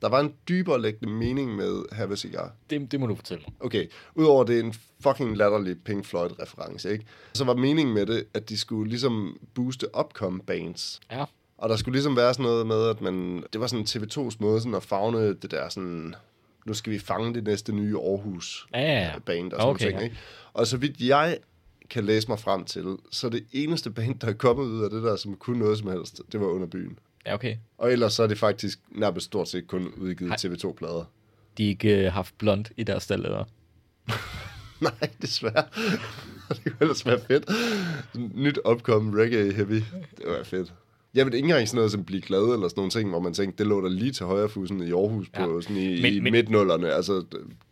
Der 0.00 0.08
var 0.08 0.20
en 0.20 0.34
dybere 0.48 0.80
læggende 0.80 1.14
mening 1.14 1.56
med 1.56 1.82
Have 1.92 2.12
a 2.12 2.16
Cigar. 2.16 2.52
Det, 2.70 2.92
det 2.92 3.00
må 3.00 3.06
du 3.06 3.14
fortælle. 3.14 3.44
Okay, 3.60 3.86
udover 4.14 4.44
det 4.44 4.56
er 4.56 4.62
en 4.62 4.74
fucking 5.00 5.36
latterlig 5.36 5.76
Pink 5.84 6.04
Floyd-reference, 6.04 6.92
ikke? 6.92 7.04
Så 7.34 7.44
var 7.44 7.54
meningen 7.54 7.94
med 7.94 8.06
det, 8.06 8.24
at 8.34 8.48
de 8.48 8.58
skulle 8.58 8.90
ligesom 8.90 9.38
booste 9.54 9.86
upcoming 9.98 10.46
bands. 10.46 11.00
Ja. 11.10 11.24
Og 11.62 11.68
der 11.68 11.76
skulle 11.76 11.92
ligesom 11.92 12.16
være 12.16 12.34
sådan 12.34 12.44
noget 12.44 12.66
med, 12.66 12.88
at 12.88 13.00
man... 13.00 13.44
Det 13.52 13.60
var 13.60 13.66
sådan 13.66 13.84
TV2's 13.88 14.36
måde 14.38 14.60
sådan 14.60 14.74
at 14.74 14.82
fagne 14.82 15.34
det 15.34 15.50
der 15.50 15.68
sådan... 15.68 16.14
Nu 16.66 16.74
skal 16.74 16.92
vi 16.92 16.98
fange 16.98 17.34
det 17.34 17.44
næste 17.44 17.72
nye 17.72 17.96
Aarhus 17.96 18.66
Ja, 18.74 18.80
ja, 18.80 19.00
ja. 19.00 19.18
band 19.18 19.52
og 19.52 19.60
sådan 19.60 19.74
Okay, 19.74 19.86
ting, 19.86 19.98
ja. 19.98 20.04
ikke? 20.04 20.16
Og 20.52 20.66
så 20.66 20.76
vidt 20.76 21.00
jeg 21.00 21.38
kan 21.90 22.04
læse 22.04 22.28
mig 22.28 22.38
frem 22.38 22.64
til, 22.64 22.96
så 23.10 23.28
det 23.28 23.44
eneste 23.52 23.90
band, 23.90 24.18
der 24.18 24.26
er 24.28 24.32
kommet 24.32 24.64
ud 24.64 24.84
af 24.84 24.90
det 24.90 25.02
der, 25.02 25.16
som 25.16 25.36
kunne 25.36 25.58
noget 25.58 25.78
som 25.78 25.88
helst, 25.88 26.22
det 26.32 26.40
var 26.40 26.46
under 26.46 26.66
byen. 26.66 26.98
Ja, 27.26 27.34
okay. 27.34 27.56
Og 27.78 27.92
ellers 27.92 28.12
så 28.12 28.22
er 28.22 28.26
det 28.26 28.38
faktisk 28.38 28.78
nærmest 28.90 29.26
stort 29.26 29.48
set 29.48 29.66
kun 29.66 29.92
udgivet 29.96 30.40
Hej. 30.42 30.52
TV2-plader. 30.52 31.04
De 31.58 31.64
har 31.64 31.70
ikke 31.70 32.06
øh, 32.06 32.12
haft 32.12 32.38
blond 32.38 32.64
i 32.76 32.84
deres 32.84 33.02
stald, 33.02 33.24
eller? 33.24 33.44
Nej, 34.80 35.10
desværre. 35.22 35.64
det 36.48 36.62
kunne 36.62 36.76
ellers 36.80 37.06
være 37.06 37.20
fedt. 37.20 37.50
Nyt 38.34 38.58
opkommen 38.64 39.20
reggae 39.20 39.52
heavy. 39.52 39.82
Det 40.16 40.26
var 40.26 40.44
fedt. 40.44 40.72
Jeg 41.14 41.26
ved 41.26 41.34
ikke 41.34 41.46
engang 41.46 41.68
sådan 41.68 41.76
noget 41.76 41.92
som 41.92 42.04
blive 42.04 42.20
glad 42.22 42.40
eller 42.42 42.68
sådan 42.68 42.72
nogle 42.76 42.90
ting, 42.90 43.08
hvor 43.10 43.20
man 43.20 43.34
tænkte, 43.34 43.58
det 43.58 43.66
lå 43.66 43.80
der 43.82 43.88
lige 43.88 44.12
til 44.12 44.26
højre 44.26 44.48
fusen 44.48 44.82
i 44.82 44.90
Aarhus 44.92 45.28
på 45.28 45.54
Ja. 45.54 45.60
sådan 45.62 45.76
i, 45.76 46.02
Men- 46.02 46.12
i 46.14 46.20
men- 46.20 46.32
midtnullerne. 46.32 46.92
Altså, 46.92 47.24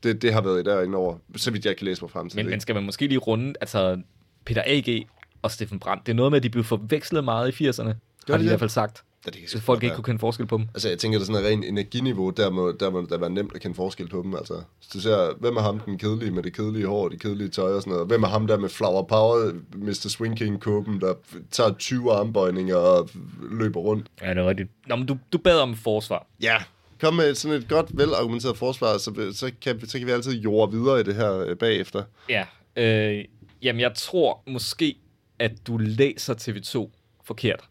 det, 0.02 0.22
det 0.22 0.32
har 0.32 0.40
været 0.42 0.64
derinde 0.64 0.96
over, 0.98 1.16
så 1.36 1.50
vidt 1.50 1.66
jeg 1.66 1.76
kan 1.76 1.84
læse 1.84 2.02
mig 2.02 2.10
frem 2.10 2.28
til 2.28 2.36
Men, 2.36 2.46
det. 2.46 2.50
men 2.50 2.60
skal 2.60 2.74
man 2.74 2.84
måske 2.84 3.06
lige 3.06 3.18
runde, 3.18 3.54
altså 3.60 4.00
Peter 4.44 4.62
A.G. 4.66 5.06
og 5.42 5.50
Steffen 5.50 5.78
Brandt, 5.78 6.06
det 6.06 6.12
er 6.12 6.16
noget 6.16 6.32
med, 6.32 6.36
at 6.36 6.42
de 6.42 6.50
blev 6.50 6.64
forvekslet 6.64 7.24
meget 7.24 7.60
i 7.60 7.68
80'erne, 7.68 7.82
har 7.84 7.92
de 8.26 8.32
det 8.32 8.42
i 8.42 8.46
hvert 8.48 8.58
fald 8.58 8.70
sagt. 8.70 9.04
Ja, 9.26 9.30
det 9.30 9.50
kan 9.50 9.60
folk 9.60 9.82
ikke 9.82 9.90
være. 9.90 9.96
kunne 9.96 10.04
kende 10.04 10.18
forskel 10.18 10.46
på 10.46 10.56
dem. 10.56 10.68
Altså, 10.74 10.88
jeg 10.88 10.98
tænker, 10.98 11.18
det 11.18 11.28
er 11.28 11.32
sådan 11.32 11.44
et 11.44 11.50
rent 11.50 11.64
energiniveau, 11.64 12.30
der 12.30 12.50
må 12.50 12.72
der, 12.72 12.90
må 12.90 13.06
der 13.10 13.18
være 13.18 13.30
nemt 13.30 13.54
at 13.54 13.60
kende 13.60 13.74
forskel 13.74 14.08
på 14.08 14.22
dem. 14.22 14.34
Altså, 14.34 14.54
hvis 14.78 14.88
du 14.88 15.00
ser, 15.00 15.34
hvem 15.40 15.56
er 15.56 15.60
ham 15.60 15.80
den 15.80 15.98
kedelige 15.98 16.30
med 16.30 16.42
det 16.42 16.52
kedelige 16.52 16.86
hår, 16.86 17.08
det 17.08 17.20
kedelige 17.20 17.48
tøj 17.48 17.72
og 17.72 17.82
sådan 17.82 17.92
noget. 17.92 18.06
Hvem 18.06 18.22
er 18.22 18.28
ham 18.28 18.46
der 18.46 18.58
med 18.58 18.68
flower 18.68 19.02
power, 19.02 19.52
Mr. 19.74 20.08
Swing 20.08 20.38
King 20.38 20.60
kåben, 20.60 21.00
der 21.00 21.14
tager 21.50 21.74
20 21.74 22.12
armbøjninger 22.12 22.76
og 22.76 23.08
løber 23.50 23.80
rundt. 23.80 24.06
Ja, 24.22 24.30
det 24.30 24.38
er 24.38 24.48
rigtigt. 24.48 24.68
Nå, 24.86 24.96
men 24.96 25.06
du, 25.06 25.18
du 25.32 25.38
bad 25.38 25.58
om 25.60 25.76
forsvar. 25.76 26.26
Ja, 26.42 26.56
kom 27.00 27.14
med 27.14 27.34
sådan 27.34 27.56
et 27.56 27.68
godt, 27.68 27.98
velargumenteret 27.98 28.56
forsvar, 28.56 28.98
så, 28.98 29.32
så, 29.34 29.50
kan, 29.62 29.88
så 29.88 29.98
kan 29.98 30.06
vi 30.06 30.12
altid 30.12 30.32
jorde 30.32 30.72
videre 30.72 31.00
i 31.00 31.02
det 31.02 31.14
her 31.14 31.38
øh, 31.38 31.56
bagefter. 31.56 32.02
Ja. 32.28 32.44
Øh, 32.76 33.24
jamen, 33.62 33.80
jeg 33.80 33.92
tror 33.94 34.42
måske, 34.46 34.96
at 35.38 35.52
du 35.66 35.76
læser 35.76 36.34
TV2 36.34 36.90
forkert. 37.24 37.69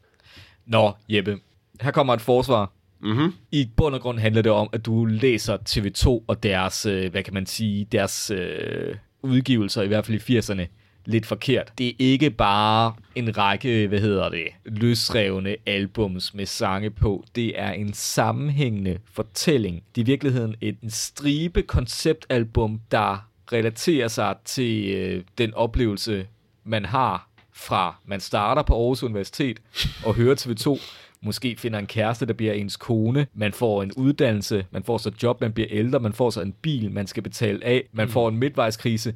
Nå, 0.70 0.92
Jeppe. 1.10 1.38
Her 1.82 1.92
kommer 1.92 2.14
et 2.14 2.22
forsvar. 2.22 2.72
Mhm. 3.02 3.34
I 3.52 3.70
bund 3.78 3.96
og 3.96 4.02
grund 4.02 4.20
handler 4.20 4.42
det 4.42 4.52
om, 4.52 4.70
at 4.74 4.86
du 4.86 5.06
læser 5.06 5.58
TV2 5.70 6.24
og 6.28 6.44
deres, 6.44 6.86
øh, 6.86 7.12
hvad 7.12 7.24
kan 7.24 7.34
man 7.34 7.46
sige, 7.46 7.86
deres 7.92 8.32
øh, 8.32 8.96
udgivelser, 9.22 9.82
i 9.82 9.88
hvert 9.88 10.06
fald 10.06 10.30
i 10.30 10.38
80'erne, 10.38 10.66
lidt 11.06 11.26
forkert. 11.26 11.74
Det 11.78 11.88
er 11.88 11.94
ikke 11.98 12.30
bare 12.30 12.94
en 13.16 13.38
række, 13.38 13.88
hvad 13.88 14.00
hedder 14.00 14.30
det, 14.30 14.48
løsrevne 14.66 15.56
albums 15.66 16.34
med 16.34 16.46
sange 16.46 16.90
på. 16.90 17.26
Det 17.36 17.60
er 17.60 17.72
en 17.72 17.94
sammenhængende 17.94 18.98
fortælling. 19.14 19.84
Det 19.96 20.02
er 20.02 20.06
i 20.06 20.06
virkeligheden 20.06 20.56
et, 20.62 20.78
en 20.84 20.90
stribe 20.90 21.62
konceptalbum, 21.62 22.82
der 22.92 23.30
relaterer 23.54 24.08
sig 24.08 24.36
til 24.46 24.90
øh, 24.90 25.24
den 25.38 25.54
oplevelse, 25.54 26.28
man 26.64 26.86
har 26.86 27.29
fra 27.60 27.96
man 28.06 28.20
starter 28.20 28.62
på 28.62 28.74
Aarhus 28.74 29.04
Universitet 29.04 29.60
og 30.06 30.16
hører 30.16 30.36
TV2, 30.36 30.82
måske 31.22 31.56
finder 31.58 31.80
en 31.80 31.88
kæreste, 31.88 32.26
der 32.26 32.34
bliver 32.34 32.54
ens 32.54 32.78
kone, 32.78 33.28
man 33.34 33.54
får 33.54 33.84
en 33.84 33.92
uddannelse, 33.98 34.66
man 34.72 34.84
får 34.84 34.98
så 34.98 35.12
job, 35.24 35.42
man 35.42 35.54
bliver 35.54 35.68
ældre, 35.72 36.00
man 36.00 36.14
får 36.14 36.30
så 36.30 36.42
en 36.42 36.54
bil, 36.62 36.92
man 36.92 37.08
skal 37.08 37.24
betale 37.24 37.66
af, 37.66 37.84
man 37.94 38.10
får 38.10 38.30
en 38.30 38.38
midtvejskrise. 38.38 39.16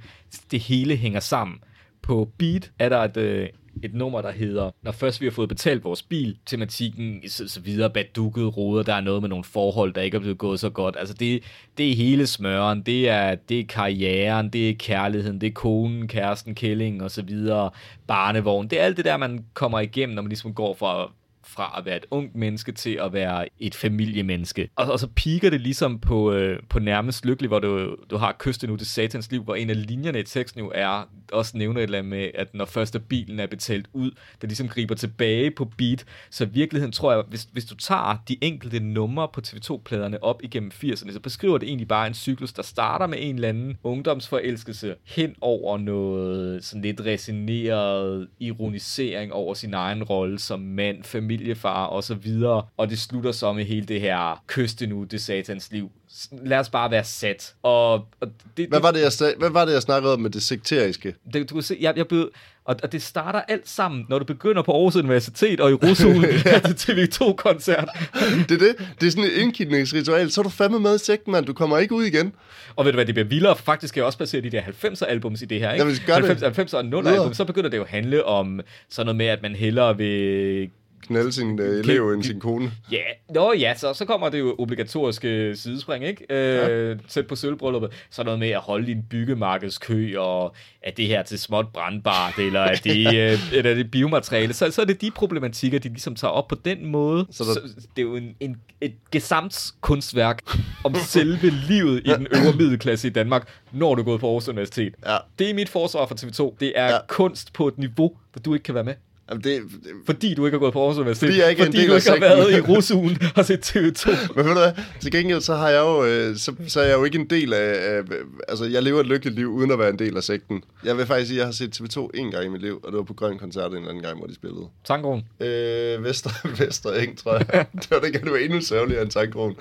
Det 0.51 0.59
hele 0.59 0.95
hænger 0.95 1.19
sammen. 1.19 1.57
På 2.01 2.29
Beat 2.37 2.71
er 2.79 2.89
der 2.89 2.99
et, 2.99 3.17
øh, 3.17 3.49
et 3.83 3.93
nummer, 3.93 4.21
der 4.21 4.31
hedder, 4.31 4.71
når 4.81 4.91
først 4.91 5.21
vi 5.21 5.25
har 5.25 5.31
fået 5.31 5.49
betalt 5.49 5.83
vores 5.83 6.03
bil, 6.03 6.37
tematikken 6.45 7.21
så, 7.27 7.47
så 7.47 7.61
videre, 7.61 7.89
badukket 7.89 8.57
roder, 8.57 8.83
der 8.83 8.93
er 8.93 9.01
noget 9.01 9.21
med 9.21 9.29
nogle 9.29 9.43
forhold, 9.43 9.93
der 9.93 10.01
ikke 10.01 10.15
er 10.15 10.19
blevet 10.19 10.37
gået 10.37 10.59
så 10.59 10.69
godt. 10.69 10.95
Altså 10.99 11.13
det, 11.13 11.43
det 11.77 11.91
er 11.91 11.95
hele 11.95 12.27
smøren, 12.27 12.81
det 12.81 13.09
er, 13.09 13.35
det 13.35 13.59
er 13.59 13.65
karrieren, 13.69 14.49
det 14.49 14.69
er 14.69 14.73
kærligheden, 14.79 15.41
det 15.41 15.47
er 15.47 15.53
konen, 15.53 16.07
kæresten, 16.07 16.55
kælling 16.55 17.03
og 17.03 17.11
så 17.11 17.21
videre, 17.21 17.69
barnevogn. 18.07 18.67
Det 18.67 18.79
er 18.79 18.83
alt 18.83 18.97
det 18.97 19.05
der, 19.05 19.17
man 19.17 19.45
kommer 19.53 19.79
igennem, 19.79 20.15
når 20.15 20.21
man 20.21 20.29
ligesom 20.29 20.53
går 20.53 20.73
fra 20.73 21.11
fra 21.47 21.75
at 21.77 21.85
være 21.85 21.97
et 21.97 22.05
ungt 22.11 22.35
menneske 22.35 22.71
til 22.71 22.99
at 23.01 23.13
være 23.13 23.47
et 23.59 23.75
familiemenneske. 23.75 24.69
Og, 24.75 24.91
og 24.91 24.99
så 24.99 25.07
piker 25.07 25.49
det 25.49 25.61
ligesom 25.61 25.99
på, 25.99 26.33
øh, 26.33 26.59
på 26.69 26.79
nærmest 26.79 27.25
lykkelig, 27.25 27.47
hvor 27.47 27.59
du, 27.59 27.95
du 28.09 28.17
har 28.17 28.35
kysten 28.39 28.69
nu 28.69 28.77
til 28.77 28.87
satans 28.87 29.31
liv, 29.31 29.43
hvor 29.43 29.55
en 29.55 29.69
af 29.69 29.87
linjerne 29.87 30.19
i 30.19 30.23
teksten 30.23 30.61
jo 30.61 30.71
er, 30.75 31.09
også 31.31 31.57
nævner 31.57 31.79
et 31.79 31.83
eller 31.83 31.97
andet 31.97 32.09
med, 32.09 32.31
at 32.35 32.53
når 32.53 32.65
første 32.65 32.99
bilen 32.99 33.39
er 33.39 33.47
betalt 33.47 33.87
ud, 33.93 34.11
der 34.41 34.47
ligesom 34.47 34.67
griber 34.67 34.95
tilbage 34.95 35.51
på 35.51 35.65
beat. 35.77 36.05
Så 36.29 36.43
i 36.43 36.49
virkeligheden 36.49 36.91
tror 36.91 37.13
jeg, 37.13 37.23
hvis, 37.29 37.47
hvis 37.51 37.65
du 37.65 37.75
tager 37.75 38.23
de 38.27 38.37
enkelte 38.41 38.79
numre 38.79 39.27
på 39.33 39.41
TV2-pladerne 39.47 40.23
op 40.23 40.43
igennem 40.43 40.71
80'erne, 40.83 41.13
så 41.13 41.19
beskriver 41.19 41.57
det 41.57 41.67
egentlig 41.67 41.87
bare 41.87 42.07
en 42.07 42.13
cyklus, 42.13 42.53
der 42.53 42.63
starter 42.63 43.07
med 43.07 43.17
en 43.21 43.35
eller 43.35 43.49
anden 43.49 43.77
ungdomsforelskelse 43.83 44.95
hen 45.03 45.35
over 45.41 45.77
noget 45.77 46.63
sådan 46.63 46.81
lidt 46.81 47.01
resineret 47.01 48.27
ironisering 48.39 49.33
over 49.33 49.53
sin 49.53 49.73
egen 49.73 50.03
rolle 50.03 50.39
som 50.39 50.59
mand, 50.59 51.03
familiefar 51.37 51.85
og 51.85 52.03
så 52.03 52.13
videre. 52.13 52.63
Og 52.77 52.89
det 52.89 52.99
slutter 52.99 53.31
så 53.31 53.53
med 53.53 53.65
hele 53.65 53.85
det 53.85 54.01
her 54.01 54.43
kyste 54.47 54.87
nu, 54.87 55.03
det 55.03 55.21
satans 55.21 55.71
liv. 55.71 55.91
Lad 56.31 56.57
os 56.59 56.69
bare 56.69 56.91
være 56.91 57.03
sat. 57.03 57.53
Og, 57.63 57.93
og 57.93 58.27
det, 58.57 58.69
Hvad 58.69 58.79
var 58.81 58.91
det, 58.91 59.01
jeg, 59.01 59.11
sag- 59.13 59.35
hvad 59.39 59.49
var 59.49 59.65
det, 59.65 59.73
jeg 59.73 59.81
snakkede 59.81 60.13
om 60.13 60.19
med 60.19 60.29
det 60.29 60.43
sekteriske? 60.43 61.15
det, 61.33 61.49
du 61.49 61.53
kan 61.55 61.63
se, 61.63 61.77
jeg, 61.81 61.97
jeg 61.97 62.07
blev, 62.07 62.29
og, 62.65 62.75
og 62.83 62.91
det 62.91 63.01
starter 63.01 63.41
alt 63.47 63.69
sammen, 63.69 64.05
når 64.09 64.19
du 64.19 64.25
begynder 64.25 64.61
på 64.61 64.71
Aarhus 64.71 64.95
Universitet 64.95 65.59
og 65.59 65.71
i 65.71 65.75
ja. 65.83 65.93
til 66.77 66.93
TV2-koncert. 66.93 67.89
Det 68.49 68.51
er 68.51 68.57
det. 68.57 68.75
Det 69.01 69.07
er 69.07 69.11
sådan 69.11 69.23
et 69.23 69.31
indkidningsritual. 69.37 70.31
Så 70.31 70.41
er 70.41 70.43
du 70.43 70.49
fandme 70.49 70.79
med 70.79 70.95
i 70.95 70.99
sekten, 70.99 71.31
mand. 71.31 71.45
Du 71.45 71.53
kommer 71.53 71.77
ikke 71.77 71.95
ud 71.95 72.03
igen. 72.03 72.33
Og 72.75 72.85
ved 72.85 72.91
du 72.91 72.95
hvad, 72.97 73.05
det 73.05 73.15
bliver 73.15 73.27
vildere. 73.27 73.55
Faktisk 73.55 73.93
kan 73.93 73.99
jeg 73.99 74.05
også 74.05 74.17
basere 74.17 74.41
de 74.41 74.49
der 74.49 74.61
90'er 74.61 75.05
albums 75.05 75.41
i 75.41 75.45
det 75.45 75.59
her, 75.59 75.71
ikke? 75.71 75.83
Jamen, 75.85 75.97
gør 76.05 76.15
det. 76.15 76.41
90, 76.41 76.73
90'er 76.73 76.77
og 76.77 76.83
0'er 76.83 76.87
Videre. 76.97 77.13
album, 77.13 77.33
så 77.33 77.45
begynder 77.45 77.69
det 77.69 77.77
jo 77.77 77.83
at 77.83 77.89
handle 77.89 78.25
om 78.25 78.61
sådan 78.89 79.05
noget 79.05 79.17
med, 79.17 79.25
at 79.25 79.41
man 79.41 79.55
hellere 79.55 79.97
vil 79.97 80.69
Knælde 81.07 81.31
sin 81.31 81.59
uh, 81.59 81.65
elev 81.65 82.09
end 82.11 82.23
sin 82.23 82.39
kone. 82.39 82.71
Ja, 82.91 83.01
nå 83.29 83.53
ja, 83.53 83.75
så, 83.75 83.93
så 83.93 84.05
kommer 84.05 84.29
det 84.29 84.39
jo 84.39 84.55
obligatoriske 84.59 85.55
sidespring, 85.55 86.05
ikke? 86.05 86.25
Øh, 86.29 86.89
ja. 86.89 86.95
Tæt 87.09 87.27
på 87.27 87.35
sølvbrylluppet. 87.35 87.91
Så 88.09 88.23
noget 88.23 88.39
med 88.39 88.49
at 88.49 88.59
holde 88.59 88.91
en 88.91 89.03
byggemarkedskø, 89.09 90.17
og 90.19 90.55
er 90.81 90.91
det 90.91 91.07
her 91.07 91.23
til 91.23 91.39
småt 91.39 91.67
brandbart, 91.73 92.37
eller 92.39 92.59
er 92.59 92.75
det, 92.75 93.07
øh, 93.31 93.39
eller 93.57 93.71
er 93.71 93.75
det 93.75 93.91
biomateriale? 93.91 94.53
Så, 94.53 94.71
så 94.71 94.81
er 94.81 94.85
det 94.85 95.01
de 95.01 95.11
problematikker, 95.11 95.79
de 95.79 95.89
ligesom 95.89 96.15
tager 96.15 96.31
op 96.31 96.47
på 96.47 96.55
den 96.65 96.85
måde. 96.85 97.25
Så 97.31 97.43
der- 97.43 97.53
så 97.53 97.87
det 97.95 98.01
er 98.01 98.05
jo 98.07 98.15
en, 98.15 98.35
en, 98.39 98.57
et 98.81 98.93
gesamtskunstværk 99.11 100.41
om 100.83 100.95
selve 100.95 101.49
livet 101.67 102.01
i 102.05 102.09
den 102.09 102.27
øvre 102.31 102.57
middelklasse 102.57 103.07
i 103.07 103.11
Danmark, 103.11 103.47
når 103.71 103.95
du 103.95 104.01
er 104.01 104.05
gået 104.05 104.19
på 104.19 104.27
Aarhus 104.27 104.47
Universitet. 104.47 104.93
Ja. 105.05 105.17
Det 105.39 105.49
er 105.49 105.53
mit 105.53 105.69
forsvar 105.69 106.05
for 106.05 106.15
TV2. 106.15 106.55
Det 106.59 106.73
er 106.75 106.85
ja. 106.91 106.97
kunst 107.07 107.53
på 107.53 107.67
et 107.67 107.77
niveau, 107.77 108.13
hvor 108.33 108.39
du 108.39 108.53
ikke 108.53 108.63
kan 108.63 108.75
være 108.75 108.83
med. 108.83 108.93
Jamen, 109.29 109.43
det, 109.43 109.61
det, 109.83 109.91
Fordi 110.05 110.33
du 110.33 110.45
ikke 110.45 110.55
har 110.55 110.59
gået 110.59 110.73
på 110.73 110.81
Aarhus 110.81 110.97
Universitet. 110.97 111.29
Fordi 111.29 111.41
jeg 111.41 111.49
ikke 111.49 111.65
fordi 111.65 111.87
du 111.87 111.95
ikke 111.95 112.09
har 112.09 112.19
været 112.19 112.53
i 112.53 112.61
rusugen 112.61 113.17
og 113.35 113.45
set 113.45 113.75
TV2. 113.75 114.09
Men 114.35 114.45
ved 114.45 114.53
du 114.53 114.59
hvad, 114.59 114.71
til 115.01 115.11
gengæld 115.11 115.41
så 115.41 115.55
har 115.55 115.69
jeg 115.69 115.79
jo, 115.79 116.05
øh, 116.05 116.37
så, 116.37 116.55
så 116.67 116.81
er 116.81 116.85
jeg 116.85 116.97
jo 116.97 117.03
ikke 117.03 117.17
en 117.17 117.29
del 117.29 117.53
af, 117.53 118.01
altså 118.47 118.65
jeg 118.65 118.83
lever 118.83 118.99
et 118.99 119.07
lykkeligt 119.07 119.35
liv 119.35 119.47
uden 119.47 119.71
at 119.71 119.79
være 119.79 119.89
en 119.89 119.99
del 119.99 120.17
af 120.17 120.23
sekten. 120.23 120.63
Jeg 120.85 120.97
vil 120.97 121.05
faktisk 121.05 121.27
sige, 121.27 121.37
at 121.37 121.39
jeg 121.39 121.47
har 121.47 121.51
set 121.51 121.81
TV2 121.81 122.09
en 122.13 122.31
gang 122.31 122.45
i 122.45 122.47
mit 122.47 122.61
liv, 122.61 122.79
og 122.83 122.91
det 122.91 122.97
var 122.97 123.03
på 123.03 123.13
Grøn 123.13 123.37
Koncert 123.37 123.71
en 123.71 123.77
eller 123.77 123.89
anden 123.89 124.03
gang, 124.03 124.17
hvor 124.17 124.27
de 124.27 124.35
spillede. 124.35 124.65
Tankroen. 124.85 125.23
Øh, 125.39 126.03
Vester, 126.03 126.47
Vestereng, 126.59 127.17
tror 127.17 127.33
jeg. 127.33 127.45
det 127.81 127.91
var 127.91 127.99
det, 127.99 128.13
det 128.13 128.31
var 128.31 128.37
endnu 128.37 128.61
særligere 128.61 129.01
end 129.01 129.11
Tankroen. 129.11 129.55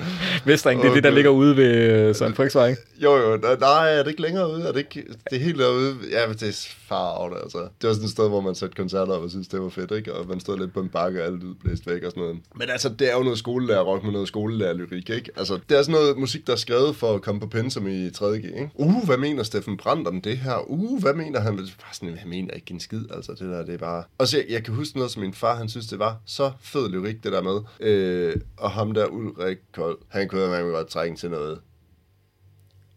Vestring, 0.44 0.82
det 0.82 0.90
er 0.90 0.94
det, 0.94 1.04
der 1.04 1.10
ligger 1.10 1.30
ude 1.30 1.56
ved 1.56 1.74
øh, 1.74 2.14
Søren 2.14 2.34
Frederiksvej, 2.34 2.68
ikke? 2.68 2.82
Jo, 3.02 3.16
jo, 3.16 3.36
nej, 3.60 3.94
er 3.94 4.02
det 4.02 4.10
ikke 4.10 4.22
længere 4.22 4.52
ude? 4.52 4.62
Er 4.62 4.72
det 4.72 4.78
ikke, 4.78 5.08
det 5.30 5.36
er 5.36 5.44
helt 5.44 5.58
derude? 5.58 5.96
Ja, 6.10 6.26
men 6.26 6.36
det 6.36 6.48
er 6.48 6.68
far 6.88 7.42
altså. 7.42 7.58
Det 7.58 7.88
var 7.88 7.92
sådan 7.92 8.04
et 8.04 8.10
sted, 8.10 8.28
hvor 8.28 8.40
man 8.40 8.54
satte 8.54 8.76
koncerter 8.76 9.12
op 9.12 9.22
og 9.22 9.30
synes, 9.30 9.48
det 9.52 9.62
var 9.62 9.68
fedt, 9.68 9.90
ikke? 9.90 10.14
Og 10.14 10.28
man 10.28 10.40
stod 10.40 10.58
lidt 10.58 10.72
på 10.72 10.80
en 10.80 10.88
bakke, 10.88 11.20
og 11.20 11.26
alt 11.26 11.44
lyd 11.44 11.54
blæste 11.54 11.86
væk 11.86 12.02
og 12.02 12.10
sådan 12.10 12.22
noget. 12.22 12.38
Men 12.56 12.70
altså, 12.70 12.88
det 12.88 13.10
er 13.10 13.16
jo 13.16 13.22
noget 13.22 13.38
skolelærer-rock 13.38 14.02
med 14.04 14.12
noget 14.12 14.28
skolelærer-lyrik, 14.28 15.10
ikke? 15.10 15.30
Altså, 15.36 15.58
det 15.68 15.78
er 15.78 15.82
sådan 15.82 16.00
noget 16.00 16.18
musik, 16.18 16.46
der 16.46 16.52
er 16.52 16.56
skrevet 16.56 16.96
for 16.96 17.14
at 17.14 17.22
komme 17.22 17.40
på 17.40 17.46
pensum 17.46 17.86
i 17.86 18.08
3.G, 18.08 18.34
ikke? 18.34 18.70
Uh, 18.74 19.04
hvad 19.06 19.16
mener 19.16 19.42
Steffen 19.42 19.76
Brandt 19.76 20.08
om 20.08 20.20
det 20.20 20.38
her? 20.38 20.70
Uh, 20.70 21.00
hvad 21.00 21.14
mener 21.14 21.40
han? 21.40 21.56
Bare 21.56 21.66
sådan, 21.92 22.16
han 22.16 22.28
mener 22.28 22.54
ikke 22.54 22.72
en 22.72 22.80
skid, 22.80 23.04
altså. 23.10 23.32
Det 23.32 23.40
der, 23.40 23.64
det 23.64 23.74
er 23.74 23.78
bare... 23.78 24.04
Og 24.18 24.28
så, 24.28 24.36
jeg, 24.36 24.46
jeg 24.48 24.64
kan 24.64 24.74
huske 24.74 24.96
noget, 24.96 25.10
som 25.10 25.22
min 25.22 25.34
far, 25.34 25.56
han 25.56 25.68
synes, 25.68 25.86
det 25.86 25.98
var 25.98 26.16
så 26.26 26.52
fed 26.60 26.88
lyrik, 26.88 27.24
det 27.24 27.32
der 27.32 27.42
med. 27.42 27.60
Øh, 27.80 28.36
og 28.56 28.70
ham 28.70 28.94
der, 28.94 29.06
Ulrik 29.06 29.58
Kold, 29.72 29.98
han 30.08 30.28
kunne 30.28 30.56
jo 30.56 30.66
godt 30.66 30.88
trænge 30.88 31.16
til 31.16 31.30
noget 31.30 31.58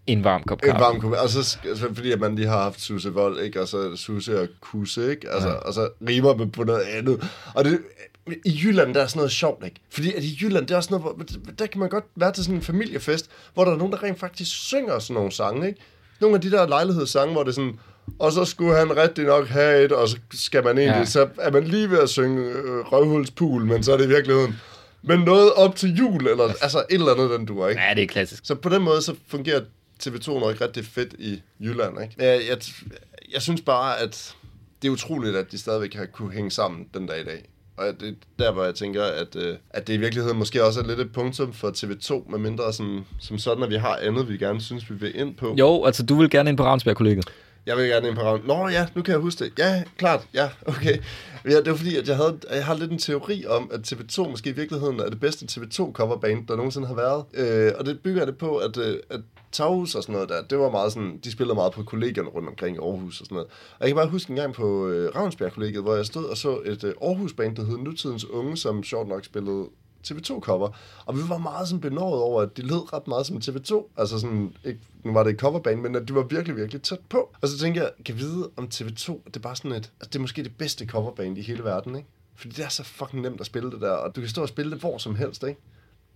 en 0.08 0.24
varm 0.24 0.44
kop 0.44 0.62
en 0.64 0.70
kaffe. 0.70 0.84
varm 0.84 1.02
kop. 1.02 1.12
Og 1.12 1.30
så, 1.30 1.58
altså, 1.70 1.88
fordi 1.94 2.12
at 2.12 2.20
man 2.20 2.36
lige 2.36 2.48
har 2.48 2.62
haft 2.62 2.82
Susse 2.82 3.14
Vold, 3.14 3.40
ikke? 3.40 3.62
Og 3.62 3.68
så 3.68 3.96
Susse 3.96 4.42
og 4.42 4.48
Kusse, 4.62 5.12
ikke? 5.12 5.30
Altså, 5.30 5.50
ja. 5.50 5.56
Og 5.56 5.74
så 5.74 5.90
rimer 6.08 6.36
man 6.36 6.52
på 6.52 6.64
noget 6.64 6.82
andet. 6.82 7.30
Og 7.54 7.66
det, 7.66 7.80
i 8.46 8.60
Jylland, 8.64 8.94
der 8.94 9.02
er 9.02 9.08
sådan 9.08 9.20
noget 9.20 9.32
sjovt, 9.32 9.66
ikke? 9.66 9.80
Fordi 9.90 10.14
at 10.14 10.24
i 10.24 10.38
Jylland, 10.42 10.68
det 10.68 10.74
er 10.74 10.78
også 10.78 10.90
noget, 10.98 11.16
hvor, 11.16 11.26
der 11.60 11.66
kan 11.66 11.80
man 11.80 11.90
godt 11.90 12.04
være 12.16 12.32
til 12.32 12.44
sådan 12.44 12.56
en 12.56 12.62
familiefest, 12.62 13.30
hvor 13.54 13.66
der 13.66 13.72
er 13.72 13.78
nogen, 13.78 13.94
der 13.94 14.04
rent 14.04 14.20
faktisk 14.20 14.52
synger 14.56 15.00
sådan 15.00 15.14
nogle 15.14 15.32
sange, 15.32 15.68
ikke? 15.68 15.80
Nogle 16.22 16.36
af 16.36 16.42
de 16.42 16.52
der 16.52 16.68
lejlighedssange, 16.68 17.34
hvor 17.34 17.44
det 17.44 17.50
er 17.50 17.54
sådan, 17.54 17.80
og 18.20 18.32
så 18.32 18.46
skulle 18.46 18.76
han 18.76 18.98
rigtig 18.98 19.26
nok 19.26 19.48
have 19.48 19.84
et, 19.84 19.92
og 19.92 20.10
så 20.10 20.18
skal 20.34 20.64
man 20.64 20.78
egentlig, 20.78 21.00
ja. 21.00 21.06
så 21.06 21.28
er 21.40 21.52
man 21.52 21.64
lige 21.64 21.90
ved 21.90 22.00
at 22.00 22.10
synge 22.10 22.42
øh, 22.42 22.92
Røvhulspul, 22.92 23.66
men 23.66 23.84
så 23.84 23.94
er 23.94 23.98
det 23.98 24.06
i 24.06 24.08
virkeligheden, 24.08 24.56
men 25.02 25.20
noget 25.20 25.54
op 25.54 25.76
til 25.76 25.96
jul, 25.96 26.28
eller 26.28 26.44
altså 26.62 26.80
et 26.80 26.86
eller 26.90 27.14
andet, 27.14 27.30
den 27.30 27.46
du 27.46 27.68
ikke? 27.68 27.82
Ja, 27.82 27.94
det 27.94 28.04
er 28.04 28.08
klassisk. 28.08 28.46
Så 28.46 28.56
på 28.56 28.70
den 28.70 28.82
måde, 28.82 29.02
så 29.02 29.16
fungerer 29.28 29.62
TV2 30.04 30.40
nok 30.40 30.62
rigtig 30.62 30.86
fedt 30.86 31.16
i 31.20 31.42
Jylland, 31.60 32.02
ikke? 32.02 32.16
Jeg, 32.18 32.42
jeg, 32.50 32.58
jeg 33.34 33.42
synes 33.42 33.62
bare, 33.62 34.00
at 34.00 34.36
det 34.82 34.88
er 34.88 34.92
utroligt, 34.92 35.36
at 35.36 35.52
de 35.52 35.58
stadigvæk 35.58 35.94
har 35.94 36.06
kunne 36.06 36.32
hænge 36.32 36.52
sammen 36.52 36.88
den 36.94 37.08
dag 37.08 37.22
i 37.22 37.24
dag. 37.24 37.46
Og 37.78 37.86
det 38.00 38.10
er 38.10 38.14
der, 38.40 38.52
hvor 38.52 38.64
jeg 38.64 38.76
tænker, 38.76 39.04
at, 39.04 39.36
øh, 39.36 39.58
at 39.70 39.88
det 39.88 39.94
i 39.94 39.98
virkeligheden 39.98 40.38
måske 40.38 40.64
også 40.64 40.80
er 40.80 40.84
lidt 40.88 41.00
et 41.00 41.12
punktum 41.14 41.54
for 41.54 41.70
TV2, 41.70 42.32
med 42.32 42.40
mindre 42.40 42.74
som, 42.74 43.06
som 43.20 43.38
sådan, 43.38 43.64
at 43.64 43.70
vi 43.70 43.76
har 43.76 43.96
andet, 44.02 44.30
vi 44.30 44.38
gerne 44.38 44.62
synes, 44.62 44.90
vi 44.90 44.96
vil 44.96 45.20
ind 45.20 45.36
på. 45.36 45.56
Jo, 45.60 45.86
altså 45.86 46.06
du 46.06 46.16
vil 46.16 46.30
gerne 46.30 46.50
ind 46.50 46.58
på 46.58 46.64
Ravnsberg-kollegiet. 46.64 47.26
Jeg 47.66 47.78
vil 47.78 47.88
gerne 47.88 48.08
ind 48.08 48.16
på 48.16 48.22
Ravn. 48.22 48.42
Nå 48.46 48.68
ja, 48.68 48.88
nu 48.96 49.02
kan 49.02 49.12
jeg 49.12 49.22
huske 49.22 49.46
det. 49.46 49.60
Ja, 49.60 49.84
klart. 49.98 50.28
Ja, 50.34 50.50
okay. 50.66 50.98
Ja, 51.46 51.58
det 51.58 51.70
var 51.70 51.76
fordi, 51.76 51.96
at 51.98 52.08
jeg, 52.08 52.16
havde, 52.16 52.40
jeg 52.52 52.66
har 52.66 52.74
lidt 52.76 52.92
en 52.92 52.98
teori 52.98 53.46
om, 53.46 53.72
at 53.74 53.94
TV2 53.94 54.30
måske 54.30 54.50
i 54.50 54.54
virkeligheden 54.54 55.00
er 55.00 55.10
det 55.10 55.20
bedste 55.20 55.46
TV2-coverband, 55.46 56.48
der 56.48 56.56
nogensinde 56.56 56.88
har 56.88 56.96
været. 56.96 57.26
Øh, 57.34 57.72
og 57.80 57.86
det 57.86 58.00
bygger 58.00 58.26
det 58.26 58.38
på, 58.38 58.58
at, 58.58 58.78
øh, 58.78 59.00
at 59.10 59.20
Taghus 59.52 59.96
og 59.96 60.04
sådan 60.04 60.14
noget 60.14 60.30
der, 60.30 60.42
det 60.42 60.60
var 60.60 60.70
meget 60.72 60.94
sådan, 60.94 61.20
de 61.24 61.32
spillede 61.32 61.56
meget 61.56 61.74
på 61.74 61.84
kollegierne 61.84 62.30
rundt 62.30 62.50
omkring 62.50 62.78
i 62.78 62.80
Aarhus 62.80 63.20
og 63.22 63.26
sådan 63.26 63.36
noget. 63.36 63.50
Og 63.80 63.80
jeg 63.80 63.88
kan 63.88 63.96
bare 63.96 64.08
huske 64.08 64.30
en 64.30 64.36
gang 64.36 64.54
på 64.54 64.88
øh, 64.88 65.16
Ravnsbjerg-kollegiet, 65.16 65.84
hvor 65.84 65.96
jeg 65.96 66.06
stod 66.06 66.26
og 66.26 66.38
så 66.38 66.60
et 66.66 66.84
øh, 66.84 66.94
Aarhus-band, 67.02 67.56
der 67.56 67.66
hed 67.66 67.78
Nutidens 67.78 68.26
Unge, 68.26 68.58
som 68.58 68.84
sjovt 68.84 69.08
nok 69.08 69.26
spillede 69.26 69.66
TV2-cover. 70.12 70.70
Og 71.06 71.18
vi 71.18 71.22
var 71.30 71.38
meget 71.38 71.68
sådan 71.68 71.82
benåret 71.82 72.22
over, 72.22 72.42
at 72.42 72.58
de 72.58 72.62
lød 72.62 72.94
ret 72.94 73.08
meget 73.08 73.26
som 73.26 73.38
TV2. 73.38 73.84
Altså 73.98 74.20
sådan, 74.20 74.54
ikke, 74.64 74.80
nu 75.04 75.14
var 75.14 75.24
det 75.24 75.34
et 75.34 75.40
coverband, 75.40 75.82
men 75.82 75.96
at 75.96 76.08
de 76.08 76.16
var 76.16 76.24
virkelig, 76.24 76.56
virkelig 76.56 76.82
tæt 76.82 77.00
på. 77.10 77.36
Og 77.42 77.48
så 77.48 77.58
tænker 77.58 77.82
jeg, 77.82 77.92
kan 78.06 78.18
vide 78.18 78.50
om 78.56 78.70
TV2, 78.74 79.20
det 79.26 79.36
er 79.36 79.40
bare 79.40 79.56
sådan 79.56 79.72
et, 79.72 79.76
altså 79.76 80.10
det 80.10 80.16
er 80.16 80.20
måske 80.20 80.44
det 80.44 80.58
bedste 80.58 80.86
coverband 80.86 81.38
i 81.38 81.42
hele 81.42 81.64
verden, 81.64 81.96
ikke? 81.96 82.08
Fordi 82.36 82.56
det 82.56 82.66
er 82.66 82.70
så 82.70 82.84
fucking 82.84 83.22
nemt 83.22 83.40
at 83.40 83.46
spille 83.46 83.72
det 83.72 83.82
der, 83.82 83.92
og 83.92 84.16
du 84.16 84.22
kan 84.22 84.30
stå 84.30 84.42
og 84.42 84.48
spille 84.48 84.72
det 84.72 84.80
hvor 84.80 84.98
som 84.98 85.16
helst, 85.16 85.44
ikke? 85.44 85.62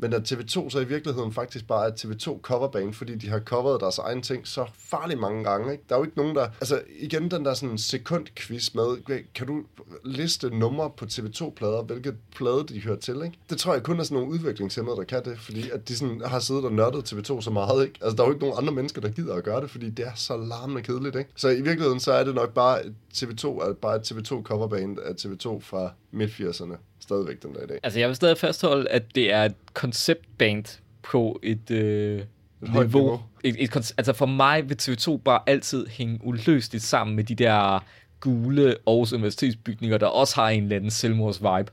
Men 0.01 0.13
at 0.13 0.31
TV2 0.31 0.69
så 0.69 0.79
i 0.79 0.87
virkeligheden 0.87 1.33
faktisk 1.33 1.67
bare 1.67 1.87
er 1.87 1.91
TV2 1.91 2.41
coverband, 2.41 2.93
fordi 2.93 3.15
de 3.15 3.29
har 3.29 3.39
coveret 3.39 3.81
deres 3.81 3.97
egen 3.97 4.21
ting 4.21 4.47
så 4.47 4.65
farligt 4.75 5.19
mange 5.19 5.43
gange. 5.43 5.71
Ikke? 5.71 5.83
Der 5.89 5.95
er 5.95 5.99
jo 5.99 6.05
ikke 6.05 6.17
nogen, 6.17 6.35
der... 6.35 6.43
Altså 6.43 6.81
igen 6.99 7.31
den 7.31 7.45
der 7.45 7.53
sådan 7.53 7.77
sekundquiz 7.77 8.73
med, 8.73 9.23
kan 9.35 9.47
du 9.47 9.63
liste 10.05 10.57
numre 10.57 10.89
på 10.97 11.05
TV2-plader, 11.05 11.83
hvilket 11.83 12.15
plade 12.35 12.65
de 12.69 12.81
hører 12.81 12.95
til, 12.95 13.15
ikke? 13.15 13.37
Det 13.49 13.57
tror 13.57 13.73
jeg 13.73 13.83
kun 13.83 13.99
er 13.99 14.03
sådan 14.03 14.15
nogle 14.15 14.33
udviklingshemmede, 14.33 14.95
der 14.97 15.03
kan 15.03 15.25
det, 15.25 15.39
fordi 15.39 15.69
at 15.69 15.87
de 15.87 15.95
sådan 15.97 16.21
har 16.25 16.39
siddet 16.39 16.65
og 16.65 16.73
nørdet 16.73 17.13
TV2 17.13 17.41
så 17.41 17.51
meget, 17.51 17.85
ikke? 17.85 17.99
Altså 18.01 18.15
der 18.15 18.23
er 18.23 18.27
jo 18.27 18.33
ikke 18.33 18.45
nogen 18.45 18.57
andre 18.57 18.73
mennesker, 18.73 19.01
der 19.01 19.09
gider 19.09 19.35
at 19.35 19.43
gøre 19.43 19.61
det, 19.61 19.69
fordi 19.69 19.89
det 19.89 20.07
er 20.07 20.15
så 20.15 20.37
larmende 20.37 20.81
kedeligt, 20.81 21.15
ikke? 21.15 21.29
Så 21.35 21.49
i 21.49 21.61
virkeligheden 21.61 21.99
så 21.99 22.11
er 22.11 22.23
det 22.23 22.35
nok 22.35 22.53
bare 22.53 22.81
TV2 23.13 23.47
er 23.47 23.73
bare 23.73 23.95
et 23.95 24.11
TV2 24.11 24.43
coverband 24.43 24.99
af 24.99 25.11
TV2 25.11 25.59
fra 25.59 25.91
midt-80'erne 26.11 26.77
stadigvæk 26.99 27.43
den 27.43 27.53
dag 27.53 27.63
i 27.63 27.67
dag. 27.67 27.79
Altså, 27.83 27.99
jeg 27.99 28.07
vil 28.07 28.15
stadig 28.15 28.37
fastholde, 28.37 28.89
at 28.89 29.15
det 29.15 29.33
er 29.33 29.43
et 29.43 29.55
konceptband 29.73 30.79
på 31.01 31.39
et, 31.43 31.71
øh, 31.71 32.21
niveau. 32.61 32.83
niveau. 32.83 33.21
Et, 33.43 33.55
et, 33.63 33.93
altså, 33.97 34.13
for 34.13 34.25
mig 34.25 34.69
vil 34.69 34.77
TV2 34.81 35.17
bare 35.17 35.39
altid 35.47 35.87
hænge 35.87 36.19
uløseligt 36.23 36.83
sammen 36.83 37.15
med 37.15 37.23
de 37.23 37.35
der 37.35 37.83
gule 38.19 38.75
Aarhus 38.87 39.13
Universitetsbygninger, 39.13 39.97
der 39.97 40.07
også 40.07 40.35
har 40.35 40.49
en 40.49 40.63
eller 40.63 40.75
anden 40.75 40.91
selvmords-vibe. 40.91 41.71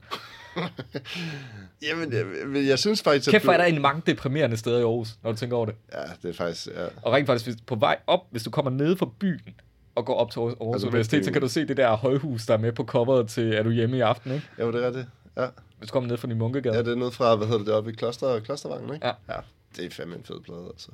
Jamen, 1.82 2.12
jeg, 2.12 2.66
jeg 2.66 2.78
synes 2.78 3.02
faktisk... 3.02 3.30
Kæft, 3.30 3.44
hvor 3.44 3.52
er 3.52 3.56
der 3.56 3.64
en 3.64 3.82
mange 3.82 4.02
deprimerende 4.06 4.56
steder 4.56 4.78
i 4.78 4.82
Aarhus, 4.82 5.16
når 5.22 5.32
du 5.32 5.36
tænker 5.36 5.56
over 5.56 5.66
det. 5.66 5.74
Ja, 5.92 6.02
det 6.22 6.28
er 6.28 6.32
faktisk... 6.34 6.66
Ja. 6.66 6.86
Og 7.02 7.12
rent 7.12 7.26
faktisk, 7.26 7.46
hvis, 7.46 7.56
på 7.66 7.74
vej 7.74 7.98
op, 8.06 8.20
hvis 8.30 8.42
du 8.42 8.50
kommer 8.50 8.70
ned 8.70 8.96
fra 8.96 9.08
byen, 9.20 9.54
og 9.94 10.06
går 10.06 10.14
op 10.14 10.30
til 10.30 10.38
Aarhus 10.38 10.74
altså, 10.74 10.88
Universitet, 10.88 11.24
så 11.24 11.32
kan 11.32 11.40
du 11.40 11.48
se 11.48 11.66
det 11.66 11.76
der 11.76 11.96
højhus, 11.96 12.46
der 12.46 12.54
er 12.54 12.58
med 12.58 12.72
på 12.72 12.84
coveret 12.84 13.28
til 13.28 13.52
Er 13.52 13.62
du 13.62 13.70
hjemme 13.70 13.96
i 13.96 14.00
aften, 14.00 14.32
ikke? 14.32 14.46
Jo, 14.60 14.72
det 14.72 14.84
er 14.84 14.90
det. 14.90 15.06
Ja. 15.36 15.48
Hvis 15.78 15.88
du 15.88 15.92
kommer 15.92 16.08
ned 16.08 16.16
fra 16.16 16.28
din 16.28 16.38
munkegade. 16.38 16.76
Ja, 16.76 16.82
det 16.82 16.92
er 16.92 16.96
ned 16.96 17.10
fra, 17.10 17.36
hvad 17.36 17.46
hedder 17.46 17.64
det, 17.64 17.74
oppe 17.74 17.90
i 17.90 17.94
kloster, 17.94 18.40
klostervangen, 18.40 18.94
ikke? 18.94 19.06
Ja. 19.06 19.12
ja. 19.28 19.40
Det 19.76 19.84
er 19.84 19.90
fandme 19.90 20.16
en 20.16 20.24
fed 20.24 20.40
plade, 20.40 20.66
altså. 20.72 20.92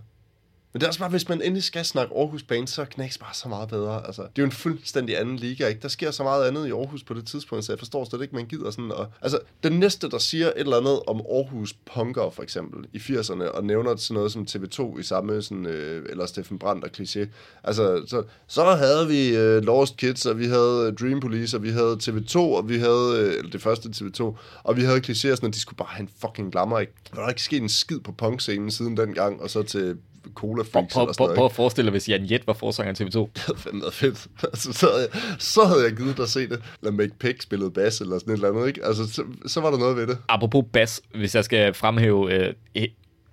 Men 0.72 0.80
det 0.80 0.86
er 0.86 0.88
også 0.88 1.00
bare, 1.00 1.10
hvis 1.10 1.28
man 1.28 1.42
endelig 1.42 1.62
skal 1.62 1.84
snakke 1.84 2.14
Aarhus 2.16 2.42
Band, 2.42 2.68
så 2.68 2.84
knæks 2.84 3.18
bare 3.18 3.34
så 3.34 3.48
meget 3.48 3.68
bedre. 3.68 4.06
Altså, 4.06 4.22
det 4.22 4.28
er 4.28 4.42
jo 4.42 4.44
en 4.44 4.52
fuldstændig 4.52 5.20
anden 5.20 5.36
liga, 5.36 5.66
ikke? 5.66 5.80
Der 5.80 5.88
sker 5.88 6.10
så 6.10 6.22
meget 6.22 6.48
andet 6.48 6.66
i 6.66 6.70
Aarhus 6.70 7.02
på 7.02 7.14
det 7.14 7.26
tidspunkt, 7.26 7.64
så 7.64 7.72
jeg 7.72 7.78
forstår 7.78 8.04
slet 8.04 8.22
ikke, 8.22 8.34
man 8.34 8.46
gider 8.46 8.70
sådan. 8.70 8.92
Og, 8.92 9.06
altså, 9.20 9.38
den 9.62 9.72
næste, 9.72 10.10
der 10.10 10.18
siger 10.18 10.46
et 10.46 10.52
eller 10.56 10.76
andet 10.76 11.00
om 11.06 11.16
Aarhus 11.16 11.72
Punker, 11.94 12.30
for 12.30 12.42
eksempel, 12.42 12.88
i 12.92 12.98
80'erne, 12.98 13.44
og 13.44 13.64
nævner 13.64 13.96
sådan 13.96 14.14
noget 14.14 14.32
som 14.32 14.46
TV2 14.50 14.98
i 14.98 15.02
samme, 15.02 15.42
sådan, 15.42 15.66
øh, 15.66 16.06
eller 16.10 16.26
Steffen 16.26 16.58
Brandt 16.58 16.84
og 16.84 16.90
Cliché. 16.98 17.26
Altså, 17.64 18.02
så, 18.06 18.22
så 18.46 18.64
havde 18.64 19.08
vi 19.08 19.36
øh, 19.36 19.62
Lost 19.62 19.96
Kids, 19.96 20.26
og 20.26 20.38
vi 20.38 20.46
havde 20.46 20.86
øh, 20.86 21.06
Dream 21.06 21.20
Police, 21.20 21.56
og 21.56 21.62
vi 21.62 21.70
havde 21.70 21.98
TV2, 22.02 22.38
og 22.38 22.68
vi 22.68 22.78
havde, 22.78 23.18
øh, 23.18 23.38
eller 23.38 23.50
det 23.50 23.62
første 23.62 23.88
TV2, 23.88 24.36
og 24.62 24.76
vi 24.76 24.82
havde 24.82 24.98
Cliché, 24.98 25.14
sådan, 25.14 25.48
at 25.48 25.54
de 25.54 25.60
skulle 25.60 25.76
bare 25.76 25.88
have 25.90 26.02
en 26.02 26.10
fucking 26.20 26.52
glammer, 26.52 26.78
ikke? 26.78 26.92
Der 27.14 27.20
var 27.20 27.28
ikke 27.28 27.42
sket 27.42 27.62
en 27.62 27.68
skid 27.68 28.00
på 28.00 28.12
punkscenen 28.12 28.70
siden 28.70 28.96
dengang, 28.96 29.42
og 29.42 29.50
så 29.50 29.62
til 29.62 29.98
cola 30.34 30.62
freaks 30.62 30.94
prøv, 30.94 31.14
prøv, 31.14 31.34
prøv 31.34 31.44
at 31.44 31.52
forestille 31.52 31.86
dig, 31.86 31.90
hvis 31.90 32.08
Jan 32.08 32.24
Jet 32.24 32.46
var 32.46 32.52
forsanger 32.52 32.94
TV2. 32.94 33.18
Det 33.34 33.42
havde 33.46 33.58
fandme 33.58 33.80
været 33.80 33.94
fedt. 33.94 34.26
Altså, 34.42 34.72
så, 34.72 34.86
havde 34.86 35.08
jeg, 35.12 35.20
så 35.38 35.64
havde 35.64 35.82
jeg 35.82 35.92
givet 35.96 36.16
dig 36.16 36.22
at 36.22 36.28
se 36.28 36.48
det. 36.48 36.62
Eller 36.82 36.92
Make 36.92 37.12
Pick 37.18 37.42
spillede 37.42 37.70
bass 37.70 38.00
eller 38.00 38.18
sådan 38.18 38.32
et 38.32 38.36
eller 38.36 38.48
andet, 38.48 38.68
ikke? 38.68 38.84
Altså, 38.84 39.12
så, 39.12 39.24
så 39.46 39.60
var 39.60 39.70
der 39.70 39.78
noget 39.78 39.96
ved 39.96 40.06
det. 40.06 40.18
Apropos 40.28 40.64
bass, 40.72 41.02
hvis 41.14 41.34
jeg 41.34 41.44
skal 41.44 41.74
fremhæve, 41.74 42.32
øh, 42.34 42.54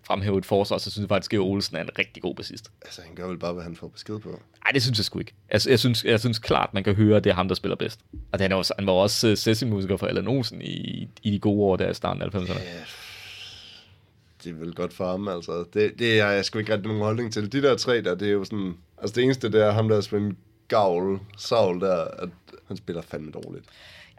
fremhæve 0.10 0.38
et 0.38 0.46
forsvar, 0.46 0.78
så 0.78 0.92
synes 0.92 1.04
jeg 1.04 1.10
faktisk, 1.10 1.34
at 1.34 1.40
Olsen 1.40 1.78
er 1.78 1.82
en 1.82 1.90
rigtig 2.00 2.24
god 2.24 2.36
bassist. 2.36 2.72
Altså, 2.82 3.02
han 3.06 3.16
gør 3.16 3.28
vel 3.28 3.38
bare, 3.38 3.54
hvad 3.54 3.64
han 3.64 3.76
får 3.76 3.88
besked 3.88 4.20
på. 4.20 4.30
Nej, 4.30 4.72
det 4.74 4.82
synes 4.82 5.00
jeg 5.00 5.06
sgu 5.06 5.20
ikke. 5.20 5.34
Altså, 5.50 5.70
jeg, 5.70 5.80
synes, 5.80 6.04
jeg 6.04 6.20
synes 6.20 6.40
klart, 6.40 6.74
man 6.74 6.84
kan 6.84 6.96
høre, 6.96 7.18
at 7.18 7.24
det 7.24 7.30
er 7.30 7.34
ham, 7.34 7.48
der 7.48 7.56
spiller 7.56 7.76
bedst. 7.76 8.00
Og 8.32 8.40
han, 8.40 8.52
er 8.52 8.56
også, 8.56 8.74
han 8.80 8.88
var 8.88 8.94
også 8.94 9.28
uh, 9.28 9.38
session-musiker 9.38 9.98
for 9.98 10.08
Allan 10.08 10.28
Olsen 10.28 10.62
i, 10.62 11.08
i 11.24 11.32
de 11.32 11.40
gode 11.40 11.62
år, 11.62 11.76
der 11.76 11.90
i 11.90 11.94
starten 11.94 12.22
af 12.22 12.28
90'erne. 12.28 12.60
Ja, 12.60 12.64
det 14.44 14.50
er 14.50 14.54
vel 14.54 14.76
godt 14.76 14.94
for 14.94 15.12
ham, 15.12 15.28
altså. 15.28 15.66
Det, 15.74 16.00
det 16.00 16.20
er 16.20 16.30
jeg 16.30 16.46
sgu 16.46 16.60
ikke 16.60 16.74
rigtig 16.74 16.88
nogen 16.88 17.04
holdning 17.04 17.34
til. 17.34 17.52
De 17.52 17.62
der 17.62 17.78
tre 17.78 18.02
der, 18.02 18.16
det 18.16 18.28
er 18.28 18.32
jo 18.32 18.44
sådan... 18.44 18.74
Altså 18.98 19.16
det 19.16 19.24
eneste, 19.24 19.52
det 19.52 19.62
er 19.62 19.72
ham, 19.72 19.90
der 19.90 20.02
spiller 20.02 20.32
gavl, 20.68 21.20
savl 21.38 21.82
der, 21.82 22.04
at 22.04 22.30
han 22.68 22.78
spiller 22.78 23.02
fandme 23.02 23.32
dårligt. 23.32 23.66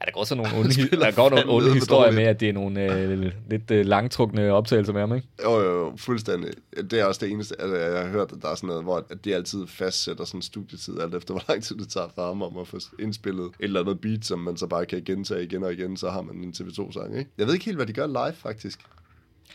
Ja, 0.00 0.04
der 0.04 0.12
går 0.12 0.24
så 0.24 0.34
nogle 0.34 0.50
onde, 0.58 0.90
der 0.90 1.10
går 1.10 1.30
nogle 1.30 1.50
onde 1.50 1.74
historier 1.74 2.12
med, 2.12 2.22
at 2.22 2.40
det 2.40 2.48
er 2.48 2.52
nogle 2.52 2.92
øh, 2.92 3.32
lidt 3.50 3.70
øh, 3.70 3.86
langtrukne 3.86 4.52
optagelser 4.52 4.92
med 4.92 5.00
ham, 5.00 5.14
ikke? 5.14 5.28
Jo, 5.44 5.60
jo, 5.60 5.78
jo, 5.78 5.92
fuldstændig. 5.96 6.50
Det 6.90 6.92
er 6.92 7.04
også 7.04 7.26
det 7.26 7.32
eneste, 7.32 7.60
altså, 7.60 7.76
jeg 7.76 8.02
har 8.02 8.08
hørt, 8.08 8.32
at 8.32 8.42
der 8.42 8.48
er 8.48 8.54
sådan 8.54 8.66
noget, 8.66 8.82
hvor 8.82 9.06
at 9.10 9.24
de 9.24 9.34
altid 9.34 9.66
fastsætter 9.66 10.24
sådan 10.24 10.42
studietid, 10.42 11.00
alt 11.00 11.14
efter 11.14 11.34
hvor 11.34 11.44
lang 11.48 11.62
tid 11.62 11.76
det 11.76 11.88
tager 11.88 12.08
for 12.14 12.26
ham 12.26 12.42
om 12.42 12.58
at 12.58 12.68
få 12.68 12.78
indspillet 12.98 13.44
et 13.44 13.52
eller 13.60 13.80
andet 13.80 14.00
beat, 14.00 14.24
som 14.24 14.38
man 14.38 14.56
så 14.56 14.66
bare 14.66 14.86
kan 14.86 15.04
gentage 15.04 15.44
igen 15.44 15.64
og 15.64 15.72
igen, 15.72 15.96
så 15.96 16.10
har 16.10 16.22
man 16.22 16.36
en 16.36 16.54
TV2-sang, 16.56 17.18
ikke? 17.18 17.30
Jeg 17.38 17.46
ved 17.46 17.54
ikke 17.54 17.64
helt, 17.64 17.78
hvad 17.78 17.86
de 17.86 17.92
gør 17.92 18.06
live, 18.06 18.34
faktisk. 18.36 18.80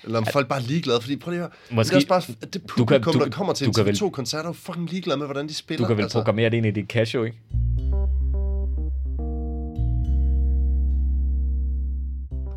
Eller 0.04 0.18
om 0.18 0.26
folk 0.26 0.48
bare 0.48 0.60
er 0.60 0.64
ligeglade, 0.64 1.02
fordi 1.02 1.16
prøv 1.16 1.32
lige 1.32 1.44
at 1.44 1.50
høre, 1.70 1.76
Måske, 1.76 1.96
det 1.96 2.12
er 2.12 2.16
også 2.16 2.28
bare, 2.28 2.36
det 2.54 2.62
publikum, 2.68 3.02
du 3.02 3.12
kan, 3.12 3.20
du, 3.20 3.26
der 3.26 3.32
kommer 3.32 3.54
til 3.54 3.68
en 3.68 3.74
TV2-koncert, 3.78 4.46
er 4.46 4.50
jo 4.50 4.54
fucking 4.54 4.90
ligeglade 4.90 5.18
med, 5.18 5.28
hvordan 5.28 5.48
de 5.48 5.54
spiller. 5.54 5.84
Du 5.84 5.88
kan 5.88 5.98
vel 5.98 6.04
altså. 6.04 6.18
programmere 6.18 6.50
det 6.50 6.58
ind 6.58 6.66
i 6.66 6.72
dit 6.72 6.88
casio, 6.88 7.24
ikke? 7.24 7.38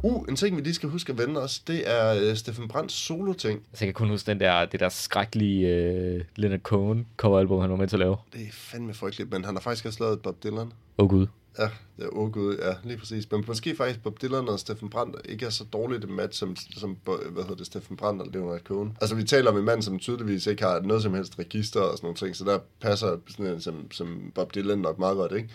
Uh, 0.08 0.24
en 0.28 0.36
ting, 0.36 0.56
vi 0.56 0.60
lige 0.60 0.74
skal 0.74 0.88
huske 0.88 1.12
at 1.12 1.18
vende 1.18 1.42
os, 1.42 1.58
det 1.58 1.90
er 1.90 2.30
uh, 2.30 2.36
Steffen 2.36 2.68
Brandts 2.68 2.94
solo-ting. 2.94 3.60
Altså, 3.70 3.84
jeg 3.84 3.94
kan 3.94 3.94
kun 3.94 4.08
huske 4.08 4.26
den 4.26 4.40
der, 4.40 4.64
det 4.64 4.80
der 4.80 4.88
skrækkelige 4.88 5.66
uh, 6.14 6.20
Leonard 6.36 6.60
Cohen 6.60 7.06
coveralbum, 7.16 7.60
han 7.60 7.70
var 7.70 7.76
med 7.76 7.88
til 7.88 7.96
at 7.96 8.00
lave. 8.00 8.16
Det 8.32 8.40
er 8.40 8.52
fandme 8.52 8.94
frygteligt, 8.94 9.32
men 9.32 9.44
han 9.44 9.54
har 9.54 9.60
faktisk 9.60 9.86
også 9.86 10.04
lavet 10.04 10.22
Bob 10.22 10.42
Dylan. 10.42 10.58
Åh 10.58 10.70
oh, 10.98 11.08
gud. 11.10 11.26
Ja, 11.58 11.68
det 11.96 12.04
er 12.04 12.08
oh, 12.12 12.32
gud, 12.32 12.56
ja, 12.56 12.74
lige 12.84 12.98
præcis. 12.98 13.30
Men 13.30 13.44
måske 13.46 13.76
faktisk 13.76 14.02
Bob 14.02 14.22
Dylan 14.22 14.48
og 14.48 14.58
Steffen 14.58 14.90
Brandt 14.90 15.16
ikke 15.28 15.46
er 15.46 15.50
så 15.50 15.64
dårligt 15.64 16.04
et 16.04 16.10
match 16.10 16.38
som, 16.38 16.56
som 16.56 16.96
hvad 17.04 17.42
hedder 17.42 17.54
det, 17.54 17.66
Steffen 17.66 17.96
Brandt 17.96 18.22
og 18.22 18.28
Leonard 18.32 18.60
Cohen. 18.60 18.96
Altså, 19.00 19.16
vi 19.16 19.24
taler 19.24 19.50
om 19.50 19.58
en 19.58 19.64
mand, 19.64 19.82
som 19.82 19.98
tydeligvis 19.98 20.46
ikke 20.46 20.62
har 20.62 20.80
noget 20.80 21.02
som 21.02 21.14
helst 21.14 21.38
register 21.38 21.80
og 21.80 21.96
sådan 21.96 22.06
nogle 22.06 22.16
ting, 22.16 22.36
så 22.36 22.44
der 22.44 22.58
passer 22.80 23.16
sådan 23.28 23.46
en 23.46 23.60
som, 23.60 23.90
som 23.90 24.32
Bob 24.34 24.54
Dylan 24.54 24.78
nok 24.78 24.98
meget 24.98 25.16
godt, 25.16 25.32
ikke? 25.32 25.48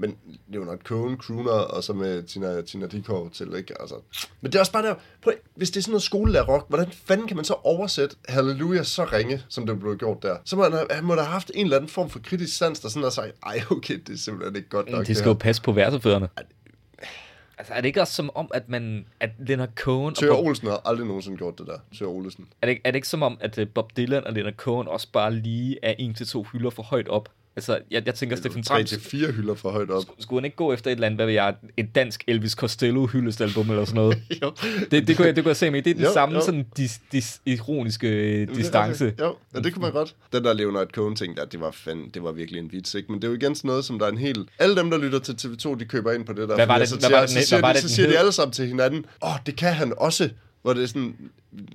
Men 0.00 0.16
Leonard 0.48 0.78
Cohen, 0.78 1.16
crooner, 1.16 1.50
og 1.50 1.84
så 1.84 1.92
med 1.92 2.22
Tina, 2.22 2.62
Tina 2.62 2.86
Dickow 2.86 3.28
til, 3.28 3.54
ikke? 3.56 3.80
Altså. 3.80 3.94
Men 4.40 4.52
det 4.52 4.58
er 4.58 4.60
også 4.60 4.72
bare 4.72 4.82
der, 4.82 4.94
prøv, 5.22 5.34
hvis 5.54 5.70
det 5.70 5.76
er 5.76 5.82
sådan 5.82 5.92
noget 5.92 6.02
skolelærer 6.02 6.44
rock, 6.44 6.68
hvordan 6.68 6.86
fanden 6.90 7.26
kan 7.26 7.36
man 7.36 7.44
så 7.44 7.54
oversætte 7.54 8.16
Halleluja 8.28 8.82
så 8.82 9.04
ringe, 9.04 9.42
som 9.48 9.66
det 9.66 9.80
blev 9.80 9.98
gjort 9.98 10.22
der? 10.22 10.36
Så 10.44 10.56
må 10.56 10.62
han, 10.62 10.86
han 10.90 11.04
må 11.04 11.14
da 11.14 11.20
have 11.20 11.32
haft 11.32 11.50
en 11.54 11.66
eller 11.66 11.76
anden 11.76 11.90
form 11.90 12.10
for 12.10 12.18
kritisk 12.18 12.56
sans, 12.56 12.80
der 12.80 12.88
sådan 12.88 13.02
har 13.02 13.10
sagt, 13.10 13.32
ej 13.46 13.60
okay, 13.70 13.98
det 14.06 14.12
er 14.12 14.18
simpelthen 14.18 14.56
ikke 14.56 14.68
godt 14.68 14.90
nok. 14.90 15.06
Det 15.06 15.16
skal 15.16 15.28
det 15.28 15.34
jo 15.34 15.38
passe 15.38 15.62
på 15.62 15.72
værsefødderne. 15.72 16.28
Altså, 17.58 17.74
er 17.74 17.80
det 17.80 17.88
ikke 17.88 18.00
også 18.00 18.14
som 18.14 18.30
om, 18.34 18.50
at 18.54 18.68
man, 18.68 19.06
at 19.20 19.30
Leonard 19.38 19.70
Cohen... 19.76 20.14
Tør 20.14 20.32
Olsen 20.32 20.68
har 20.68 20.82
aldrig 20.84 21.06
nogensinde 21.06 21.36
gjort 21.36 21.58
det 21.58 21.66
der. 21.66 21.78
Tør 21.98 22.06
Olsen. 22.06 22.46
Er 22.62 22.66
det, 22.66 22.78
er 22.84 22.90
det 22.90 22.96
ikke 22.96 23.08
som 23.08 23.22
om, 23.22 23.38
at 23.40 23.58
øh, 23.58 23.68
Bob 23.68 23.96
Dylan 23.96 24.24
og 24.24 24.32
Leonard 24.32 24.54
Cohen 24.54 24.88
også 24.88 25.08
bare 25.12 25.34
lige 25.34 25.78
er 25.82 25.94
en 25.98 26.14
til 26.14 26.26
to 26.26 26.46
hylder 26.52 26.70
for 26.70 26.82
højt 26.82 27.08
op 27.08 27.28
Altså, 27.56 27.78
jeg, 27.90 28.02
jeg 28.06 28.14
tænker, 28.14 28.36
Steffen 28.36 28.62
Tram, 28.62 28.80
3-4 28.80 29.30
hylder 29.32 29.54
for 29.54 29.70
højt 29.70 29.90
op. 29.90 30.04
skulle 30.18 30.40
han 30.40 30.44
ikke 30.44 30.56
gå 30.56 30.72
efter 30.72 30.90
et 30.90 30.94
eller 30.94 31.06
andet, 31.06 31.18
hvad 31.18 31.26
ved 31.26 31.34
jeg, 31.34 31.54
et 31.76 31.94
dansk 31.94 32.24
Elvis 32.26 32.52
Costello 32.52 33.06
hyldestalbum 33.06 33.70
eller 33.70 33.84
sådan 33.84 33.96
noget? 33.96 34.18
jo. 34.42 34.52
Det, 34.90 35.08
det, 35.08 35.16
kunne 35.16 35.26
jeg, 35.26 35.36
det 35.36 35.44
kunne 35.44 35.48
jeg 35.50 35.56
se 35.56 35.70
med. 35.70 35.82
Det 35.82 35.90
er 35.90 35.94
den 35.94 36.04
Jo, 36.04 36.12
samme 36.12 36.34
jo. 36.34 36.44
sådan 36.44 36.66
dis, 36.76 37.00
dis, 37.12 37.40
ironiske 37.46 38.08
øh, 38.08 38.54
distance. 38.56 39.14
Jo, 39.20 39.36
ja, 39.54 39.60
det 39.60 39.72
kunne 39.72 39.82
man 39.82 39.92
godt. 39.92 40.14
Den 40.32 40.44
der 40.44 40.52
Leonard 40.52 40.86
Cohen 40.88 41.16
ting 41.16 41.36
der, 41.36 41.44
det 41.44 41.60
var, 41.60 41.70
fandme, 41.70 42.04
det 42.14 42.22
var 42.22 42.32
virkelig 42.32 42.58
en 42.58 42.72
vits, 42.72 42.94
ikke? 42.94 43.12
Men 43.12 43.22
det 43.22 43.28
er 43.28 43.32
jo 43.32 43.36
igen 43.38 43.54
sådan 43.54 43.68
noget, 43.68 43.84
som 43.84 43.98
der 43.98 44.06
er 44.06 44.10
en 44.10 44.18
hel... 44.18 44.48
Alle 44.58 44.76
dem, 44.76 44.90
der 44.90 44.98
lytter 44.98 45.18
til 45.18 45.32
TV2, 45.32 45.78
de 45.78 45.84
køber 45.84 46.12
ind 46.12 46.24
på 46.26 46.32
det 46.32 46.48
der. 46.48 46.54
Hvad 46.54 46.66
var 46.66 46.78
det- 46.78 46.88
så 46.88 46.94
hvad 46.96 47.02
siger- 47.08 47.16
var 47.16 47.20
det, 47.20 47.30
så 47.30 47.36
den- 47.38 47.44
siger, 47.46 47.58
hvad 47.60 47.68
var 47.68 47.72
de, 47.72 47.82
det, 47.82 47.90
så 47.90 47.94
siger 47.96 48.08
de 48.08 48.18
alle 48.18 48.32
sammen 48.32 48.52
til 48.52 48.66
hinanden, 48.66 49.04
åh, 49.22 49.30
oh, 49.34 49.38
det 49.46 49.56
kan 49.56 49.72
han 49.72 49.92
også. 49.96 50.30
Hvor 50.62 50.72
det 50.72 50.82
er 50.82 50.86
sådan, 50.86 51.16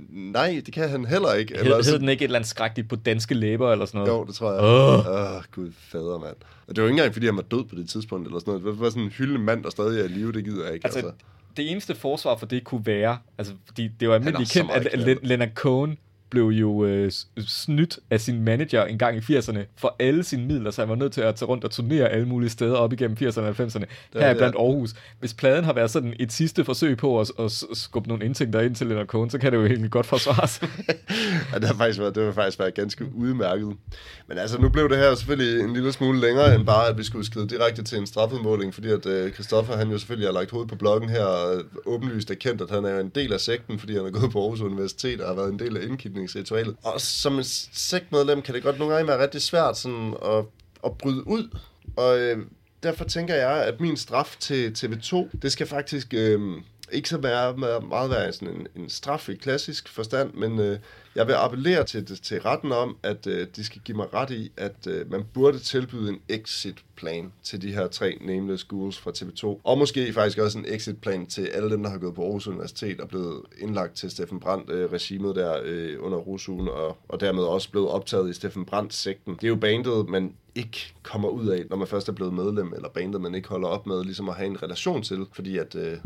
nej, 0.10 0.62
det 0.66 0.74
kan 0.74 0.90
han 0.90 1.06
heller 1.06 1.34
ikke. 1.34 1.58
Hed, 1.64 1.84
så- 1.84 1.92
hed 1.92 2.00
den 2.00 2.10
ikke 2.10 2.22
et 2.24 2.28
eller 2.28 2.40
andet 2.40 2.50
skrækkeligt 2.50 2.90
på 2.90 2.96
danske 2.96 3.34
læber 3.36 3.72
eller 3.72 3.86
sådan 3.86 3.98
noget? 4.00 4.12
Jo, 4.14 4.24
det 4.26 4.36
tror 4.36 4.52
jeg. 4.54 4.62
Åh. 4.64 5.08
Åh, 5.08 5.36
oh, 5.38 5.44
gud 5.52 5.72
fader, 5.78 6.20
mand. 6.20 6.36
Og 6.68 6.76
det 6.76 6.82
var 6.84 6.88
ikke 6.90 6.94
engang, 7.00 7.14
fordi 7.14 7.26
han 7.26 7.36
var 7.36 7.42
død 7.42 7.64
på 7.64 7.76
det 7.76 7.90
tidspunkt, 7.90 8.28
eller 8.28 8.40
sådan 8.40 8.52
noget. 8.54 8.66
Det 8.66 8.80
var 8.80 8.90
sådan 8.90 9.04
en 9.04 9.10
hyldende 9.10 9.40
mand, 9.42 9.64
der 9.64 9.70
stadig 9.70 10.00
er 10.00 10.06
i 10.06 10.08
live, 10.08 10.32
det 10.32 10.44
gider 10.44 10.66
jeg 10.66 10.74
ikke. 10.74 10.86
Altså, 10.86 11.00
Altså, 11.00 11.14
det 11.58 11.72
eneste 11.72 11.96
forsvar 11.96 12.36
for 12.38 12.46
det 12.46 12.64
kunne 12.64 12.86
være, 12.86 13.18
altså, 13.38 13.54
fordi 13.66 13.88
det 14.00 14.10
var 14.10 14.16
almindeligt 14.16 14.52
kendt, 14.52 14.72
at 14.72 15.20
Leonard 15.24 15.54
Cohen 15.56 15.98
blev 16.30 16.44
jo 16.44 16.86
øh, 16.86 17.12
snydt 17.48 18.00
af 18.10 18.22
sin 18.22 18.44
manager 18.44 18.86
en 18.86 18.98
gang 18.98 19.18
i 19.18 19.20
80'erne 19.20 19.60
for 19.78 19.96
alle 20.00 20.24
sine 20.24 20.46
midler, 20.46 20.72
så 20.72 20.82
han 20.82 20.90
var 20.90 20.96
nødt 20.96 21.14
til 21.14 21.22
at 21.22 21.36
tage 21.36 21.50
rundt 21.50 21.64
og 21.64 21.72
turnere 21.72 22.10
alle 22.10 22.28
mulige 22.28 22.50
steder 22.50 22.76
op 22.76 22.94
igennem 22.94 23.18
80'erne 23.22 23.42
og 23.42 23.50
90'erne. 23.50 23.86
Her 24.14 24.22
er 24.22 24.28
ja. 24.28 24.34
blandt 24.34 24.56
Aarhus. 24.56 24.94
Hvis 25.20 25.34
pladen 25.34 25.64
har 25.64 25.74
været 25.74 25.92
sådan 25.92 26.14
et 26.20 26.32
sidste 26.32 26.66
forsøg 26.66 26.98
på 26.98 27.20
at, 27.20 27.32
at 27.40 27.52
skubbe 27.74 28.10
nogle 28.10 28.26
indtægter 28.26 28.62
ind 28.62 28.76
til 28.76 28.88
Leonard 28.88 29.08
Cohen, 29.08 29.30
så 29.30 29.38
kan 29.38 29.52
det 29.52 29.58
jo 29.58 29.66
egentlig 29.66 29.92
godt 29.92 30.06
forsvares. 30.06 30.62
ja, 31.54 31.60
det 31.60 31.68
har 31.68 31.76
faktisk 31.76 32.00
været, 32.00 32.16
det 32.16 32.26
har 32.26 32.32
faktisk 32.32 32.60
været 32.60 32.74
ganske 32.74 33.06
udmærket. 33.16 33.76
Men 34.28 34.38
altså, 34.38 34.62
nu 34.62 34.70
blev 34.70 34.90
det 34.90 34.98
her 34.98 35.16
selvfølgelig 35.16 35.64
en 35.64 35.74
lille 35.74 35.92
smule 35.92 36.20
længere, 36.20 36.56
end 36.56 36.66
bare, 36.66 36.88
at 36.88 36.98
vi 36.98 37.04
skulle 37.04 37.26
skride 37.26 37.48
direkte 37.48 37.84
til 37.84 37.98
en 37.98 38.08
straffudmåling, 38.08 38.74
fordi 38.74 38.90
at 38.90 39.06
øh, 39.06 39.32
Christoffer, 39.32 39.78
han 39.78 39.92
jo 39.92 39.98
selvfølgelig 39.98 40.28
har 40.28 40.34
lagt 40.34 40.52
hovedet 40.52 40.70
på 40.70 40.76
bloggen 40.76 41.10
her, 41.10 41.24
og 41.26 41.62
åbenlyst 41.86 42.32
erkendt, 42.32 42.62
at 42.62 42.70
han 42.70 42.86
er 42.86 43.00
en 43.00 43.10
del 43.10 43.34
af 43.34 43.40
sekten, 43.40 43.80
fordi 43.80 43.94
han 43.96 44.06
er 44.06 44.12
gået 44.12 44.32
på 44.32 44.42
Aarhus 44.42 44.62
Universitet 44.62 45.22
og 45.22 45.28
har 45.28 45.36
været 45.36 45.52
en 45.52 45.60
del 45.60 45.78
af 45.78 45.82
indkidningsritualet. 46.16 46.76
Og 46.84 47.02
som 47.02 47.38
en 47.38 47.44
sektmedlem 47.74 48.42
kan 48.42 48.56
det 48.56 48.64
godt 48.64 48.80
nogle 48.80 48.94
gange 48.94 49.08
være 49.08 49.22
rigtig 49.24 49.42
svært 49.42 49.78
sådan 49.78 50.14
at, 50.26 50.46
at 50.86 50.98
bryde 50.98 51.28
ud, 51.28 51.58
og 51.98 52.20
øh, 52.20 52.38
derfor 52.84 53.04
tænker 53.04 53.36
jeg, 53.36 53.64
at 53.64 53.80
min 53.80 53.98
straf 53.98 54.36
til 54.40 54.76
TV2, 54.78 55.30
det 55.42 55.52
skal 55.52 55.68
faktisk 55.68 56.14
øh, 56.14 56.62
ikke 56.92 57.10
så 57.10 57.18
være, 57.18 57.58
meget, 57.58 57.88
meget 57.88 58.10
være 58.10 58.34
sådan 58.34 58.56
en, 58.56 58.68
en 58.76 58.90
straf 58.90 59.30
i 59.30 59.36
klassisk 59.36 59.90
forstand, 59.90 60.34
men 60.34 60.60
øh, 60.60 60.80
jeg 61.16 61.28
vil 61.28 61.34
appellere 61.34 61.84
til, 61.84 62.06
til 62.06 62.42
retten 62.42 62.72
om, 62.72 62.98
at 63.04 63.28
øh, 63.28 63.48
de 63.56 63.64
skal 63.64 63.82
give 63.86 63.98
mig 63.98 64.14
ret 64.14 64.32
i, 64.32 64.52
at 64.58 64.88
øh, 64.88 65.12
man 65.12 65.24
burde 65.34 65.60
tilbyde 65.60 66.10
en 66.10 66.20
exit-plan 66.30 67.32
til 67.44 67.62
de 67.62 67.74
her 67.74 67.88
tre 67.88 68.18
nameless 68.22 68.64
schools 68.64 68.98
fra 68.98 69.12
TV2. 69.12 69.62
Og 69.64 69.78
måske 69.78 70.14
faktisk 70.14 70.38
også 70.38 70.58
en 70.58 70.66
exit-plan 70.68 71.26
til 71.26 71.46
alle 71.46 71.70
dem, 71.70 71.84
der 71.84 71.90
har 71.90 71.98
gået 71.98 72.16
på 72.16 72.24
Aarhus 72.24 72.48
Universitet 72.48 73.02
og 73.02 73.08
blevet 73.08 73.42
indlagt 73.58 73.96
til 73.96 74.12
Steffen 74.12 74.40
Brandt-regimet 74.40 75.38
øh, 75.38 75.44
der 75.44 75.60
øh, 75.64 75.98
under 76.00 76.18
rusugen, 76.18 76.68
og, 76.68 76.98
og 77.08 77.20
dermed 77.20 77.44
også 77.44 77.72
blevet 77.72 77.90
optaget 77.90 78.30
i 78.30 78.34
Steffen 78.34 78.66
Brandt-sekten. 78.66 79.36
Det 79.36 79.44
er 79.44 79.50
jo 79.50 79.56
bandet, 79.56 80.10
man 80.10 80.36
ikke 80.56 80.94
kommer 81.04 81.30
ud 81.30 81.48
af, 81.48 81.64
når 81.70 81.78
man 81.78 81.88
først 81.88 82.10
er 82.10 82.14
blevet 82.14 82.34
medlem, 82.34 82.74
eller 82.74 82.90
bandet, 82.90 83.22
man 83.22 83.36
ikke 83.36 83.50
holder 83.50 83.68
op 83.68 83.88
med 83.88 84.04
ligesom 84.04 84.30
at 84.30 84.36
have 84.36 84.48
en 84.48 84.64
relation 84.64 85.04
til, 85.04 85.26
fordi 85.34 85.58
at... 85.58 85.76
Øh, 85.76 85.98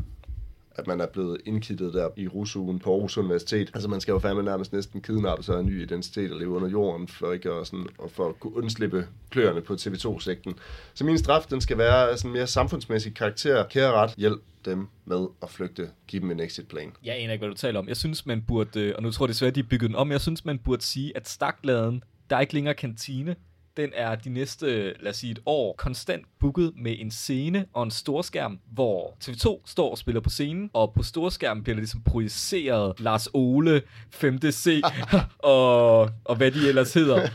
at 0.79 0.87
man 0.87 1.01
er 1.01 1.07
blevet 1.07 1.41
indkittet 1.45 1.93
der 1.93 2.09
i 2.15 2.27
rusugen 2.27 2.79
på 2.79 2.93
Aarhus 2.93 3.17
Universitet. 3.17 3.71
Altså 3.73 3.89
man 3.89 4.01
skal 4.01 4.11
jo 4.11 4.19
fandme 4.19 4.43
nærmest 4.43 4.73
næsten 4.73 5.01
kidnappe 5.01 5.43
sig 5.43 5.55
af 5.55 5.59
en 5.59 5.65
ny 5.65 5.81
identitet 5.83 6.31
og 6.31 6.39
leve 6.39 6.49
under 6.49 6.69
jorden, 6.69 7.07
for 7.07 7.31
ikke 7.31 7.51
at, 7.51 7.67
sådan, 7.67 7.87
og 7.97 8.11
for 8.11 8.29
at 8.29 8.39
kunne 8.39 8.55
undslippe 8.55 9.07
kløerne 9.29 9.61
på 9.61 9.73
TV2-sekten. 9.73 10.55
Så 10.93 11.05
min 11.05 11.17
straf, 11.17 11.45
den 11.49 11.61
skal 11.61 11.77
være 11.77 12.17
sådan 12.17 12.31
mere 12.31 12.47
samfundsmæssig 12.47 13.15
karakter. 13.15 13.63
Kære 13.63 13.91
ret, 13.91 14.13
hjælp 14.17 14.41
dem 14.65 14.87
med 15.05 15.27
at 15.41 15.49
flygte. 15.49 15.89
Giv 16.07 16.21
dem 16.21 16.31
en 16.31 16.39
exit-plan. 16.39 16.91
Jeg 17.03 17.15
aner 17.15 17.33
ikke, 17.33 17.41
hvad 17.41 17.49
du 17.49 17.57
taler 17.57 17.79
om. 17.79 17.87
Jeg 17.87 17.97
synes, 17.97 18.25
man 18.25 18.41
burde, 18.47 18.79
øh, 18.81 18.93
og 18.95 19.03
nu 19.03 19.11
tror 19.11 19.25
jeg 19.25 19.29
desværre, 19.29 19.51
de 19.51 19.59
er 19.59 19.63
bygget 19.69 19.89
den 19.89 19.95
om, 19.95 20.11
jeg 20.11 20.21
synes, 20.21 20.45
man 20.45 20.59
burde 20.59 20.83
sige, 20.83 21.17
at 21.17 21.29
Stakladen, 21.29 22.03
der 22.29 22.35
er 22.35 22.39
ikke 22.39 22.53
længere 22.53 22.73
kantine. 22.73 23.35
Den 23.77 23.89
er 23.93 24.15
de 24.15 24.29
næste, 24.29 24.93
lad 24.99 25.09
os 25.09 25.17
sige 25.17 25.31
et 25.31 25.39
år, 25.45 25.75
konstant 25.77 26.25
booket 26.39 26.73
med 26.75 26.95
en 26.99 27.11
scene 27.11 27.65
og 27.73 27.83
en 27.83 27.91
storskærm, 27.91 28.59
hvor 28.71 29.17
TV2 29.23 29.61
står 29.65 29.91
og 29.91 29.97
spiller 29.97 30.21
på 30.21 30.29
scenen, 30.29 30.69
og 30.73 30.93
på 30.93 31.03
storskærmen 31.03 31.63
bliver 31.63 31.75
der 31.75 31.81
ligesom 31.81 32.01
projiceret 32.01 32.99
Lars 32.99 33.27
Ole, 33.33 33.81
5DC, 34.15 34.81
og, 35.39 36.01
og 36.25 36.35
hvad 36.35 36.51
de 36.51 36.67
ellers 36.67 36.93
hedder. 36.93 37.29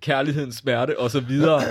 Kærlighedens 0.00 0.54
smerte 0.54 0.98
og 0.98 1.10
så 1.10 1.20
videre. 1.20 1.62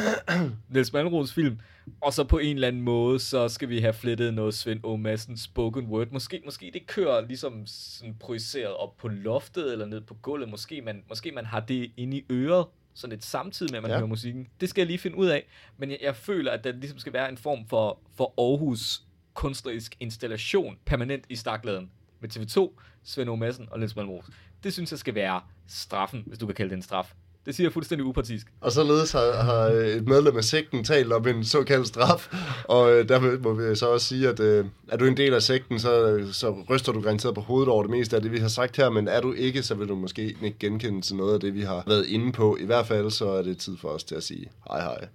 Niels 0.70 0.94
Malmros 0.94 1.34
film. 1.34 1.60
Og 2.02 2.14
så 2.14 2.24
på 2.24 2.38
en 2.38 2.56
eller 2.56 2.68
anden 2.68 2.82
måde, 2.82 3.20
så 3.20 3.50
skal 3.50 3.70
vi 3.70 3.80
have 3.80 3.94
flettet 3.94 4.34
noget 4.34 4.54
Svend 4.54 4.80
O. 4.84 4.96
Madsen 4.96 5.38
spoken 5.38 5.86
word. 5.86 6.08
Måske, 6.12 6.42
måske 6.46 6.72
det 6.74 6.88
kører 6.88 7.28
ligesom 7.28 7.66
sådan 7.66 8.16
projiceret 8.20 8.74
op 8.74 8.98
på 8.98 9.08
loftet 9.08 9.72
eller 9.72 9.86
ned 9.86 10.02
på 10.02 10.14
gulvet. 10.14 10.50
Måske 10.50 10.82
man, 10.82 11.04
måske 11.10 11.32
man 11.32 11.46
har 11.46 11.60
det 11.60 11.92
inde 11.98 12.18
i 12.18 12.26
øret, 12.32 12.66
sådan 12.94 13.10
lidt 13.12 13.26
samtidig 13.26 13.72
med, 13.72 13.78
at 13.78 13.82
man 13.84 13.92
Ja. 13.92 13.98
hører 13.98 14.08
musikken. 14.08 14.48
Det 14.62 14.70
skal 14.70 14.82
jeg 14.82 14.88
lige 14.88 14.98
finde 15.00 15.18
ud 15.18 15.28
af. 15.28 15.48
Men 15.78 15.90
jeg, 15.92 15.98
jeg 16.02 16.16
føler, 16.16 16.52
at 16.52 16.64
der 16.64 16.72
ligesom 16.72 17.00
skal 17.00 17.14
være 17.14 17.30
en 17.30 17.38
form 17.38 17.66
for, 17.68 18.00
for 18.18 18.34
Aarhus 18.38 19.02
kunstnerisk 19.34 19.96
installation 20.00 20.78
permanent 20.86 21.26
i 21.30 21.36
Stakladen 21.36 21.92
med 22.20 22.30
TV2, 22.36 22.82
Svend 23.04 23.30
O. 23.30 23.36
Madsen 23.36 23.68
og 23.72 23.80
Niels 23.80 23.96
Malmros. 23.96 24.26
Det 24.64 24.74
synes 24.74 24.92
jeg 24.92 25.00
skal 25.00 25.16
være 25.16 25.42
straffen, 25.68 26.24
hvis 26.26 26.38
du 26.40 26.46
kan 26.46 26.56
kalde 26.56 26.70
det 26.70 26.76
en 26.76 26.82
straf. 26.82 27.14
Det 27.52 27.56
siger 27.56 27.68
jeg 27.68 27.74
fuldstændig 27.74 28.06
upartisk. 28.06 28.48
Og 28.62 28.72
således 28.72 29.12
har, 29.12 29.44
har 29.44 29.66
et 29.66 30.08
medlem 30.08 30.38
af 30.38 30.44
sekten 30.44 30.84
talt 30.84 31.14
om 31.14 31.28
en 31.28 31.46
såkaldt 31.46 31.88
straf, 31.88 32.28
og 32.64 32.92
øh, 32.92 33.10
der 33.10 33.38
må 33.44 33.54
vi 33.54 33.76
så 33.76 33.88
også 33.88 34.08
sige, 34.08 34.30
at 34.30 34.40
øh, 34.40 34.66
er 34.88 34.98
du 34.98 35.06
en 35.06 35.18
del 35.18 35.34
af 35.34 35.42
sekten, 35.42 35.80
så, 35.80 36.20
så 36.32 36.56
ryster 36.70 36.92
du 36.92 37.02
garanteret 37.02 37.36
på 37.36 37.42
hovedet 37.42 37.70
over 37.70 37.84
det 37.84 37.92
meste 37.92 38.16
af 38.16 38.22
det, 38.22 38.32
vi 38.32 38.38
har 38.38 38.48
sagt 38.48 38.78
her, 38.78 38.90
men 38.90 39.08
er 39.08 39.22
du 39.22 39.34
ikke, 39.34 39.64
så 39.64 39.76
vil 39.76 39.88
du 39.88 39.96
måske 39.96 40.24
ikke 40.24 40.56
genkende 40.60 41.02
til 41.02 41.16
noget 41.16 41.34
af 41.34 41.40
det, 41.40 41.54
vi 41.54 41.62
har 41.62 41.84
været 41.88 42.06
inde 42.06 42.32
på. 42.32 42.58
I 42.60 42.66
hvert 42.66 42.88
fald 42.88 43.12
så 43.12 43.30
er 43.30 43.42
det 43.42 43.58
tid 43.58 43.78
for 43.78 43.90
os 43.90 44.04
til 44.04 44.16
at 44.16 44.24
sige 44.24 44.46
hej 44.72 44.82
hej. 44.82 45.08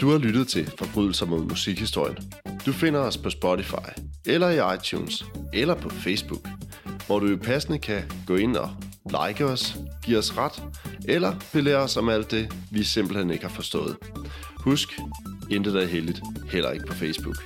Du 0.00 0.10
har 0.10 0.18
lyttet 0.18 0.48
til 0.48 0.70
Forbrydelser 0.78 1.26
mod 1.26 1.44
musikhistorien. 1.44 2.16
Du 2.66 2.72
finder 2.72 3.00
os 3.00 3.18
på 3.18 3.30
Spotify, 3.30 4.00
eller 4.26 4.50
i 4.50 4.74
iTunes, 4.74 5.24
eller 5.52 5.74
på 5.74 5.88
Facebook, 5.88 6.48
hvor 7.06 7.18
du 7.18 7.36
passende 7.36 7.78
kan 7.78 8.02
gå 8.26 8.36
ind 8.36 8.56
og 8.56 8.70
like 9.04 9.44
os, 9.44 9.76
give 10.04 10.18
os 10.18 10.36
ret, 10.36 10.62
eller 11.08 11.34
belære 11.52 11.76
os 11.76 11.96
om 11.96 12.08
alt 12.08 12.30
det, 12.30 12.54
vi 12.70 12.84
simpelthen 12.84 13.30
ikke 13.30 13.44
har 13.44 13.54
forstået. 13.54 13.96
Husk, 14.56 14.88
intet 15.50 15.76
er 15.76 15.86
heldigt, 15.86 16.20
heller 16.50 16.70
ikke 16.70 16.86
på 16.86 16.94
Facebook. 16.94 17.36